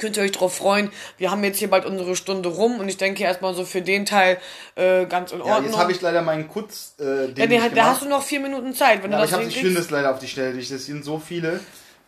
Könnt 0.00 0.16
ihr 0.16 0.22
euch 0.24 0.32
drauf 0.32 0.56
freuen. 0.56 0.90
Wir 1.18 1.30
haben 1.30 1.44
jetzt 1.44 1.58
hier 1.58 1.70
bald 1.70 1.84
unsere 1.84 2.16
Stunde 2.16 2.48
rum 2.48 2.80
und 2.80 2.88
ich 2.88 2.96
denke 2.96 3.22
erstmal 3.22 3.54
so 3.54 3.64
für 3.64 3.82
den 3.82 4.06
Teil 4.06 4.38
äh, 4.74 5.06
ganz 5.06 5.30
in 5.32 5.38
Ja, 5.38 5.44
Ordnung. 5.44 5.66
jetzt 5.66 5.78
habe 5.78 5.92
ich 5.92 6.00
leider 6.00 6.22
meinen 6.22 6.48
Kurz. 6.48 6.94
Äh, 6.98 7.28
den 7.28 7.36
Ja, 7.36 7.46
den, 7.46 7.60
da 7.60 7.68
gemacht. 7.68 7.86
hast 7.86 8.02
du 8.02 8.08
noch 8.08 8.22
vier 8.22 8.40
Minuten 8.40 8.74
Zeit, 8.74 9.02
wenn 9.04 9.12
Ja, 9.12 9.18
du 9.18 9.22
aber 9.22 9.24
ich, 9.24 9.30
das 9.30 9.40
hab, 9.40 9.46
ich 9.46 9.58
finde 9.58 9.80
es 9.80 9.90
leider 9.90 10.10
auf 10.10 10.18
die 10.18 10.28
Stelle 10.28 10.54
nicht. 10.54 10.72
Das 10.72 10.84
sind 10.86 11.04
so 11.04 11.18
viele. 11.18 11.60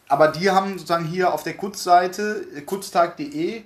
Aber 0.09 0.29
die 0.29 0.51
haben 0.51 0.73
sozusagen 0.73 1.07
hier 1.07 1.33
auf 1.33 1.43
der 1.43 1.55
Kurzseite, 1.55 2.45
äh, 2.57 2.61
kurztag.de, 2.63 3.63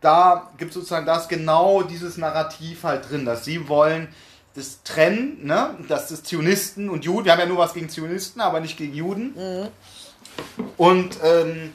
da 0.00 0.50
gibt 0.58 0.70
es 0.70 0.74
sozusagen 0.74 1.06
das 1.06 1.28
genau 1.28 1.82
dieses 1.82 2.16
Narrativ 2.18 2.84
halt 2.84 3.10
drin, 3.10 3.24
dass 3.24 3.44
sie 3.44 3.68
wollen 3.68 4.08
das 4.54 4.82
trennen, 4.84 5.44
ne? 5.44 5.76
dass 5.88 6.08
das 6.08 6.22
Zionisten 6.22 6.88
und 6.88 7.04
Juden, 7.04 7.24
wir 7.26 7.32
haben 7.32 7.40
ja 7.40 7.46
nur 7.46 7.58
was 7.58 7.74
gegen 7.74 7.88
Zionisten, 7.90 8.40
aber 8.40 8.60
nicht 8.60 8.76
gegen 8.78 8.94
Juden. 8.94 9.34
Mhm. 9.36 9.68
Und 10.76 11.18
ähm, 11.22 11.72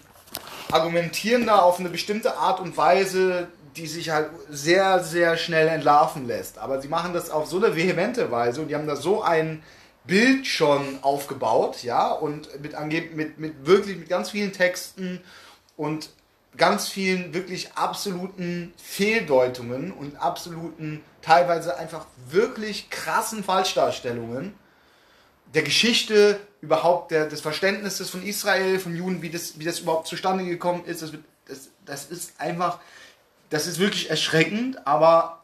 argumentieren 0.72 1.46
da 1.46 1.60
auf 1.60 1.80
eine 1.80 1.90
bestimmte 1.90 2.38
Art 2.38 2.60
und 2.60 2.78
Weise, 2.78 3.48
die 3.76 3.88
sich 3.88 4.10
halt 4.10 4.30
sehr, 4.50 5.04
sehr 5.04 5.38
schnell 5.38 5.68
entlarven 5.68 6.28
lässt. 6.28 6.58
Aber 6.58 6.82
sie 6.82 6.88
machen 6.88 7.14
das 7.14 7.30
auf 7.30 7.48
so 7.48 7.58
eine 7.58 7.76
vehemente 7.76 8.32
Weise 8.32 8.62
und 8.62 8.68
die 8.68 8.76
haben 8.76 8.88
da 8.88 8.96
so 8.96 9.22
ein 9.22 9.64
Bild 10.04 10.48
schon 10.48 11.00
aufgebaut, 11.04 11.84
ja, 11.84 12.12
und 12.12 12.62
mit, 12.62 12.76
ange- 12.76 13.14
mit, 13.14 13.38
mit 13.38 13.66
wirklich 13.66 13.98
mit 13.98 14.10
ganz 14.10 14.32
vielen 14.32 14.52
Texten 14.52 15.22
und 15.78 16.10
ganz 16.58 16.90
vielen 16.90 17.34
wirklich 17.34 17.74
absoluten 17.76 18.74
Fehldeutungen 18.82 19.92
und 19.92 20.16
absoluten, 20.18 21.02
teilweise 21.22 21.78
einfach 21.78 22.08
wirklich 22.30 22.90
krassen 22.90 23.44
Falschdarstellungen 23.44 24.54
der 25.54 25.62
Geschichte 25.62 26.40
überhaupt, 26.62 27.12
der, 27.12 27.26
des 27.28 27.42
Verständnisses 27.42 28.10
von 28.10 28.24
Israel, 28.24 28.80
von 28.80 28.96
Juden, 28.96 29.22
wie 29.22 29.30
das, 29.30 29.60
wie 29.60 29.66
das 29.66 29.80
überhaupt 29.80 30.08
zustande 30.08 30.46
gekommen 30.46 30.86
ist. 30.86 31.02
Das, 31.02 31.12
das, 31.46 31.70
das 31.86 32.06
ist 32.06 32.40
einfach, 32.40 32.80
das 33.50 33.68
ist 33.68 33.80
wirklich 33.80 34.10
erschreckend, 34.10 34.86
aber 34.86 35.42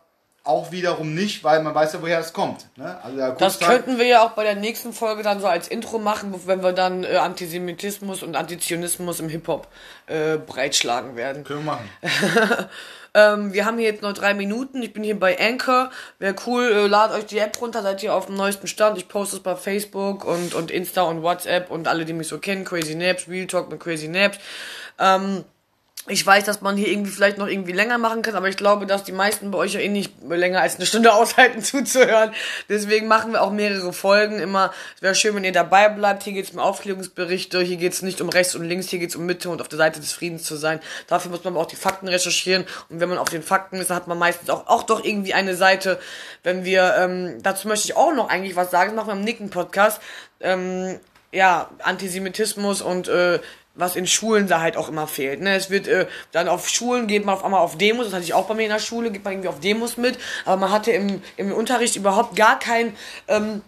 auch 0.48 0.72
wiederum 0.72 1.14
nicht, 1.14 1.44
weil 1.44 1.62
man 1.62 1.76
weiß 1.76 1.94
ja, 1.94 2.02
woher 2.02 2.20
es 2.20 2.32
kommt. 2.32 2.68
Ne? 2.78 2.98
Also 3.04 3.36
Das 3.38 3.60
könnten 3.60 3.98
wir 3.98 4.06
ja 4.06 4.24
auch 4.24 4.32
bei 4.32 4.44
der 4.44 4.56
nächsten 4.56 4.94
Folge 4.94 5.22
dann 5.22 5.42
so 5.42 5.48
als 5.48 5.68
Intro 5.68 6.00
machen, 6.00 6.34
wenn 6.46 6.64
wir 6.64 6.72
dann 6.72 7.04
äh, 7.04 7.18
Antisemitismus 7.18 8.24
und 8.24 8.36
Antizionismus 8.36 9.20
im 9.20 9.28
Hip-Hop 9.28 9.68
äh, 10.08 10.38
breitschlagen 10.38 11.16
werden. 11.18 11.44
Können 11.44 11.66
wir 11.66 11.74
machen. 11.74 11.90
Ähm, 13.18 13.52
wir 13.52 13.66
haben 13.66 13.80
hier 13.80 13.88
jetzt 13.90 14.04
noch 14.04 14.14
drei 14.14 14.36
Minuten. 14.36 14.84
Ich 14.84 14.94
bin 14.94 15.04
hier 15.04 15.20
bei 15.20 15.40
Anchor. 15.40 15.90
Wäre 16.20 16.36
cool, 16.46 16.66
äh, 16.66 16.86
ladet 16.86 17.18
euch 17.18 17.26
die 17.26 17.40
App 17.40 17.60
runter, 17.60 17.82
seid 17.82 18.04
ihr 18.04 18.14
auf 18.14 18.28
dem 18.28 18.36
neuesten 18.36 18.68
Stand. 18.68 18.96
Ich 19.00 19.08
poste 19.08 19.38
es 19.38 19.42
bei 19.42 19.56
Facebook 19.56 20.24
und, 20.24 20.54
und 20.54 20.70
Insta 20.70 21.02
und 21.02 21.24
WhatsApp 21.24 21.72
und 21.72 21.88
alle, 21.88 22.06
die 22.06 22.14
mich 22.14 22.28
so 22.28 22.38
kennen. 22.38 22.64
Crazy 22.64 22.94
Naps, 22.94 23.28
Real 23.28 23.48
Talk 23.48 23.72
mit 23.72 23.80
Crazy 23.80 24.08
Naps. 24.08 24.38
Ähm, 25.00 25.46
ich 26.10 26.26
weiß, 26.26 26.46
dass 26.46 26.62
man 26.62 26.78
hier 26.78 26.88
irgendwie 26.88 27.12
vielleicht 27.12 27.38
noch 27.38 27.48
irgendwie 27.48 27.74
länger 27.74 27.98
machen 27.98 28.22
kann, 28.22 28.36
aber 28.36 28.48
ich 28.48 28.56
glaube, 28.56 28.86
dass 28.86 29.04
die 29.04 29.12
meisten 29.12 29.52
bei 29.52 29.58
euch 29.58 29.74
ja 29.74 29.82
eh 29.82 29.90
nicht 29.90 30.14
länger 30.28 30.62
als 30.62 30.76
eine 30.76 30.86
Stunde 30.86 31.14
aushalten 31.14 31.62
zuzuhören. 31.62 32.34
Deswegen 32.70 33.08
machen 33.08 33.34
wir 33.34 33.42
auch 33.42 33.52
mehrere 33.52 33.92
Folgen 33.92 34.40
immer. 34.40 34.74
Es 34.96 35.02
wäre 35.02 35.16
schön, 35.16 35.36
wenn 35.36 35.44
ihr 35.44 35.52
dabei 35.52 35.90
bleibt. 35.90 36.24
Hier 36.24 36.34
geht's 36.34 36.52
um 36.52 36.60
Aufklärungsberichte, 36.60 37.62
hier 37.62 37.78
geht's 37.78 38.02
nicht 38.02 38.22
um 38.22 38.30
rechts 38.30 38.56
und 38.56 38.64
links, 38.64 38.88
hier 38.88 39.00
geht's 39.00 39.16
um 39.16 39.26
Mitte 39.26 39.50
und 39.50 39.62
auf 39.62 39.68
der 39.68 39.78
Seite 39.78 40.00
des 40.00 40.14
Friedens 40.14 40.44
zu 40.44 40.56
sein. 40.56 40.80
Dafür 41.08 41.30
muss 41.30 41.44
man 41.44 41.54
aber 41.54 41.62
auch 41.62 41.68
die 41.68 41.76
Fakten 41.76 42.08
recherchieren 42.08 42.66
und 42.90 43.00
wenn 43.02 43.10
man 43.10 43.18
auf 43.18 43.30
den 43.30 43.44
Fakten 43.44 43.78
ist, 43.78 43.90
dann 43.90 43.98
hat 43.98 44.08
man 44.08 44.18
meistens 44.18 44.50
auch, 44.50 44.68
auch 44.68 44.84
doch 44.84 45.04
irgendwie 45.04 45.34
eine 45.34 45.56
Seite. 45.56 46.00
Wenn 46.44 46.64
wir, 46.64 46.96
ähm, 46.98 47.44
dazu 47.44 47.68
möchte 47.68 47.86
ich 47.86 47.98
auch 47.98 48.14
noch 48.14 48.30
eigentlich 48.30 48.56
was 48.56 48.72
sagen, 48.72 48.92
das 48.92 48.96
machen 48.96 49.10
wir 49.10 49.20
im 49.20 49.26
Nicken-Podcast. 49.26 50.02
Ähm, 50.40 51.00
ja, 51.32 51.70
Antisemitismus 51.84 52.82
und 52.82 53.10
äh, 53.10 53.40
was 53.78 53.96
in 53.96 54.08
Schulen 54.08 54.48
da 54.48 54.60
halt 54.62 54.76
auch 54.76 54.90
immer 54.90 55.08
fehlt. 55.08 55.42
Ne? 55.42 55.56
Es 55.56 55.70
wird 55.70 55.88
äh, 55.88 56.08
dann 56.32 56.48
auf 56.48 56.68
Schulen 56.68 57.08
geht 57.08 57.26
man 57.26 57.36
auf 57.36 57.46
einmal 57.46 57.62
auf 57.62 57.78
Demos, 57.78 58.06
das 58.06 58.14
hatte 58.14 58.26
ich 58.26 58.34
auch 58.34 58.48
bei 58.48 58.56
mir 58.56 58.64
in 58.64 58.70
der 58.70 58.80
Schule, 58.80 59.12
geht 59.12 59.24
man 59.24 59.34
irgendwie 59.34 59.50
auf 59.50 59.60
Demos 59.60 59.98
mit, 59.98 60.18
aber 60.46 60.58
man 60.58 60.72
hatte 60.72 60.92
im, 60.92 61.22
im 61.38 61.54
Unterricht 61.54 61.96
überhaupt 61.96 62.36
gar 62.36 62.60
kein 62.60 62.96
ähm, 63.28 63.62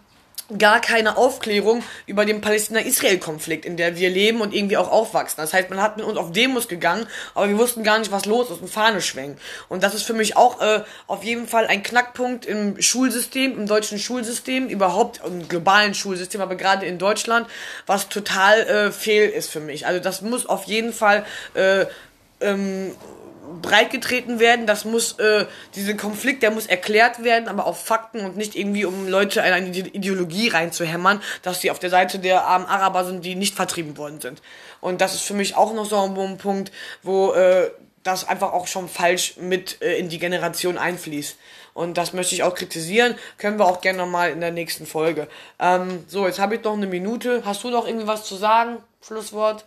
gar 0.58 0.80
keine 0.80 1.16
Aufklärung 1.16 1.82
über 2.06 2.24
den 2.24 2.40
Palästina-Israel-Konflikt, 2.40 3.64
in 3.64 3.76
der 3.76 3.96
wir 3.96 4.10
leben 4.10 4.40
und 4.40 4.54
irgendwie 4.54 4.76
auch 4.76 4.90
aufwachsen. 4.90 5.36
Das 5.38 5.52
heißt, 5.52 5.70
man 5.70 5.80
hat 5.80 5.96
mit 5.96 6.06
uns 6.06 6.18
auf 6.18 6.32
Demos 6.32 6.68
gegangen, 6.68 7.06
aber 7.34 7.48
wir 7.48 7.58
wussten 7.58 7.82
gar 7.82 7.98
nicht, 7.98 8.12
was 8.12 8.26
los 8.26 8.50
ist 8.50 8.60
und 8.60 8.68
Fahne 8.68 9.00
schwenken. 9.00 9.38
Und 9.68 9.82
das 9.82 9.94
ist 9.94 10.02
für 10.02 10.12
mich 10.12 10.36
auch 10.36 10.60
äh, 10.60 10.82
auf 11.06 11.24
jeden 11.24 11.46
Fall 11.46 11.66
ein 11.66 11.82
Knackpunkt 11.82 12.46
im 12.46 12.80
Schulsystem, 12.80 13.58
im 13.58 13.66
deutschen 13.66 13.98
Schulsystem, 13.98 14.68
überhaupt 14.68 15.20
im 15.24 15.48
globalen 15.48 15.94
Schulsystem, 15.94 16.40
aber 16.40 16.56
gerade 16.56 16.86
in 16.86 16.98
Deutschland, 16.98 17.46
was 17.86 18.08
total 18.08 18.60
äh, 18.60 18.92
fehl 18.92 19.28
ist 19.28 19.50
für 19.50 19.60
mich. 19.60 19.86
Also 19.86 20.00
das 20.00 20.22
muss 20.22 20.46
auf 20.46 20.64
jeden 20.64 20.92
Fall 20.92 21.24
äh, 21.54 21.86
ähm, 22.40 22.92
breitgetreten 23.62 24.38
werden. 24.40 24.66
Das 24.66 24.84
muss, 24.84 25.18
äh, 25.18 25.46
dieser 25.74 25.94
Konflikt, 25.94 26.42
der 26.42 26.50
muss 26.50 26.66
erklärt 26.66 27.24
werden, 27.24 27.48
aber 27.48 27.66
auf 27.66 27.84
Fakten 27.84 28.20
und 28.20 28.36
nicht 28.36 28.54
irgendwie, 28.54 28.84
um 28.84 29.08
Leute 29.08 29.40
in 29.40 29.52
eine 29.52 29.68
Ide- 29.68 29.90
Ideologie 29.90 30.48
reinzuhämmern, 30.48 31.22
dass 31.42 31.60
sie 31.60 31.70
auf 31.70 31.78
der 31.78 31.90
Seite 31.90 32.18
der 32.18 32.44
armen 32.44 32.66
Araber 32.66 33.04
sind, 33.04 33.24
die 33.24 33.34
nicht 33.34 33.54
vertrieben 33.54 33.96
worden 33.96 34.20
sind. 34.20 34.42
Und 34.80 35.00
das 35.00 35.14
ist 35.14 35.22
für 35.22 35.34
mich 35.34 35.56
auch 35.56 35.74
noch 35.74 35.84
so 35.84 36.00
ein 36.00 36.38
Punkt, 36.38 36.72
wo 37.02 37.32
äh, 37.32 37.70
das 38.02 38.26
einfach 38.26 38.52
auch 38.52 38.66
schon 38.66 38.88
falsch 38.88 39.36
mit 39.38 39.82
äh, 39.82 39.98
in 39.98 40.08
die 40.08 40.18
Generation 40.18 40.78
einfließt. 40.78 41.36
Und 41.74 41.98
das 41.98 42.12
möchte 42.12 42.34
ich 42.34 42.42
auch 42.42 42.54
kritisieren. 42.54 43.14
Können 43.38 43.58
wir 43.58 43.66
auch 43.66 43.80
gerne 43.80 43.98
nochmal 43.98 44.30
in 44.30 44.40
der 44.40 44.50
nächsten 44.50 44.86
Folge. 44.86 45.28
Ähm, 45.58 46.04
so, 46.08 46.26
jetzt 46.26 46.38
habe 46.38 46.56
ich 46.56 46.64
noch 46.64 46.72
eine 46.72 46.86
Minute. 46.86 47.42
Hast 47.44 47.62
du 47.62 47.70
noch 47.70 47.86
irgendwie 47.86 48.06
was 48.06 48.24
zu 48.24 48.36
sagen? 48.36 48.78
Schlusswort 49.06 49.64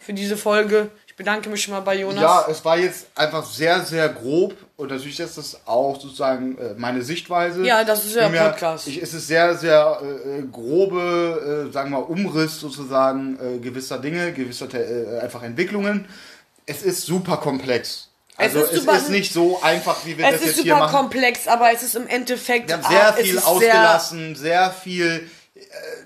für 0.00 0.12
diese 0.12 0.36
Folge. 0.36 0.90
Ich 1.14 1.18
bedanke 1.18 1.48
mich 1.48 1.62
schon 1.62 1.74
mal 1.74 1.80
bei 1.80 1.94
Jonas. 1.96 2.20
Ja, 2.20 2.44
es 2.50 2.64
war 2.64 2.76
jetzt 2.76 3.06
einfach 3.14 3.46
sehr, 3.46 3.84
sehr 3.84 4.08
grob 4.08 4.56
und 4.76 4.90
natürlich 4.90 5.20
ist 5.20 5.38
das 5.38 5.60
auch 5.64 6.00
sozusagen 6.00 6.58
äh, 6.58 6.74
meine 6.76 7.02
Sichtweise. 7.02 7.64
Ja, 7.64 7.84
das 7.84 8.04
ist 8.04 8.16
ja 8.16 8.28
mir- 8.28 8.40
Podcast. 8.40 8.88
Ich, 8.88 9.00
es 9.00 9.14
ist 9.14 9.28
sehr, 9.28 9.54
sehr 9.56 10.00
äh, 10.02 10.42
grobe, 10.42 11.68
äh, 11.68 11.72
sagen 11.72 11.92
wir 11.92 12.00
mal, 12.00 12.04
Umriss 12.04 12.58
sozusagen 12.58 13.38
äh, 13.40 13.58
gewisser 13.58 13.98
Dinge, 13.98 14.32
gewisser 14.32 14.66
äh, 14.74 15.20
einfach 15.20 15.44
Entwicklungen. 15.44 16.08
Es 16.66 16.82
ist 16.82 17.06
super 17.06 17.36
komplex. 17.36 18.08
Also 18.36 18.62
ist 18.62 18.72
es 18.72 18.80
super- 18.80 18.96
ist 18.96 19.10
nicht 19.10 19.32
so 19.32 19.62
einfach, 19.62 20.04
wie 20.04 20.18
wir 20.18 20.24
es 20.26 20.32
das 20.32 20.40
ist 20.40 20.46
jetzt 20.48 20.62
hier 20.64 20.72
super 20.74 20.86
machen. 20.86 20.96
komplex, 20.96 21.46
aber 21.46 21.70
es 21.72 21.84
ist 21.84 21.94
im 21.94 22.08
Endeffekt. 22.08 22.66
Wir 22.66 22.74
haben 22.74 22.84
ah, 22.86 22.90
sehr 22.90 23.14
es 23.16 23.24
viel 23.24 23.34
ist 23.36 23.46
ausgelassen, 23.46 24.34
sehr, 24.34 24.70
viel 24.72 25.06
äh, 25.06 25.20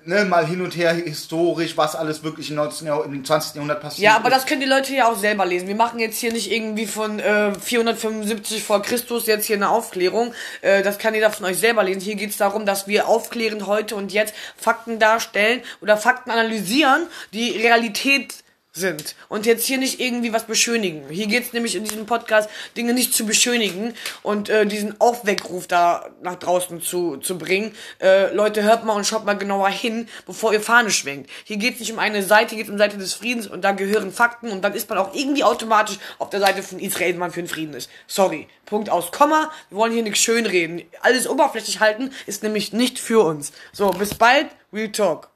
ne, 0.05 0.25
mal 0.25 0.47
hin 0.47 0.61
und 0.61 0.77
her 0.77 0.93
historisch, 0.93 1.77
was 1.77 1.95
alles 1.95 2.23
wirklich 2.23 2.51
im, 2.51 2.57
19. 2.57 2.87
Jahrh 2.87 3.05
im 3.05 3.25
20. 3.25 3.57
Jahrhundert 3.57 3.81
passiert 3.81 4.05
Ja, 4.05 4.17
aber 4.17 4.29
ist. 4.29 4.37
das 4.37 4.47
können 4.47 4.61
die 4.61 4.67
Leute 4.67 4.95
ja 4.95 5.11
auch 5.11 5.17
selber 5.17 5.45
lesen. 5.47 5.69
Wir 5.69 5.75
machen 5.75 5.99
jetzt 5.99 6.19
hier 6.19 6.33
nicht 6.33 6.51
irgendwie 6.51 6.87
von 6.87 7.19
äh, 7.19 7.55
475 7.55 8.63
vor 8.63 8.83
Christus 8.83 9.27
jetzt 9.27 9.47
hier 9.47 9.57
eine 9.57 9.69
Aufklärung. 9.69 10.33
Äh, 10.63 10.83
das 10.83 10.99
kann 10.99 11.15
jeder 11.15 11.31
von 11.31 11.47
euch 11.47 11.59
selber 11.59 11.83
lesen. 11.83 12.01
Hier 12.01 12.15
geht 12.17 12.31
es 12.31 12.37
darum, 12.37 12.67
dass 12.67 12.87
wir 12.87 13.09
aufklärend 13.09 13.67
heute 13.67 13.97
und 13.97 14.13
jetzt 14.13 14.35
Fakten 14.57 14.99
darstellen 14.99 15.63
oder 15.81 15.97
Fakten 15.97 16.31
analysieren, 16.31 17.07
die 17.33 17.51
Realität 17.51 18.35
sind 18.79 19.15
und 19.29 19.47
jetzt 19.47 19.67
hier 19.67 19.79
nicht 19.79 20.01
irgendwie 20.01 20.33
was 20.33 20.45
beschönigen. 20.45 21.05
Hier 21.11 21.27
geht's 21.27 21.53
nämlich 21.53 21.75
in 21.75 21.85
diesem 21.85 22.07
Podcast, 22.07 22.49
Dinge 22.77 22.95
nicht 22.95 23.13
zu 23.13 23.27
beschönigen 23.27 23.95
und 24.23 24.49
äh, 24.49 24.67
diesen 24.67 25.01
Aufweckruf 25.01 25.67
da 25.67 26.09
nach 26.23 26.37
draußen 26.37 26.81
zu, 26.81 27.17
zu 27.19 27.37
bringen. 27.37 27.75
Äh, 28.01 28.33
Leute, 28.35 28.63
hört 28.63 28.85
mal 28.85 28.95
und 28.95 29.07
schaut 29.07 29.25
mal 29.25 29.37
genauer 29.37 29.69
hin, 29.69 30.09
bevor 30.27 30.53
ihr 30.53 30.61
Fahne 30.61 30.91
schwenkt. 30.91 31.31
Hier 31.45 31.57
geht's 31.57 31.81
nicht 31.81 31.93
um 31.93 31.99
eine 31.99 32.23
Seite, 32.23 32.51
hier 32.51 32.59
geht's 32.59 32.71
um 32.71 32.79
Seite 32.79 32.99
des 32.99 33.15
Friedens 33.15 33.47
und 33.47 33.63
da 33.63 33.73
gehören 33.73 34.13
Fakten 34.13 34.51
und 34.51 34.63
dann 34.63 34.75
ist 34.75 34.89
man 34.89 34.99
auch 34.99 35.15
irgendwie 35.15 35.45
automatisch 35.45 35.99
auf 36.19 36.31
der 36.31 36.41
Seite 36.41 36.63
von 36.63 36.79
Israel, 36.79 37.13
wenn 37.13 37.19
man 37.19 37.33
für 37.33 37.43
den 37.43 37.49
Frieden 37.49 37.75
ist. 37.75 37.91
Sorry. 38.07 38.49
Punkt 38.69 38.91
aus 38.91 39.13
Komma. 39.13 39.51
Wir 39.71 39.79
wollen 39.79 39.93
hier 39.93 40.03
nichts 40.03 40.21
schönreden. 40.21 40.83
Alles 41.01 41.27
oberflächlich 41.27 41.81
halten 41.81 42.11
ist 42.27 42.43
nämlich 42.43 42.73
nicht 42.73 42.99
für 42.99 43.25
uns. 43.25 43.53
So, 43.73 43.91
bis 43.91 44.15
bald. 44.15 44.49
Real 44.73 44.93
Talk. 44.93 45.31